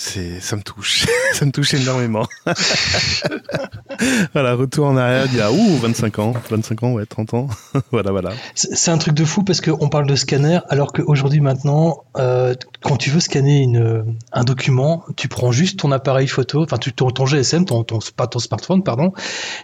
C'est, 0.00 0.38
ça 0.38 0.54
me 0.54 0.62
touche, 0.62 1.06
ça 1.32 1.44
me 1.44 1.50
touche 1.50 1.74
énormément. 1.74 2.24
voilà, 4.32 4.54
retour 4.54 4.86
en 4.86 4.96
arrière 4.96 5.26
il 5.26 5.36
y 5.36 5.40
a 5.40 5.50
ouh 5.50 5.76
25 5.78 6.20
ans, 6.20 6.34
25 6.50 6.82
ans 6.84 6.92
ouais, 6.92 7.04
30 7.04 7.34
ans. 7.34 7.48
voilà, 7.90 8.12
voilà. 8.12 8.30
C'est 8.54 8.92
un 8.92 8.98
truc 8.98 9.14
de 9.14 9.24
fou 9.24 9.42
parce 9.42 9.60
qu'on 9.60 9.88
parle 9.88 10.06
de 10.06 10.14
scanner 10.14 10.60
alors 10.68 10.92
qu'aujourd'hui 10.92 11.40
maintenant, 11.40 12.04
euh, 12.16 12.54
quand 12.82 12.96
tu 12.96 13.10
veux 13.10 13.18
scanner 13.18 13.58
une, 13.58 14.16
un 14.32 14.44
document, 14.44 15.04
tu 15.16 15.26
prends 15.26 15.50
juste 15.50 15.80
ton 15.80 15.90
appareil 15.90 16.28
photo, 16.28 16.62
enfin 16.62 16.78
ton, 16.78 17.10
ton 17.10 17.26
GSM, 17.26 17.64
ton, 17.64 17.82
ton, 17.82 17.98
pas 18.16 18.28
ton 18.28 18.38
smartphone, 18.38 18.84
pardon, 18.84 19.12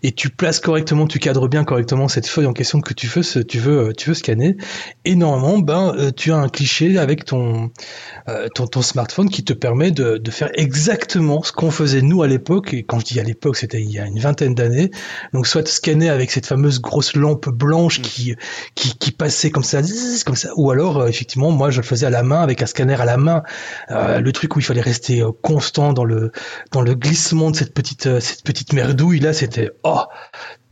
et 0.02 0.10
tu 0.10 0.30
places 0.30 0.58
correctement, 0.58 1.06
tu 1.06 1.20
cadres 1.20 1.46
bien 1.46 1.62
correctement 1.62 2.08
cette 2.08 2.26
feuille 2.26 2.46
en 2.46 2.52
question 2.52 2.80
que 2.80 2.92
tu 2.92 3.06
veux, 3.06 3.22
tu 3.44 3.58
veux, 3.60 3.92
tu 3.92 4.08
veux 4.08 4.14
scanner. 4.14 4.56
Et 5.04 5.14
normalement, 5.14 5.58
ben, 5.58 5.94
euh, 5.96 6.10
tu 6.10 6.32
as 6.32 6.36
un 6.36 6.48
cliché 6.48 6.98
avec 6.98 7.32
euh, 7.32 8.48
ton, 8.54 8.66
ton, 8.66 8.82
smartphone 8.82 9.30
qui 9.30 9.44
te 9.44 9.52
permet 9.52 9.92
de, 9.92 10.23
de 10.24 10.30
faire 10.30 10.50
exactement 10.54 11.42
ce 11.42 11.52
qu'on 11.52 11.70
faisait 11.70 12.02
nous 12.02 12.22
à 12.22 12.26
l'époque. 12.26 12.74
Et 12.74 12.82
quand 12.82 12.98
je 12.98 13.04
dis 13.04 13.20
à 13.20 13.22
l'époque, 13.22 13.56
c'était 13.56 13.80
il 13.80 13.90
y 13.90 13.98
a 13.98 14.06
une 14.06 14.18
vingtaine 14.18 14.54
d'années. 14.54 14.90
Donc 15.32 15.46
soit 15.46 15.66
scanner 15.68 16.08
avec 16.08 16.30
cette 16.32 16.46
fameuse 16.46 16.80
grosse 16.80 17.14
lampe 17.14 17.48
blanche 17.48 18.00
qui 18.00 18.34
qui, 18.74 18.96
qui 18.98 19.12
passait 19.12 19.50
comme 19.50 19.62
ça, 19.62 19.80
comme 20.26 20.36
ça, 20.36 20.48
ou 20.56 20.70
alors 20.70 20.98
euh, 21.02 21.06
effectivement 21.06 21.50
moi 21.52 21.70
je 21.70 21.80
le 21.80 21.86
faisais 21.86 22.06
à 22.06 22.10
la 22.10 22.22
main 22.22 22.42
avec 22.42 22.62
un 22.62 22.66
scanner 22.66 23.00
à 23.00 23.04
la 23.04 23.16
main. 23.16 23.42
Euh, 23.90 24.20
le 24.20 24.32
truc 24.32 24.56
où 24.56 24.58
il 24.58 24.64
fallait 24.64 24.80
rester 24.80 25.20
euh, 25.20 25.30
constant 25.42 25.92
dans 25.92 26.04
le 26.04 26.32
dans 26.72 26.80
le 26.82 26.94
glissement 26.94 27.50
de 27.50 27.56
cette 27.56 27.74
petite 27.74 28.20
cette 28.20 28.42
petite 28.42 28.72
merdouille 28.72 29.20
là, 29.20 29.32
c'était 29.32 29.70
oh 29.84 30.02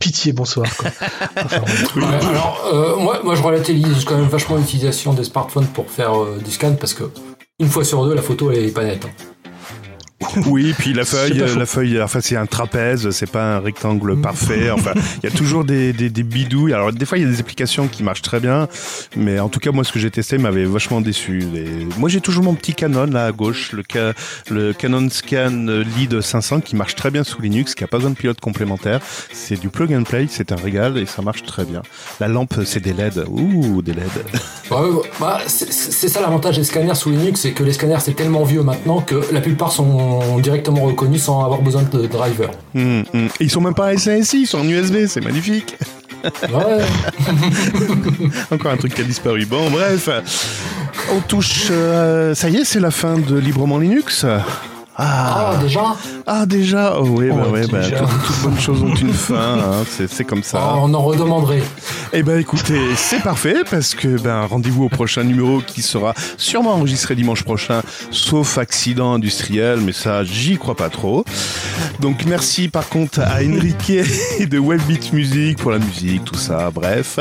pitié 0.03 0.33
bonsoir. 0.33 0.67
Quoi. 0.75 0.89
Enfin, 1.37 1.61
alors, 2.01 2.69
euh, 2.73 2.95
moi, 2.97 3.21
moi, 3.23 3.35
je 3.35 3.41
relativise 3.41 4.03
quand 4.05 4.17
même 4.17 4.27
vachement 4.27 4.57
l'utilisation 4.57 5.13
des 5.13 5.23
smartphones 5.23 5.67
pour 5.67 5.89
faire 5.89 6.13
euh, 6.21 6.39
du 6.43 6.51
scan 6.51 6.75
parce 6.79 6.93
que 6.93 7.03
une 7.59 7.69
fois 7.69 7.85
sur 7.85 8.05
deux, 8.05 8.13
la 8.13 8.21
photo 8.21 8.51
elle 8.51 8.65
est 8.65 8.71
pas 8.73 8.83
nette. 8.83 9.05
hein. 9.05 9.32
Oui, 10.47 10.73
puis 10.77 10.93
la 10.93 11.05
feuille, 11.05 11.39
faux. 11.47 11.59
la 11.59 11.65
feuille, 11.65 12.01
enfin 12.01 12.19
c'est 12.21 12.35
un 12.35 12.45
trapèze, 12.45 13.09
c'est 13.11 13.29
pas 13.31 13.55
un 13.55 13.59
rectangle 13.59 14.19
parfait. 14.19 14.69
Enfin, 14.71 14.91
il 15.23 15.29
y 15.29 15.33
a 15.33 15.35
toujours 15.35 15.63
des, 15.63 15.93
des, 15.93 16.09
des 16.09 16.23
bidouilles. 16.23 16.73
Alors 16.73 16.91
des 16.91 17.05
fois 17.05 17.17
il 17.17 17.23
y 17.23 17.27
a 17.27 17.29
des 17.29 17.39
applications 17.39 17.87
qui 17.87 18.03
marchent 18.03 18.21
très 18.21 18.39
bien, 18.39 18.67
mais 19.15 19.39
en 19.39 19.49
tout 19.49 19.59
cas 19.59 19.71
moi 19.71 19.83
ce 19.83 19.91
que 19.91 19.99
j'ai 19.99 20.11
testé 20.11 20.37
m'avait 20.37 20.65
vachement 20.65 21.01
déçu. 21.01 21.43
Et 21.55 21.67
moi 21.97 22.09
j'ai 22.09 22.21
toujours 22.21 22.43
mon 22.43 22.53
petit 22.55 22.73
Canon 22.73 23.05
là 23.07 23.25
à 23.25 23.31
gauche, 23.31 23.71
le, 23.73 23.83
ca- 23.91 24.13
le 24.49 24.73
Canon 24.73 25.07
Scan 25.09 25.83
Lead 25.97 26.21
500 26.21 26.61
qui 26.61 26.75
marche 26.75 26.95
très 26.95 27.11
bien 27.11 27.23
sous 27.23 27.41
Linux, 27.41 27.75
qui 27.75 27.83
a 27.83 27.87
pas 27.87 27.97
besoin 27.97 28.11
de 28.11 28.15
pilote 28.15 28.39
complémentaire. 28.39 28.99
C'est 29.31 29.59
du 29.59 29.69
plug 29.69 29.93
and 29.93 30.03
play, 30.03 30.27
c'est 30.29 30.51
un 30.51 30.55
régal 30.55 30.97
et 30.97 31.05
ça 31.05 31.21
marche 31.21 31.43
très 31.43 31.65
bien. 31.65 31.81
La 32.19 32.27
lampe 32.27 32.55
c'est 32.65 32.79
des 32.81 32.93
LED, 32.93 33.25
ouh 33.29 33.81
des 33.81 33.93
LED. 33.93 34.03
Bah, 35.19 35.37
c'est 35.45 35.71
c'est 35.71 36.07
ça 36.09 36.19
l'avantage 36.21 36.57
des 36.57 36.63
scanners 36.63 36.95
sous 36.95 37.11
Linux, 37.11 37.41
c'est 37.41 37.51
que 37.51 37.63
les 37.63 37.73
scanners 37.73 37.99
c'est 37.99 38.15
tellement 38.15 38.43
vieux 38.43 38.63
maintenant 38.63 39.01
que 39.01 39.21
la 39.31 39.39
plupart 39.39 39.71
sont 39.71 40.12
directement 40.39 40.81
reconnus 40.83 41.23
sans 41.23 41.43
avoir 41.43 41.61
besoin 41.61 41.83
de 41.83 42.07
driver. 42.07 42.49
Hum. 42.75 43.03
Et 43.13 43.27
Ils 43.45 43.49
sont 43.51 43.61
même 43.61 43.73
pas 43.73 43.95
SASI, 43.97 44.41
ils 44.41 44.45
sont 44.47 44.59
en 44.59 44.67
USB, 44.67 45.05
c'est 45.07 45.21
magnifique. 45.21 45.75
Ouais. 46.23 46.83
Encore 48.51 48.71
un 48.71 48.77
truc 48.77 48.93
qui 48.95 49.01
a 49.01 49.03
disparu. 49.03 49.45
Bon, 49.45 49.69
bref, 49.69 50.07
on 51.11 51.19
touche. 51.21 51.67
euh, 51.71 52.33
ça 52.33 52.49
y 52.49 52.57
est, 52.57 52.63
c'est 52.63 52.79
la 52.79 52.91
fin 52.91 53.17
de 53.17 53.37
Librement 53.37 53.77
Linux. 53.77 54.25
Ah, 54.95 55.53
Ah, 55.53 55.57
déjà 55.63 55.81
ah 56.27 56.45
déjà. 56.45 56.95
Oh 56.99 57.05
oui, 57.09 57.29
bah, 57.29 57.45
Oh, 57.47 57.51
ouais, 57.51 57.67
bah, 57.67 57.81
déjà. 57.81 57.97
toutes, 57.99 58.09
toutes 58.27 58.41
bonnes 58.43 58.59
choses 58.59 58.83
ont 58.83 58.93
une 58.93 59.11
fin. 59.13 59.57
hein, 59.59 59.83
c'est, 59.89 60.07
c'est 60.09 60.23
comme 60.23 60.43
ça. 60.43 60.59
Ah, 60.61 60.75
On 60.77 60.93
en 60.93 61.01
redemanderait. 61.01 61.63
Eh 62.13 62.21
ben, 62.21 62.39
écoutez, 62.39 62.79
c'est 62.95 63.21
parfait 63.21 63.63
parce 63.69 63.95
que 63.95 64.19
ben 64.21 64.45
rendez-vous 64.45 64.83
au 64.85 64.89
prochain 64.89 65.23
numéro 65.23 65.61
qui 65.65 65.81
sera 65.81 66.13
sûrement 66.37 66.73
enregistré 66.75 67.15
dimanche 67.15 67.43
prochain, 67.43 67.81
sauf 68.11 68.57
accident 68.59 69.13
industriel, 69.13 69.79
mais 69.81 69.93
ça, 69.93 70.23
j'y 70.23 70.57
crois 70.57 70.75
pas 70.75 70.89
trop. 70.89 71.25
Donc 71.99 72.25
merci 72.25 72.67
par 72.69 72.87
contre 72.89 73.19
à 73.21 73.37
Enrique 73.43 73.91
de 74.47 74.59
Webbeat 74.59 75.11
Music 75.11 75.57
pour 75.57 75.71
la 75.71 75.79
musique, 75.79 76.23
tout 76.25 76.35
ça. 76.37 76.69
Bref, 76.71 77.17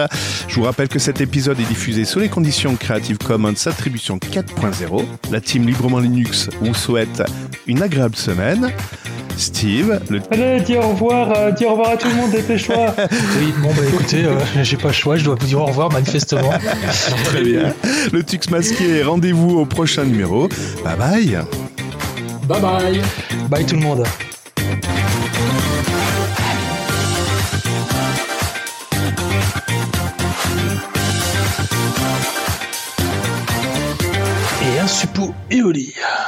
je 0.47 0.55
vous 0.57 0.63
rappelle 0.65 0.89
que 0.89 0.99
cet 0.99 1.21
épisode 1.23 1.59
est 1.59 1.65
diffusé 1.69 2.05
sous 2.05 2.19
les 2.19 2.29
conditions 2.29 2.77
Creative 2.77 3.17
Commons 3.19 3.55
Attribution 3.67 4.19
4.0. 4.19 5.05
La 5.31 5.41
team 5.41 5.67
Librement 5.67 6.01
Linux 6.01 6.51
vous 6.61 6.75
souhaite 6.75 7.23
une 7.67 7.83
agréable 7.83 8.17
semaine. 8.17 8.71
Steve, 9.37 10.01
le 10.11 10.21
Allez, 10.31 10.61
dis 10.61 10.77
au 10.77 10.89
revoir, 10.91 11.33
euh, 11.37 11.51
dis 11.53 11.65
au 11.65 11.71
revoir 11.71 11.91
à 11.91 11.97
tout 11.97 12.09
le 12.09 12.15
monde, 12.15 12.31
dépêche-toi. 12.31 12.95
oui, 13.01 13.53
bon 13.63 13.71
bah 13.75 13.83
écoutez, 13.89 14.25
euh, 14.25 14.39
j'ai 14.63 14.77
pas 14.77 14.89
le 14.89 14.95
choix, 14.95 15.17
je 15.17 15.25
dois 15.25 15.37
vous 15.37 15.47
dire 15.47 15.61
au 15.61 15.67
revoir 15.67 15.91
manifestement. 15.91 16.53
très 17.25 17.43
bien. 17.43 17.73
Le 18.13 18.23
Tux 18.23 18.51
masqué, 18.51 19.03
rendez-vous 19.03 19.59
au 19.59 19.67
prochain 19.67 20.05
numéro. 20.05 20.49
Bye 20.85 20.97
bye. 20.99 21.39
Bye 22.47 22.61
bye 22.61 23.01
Bye 23.49 23.67
tout 23.67 23.77
le 23.77 23.81
monde. 23.81 24.05
Et 34.63 34.79
un 34.79 34.87
suppôt 34.87 35.35
éolien. 35.51 36.22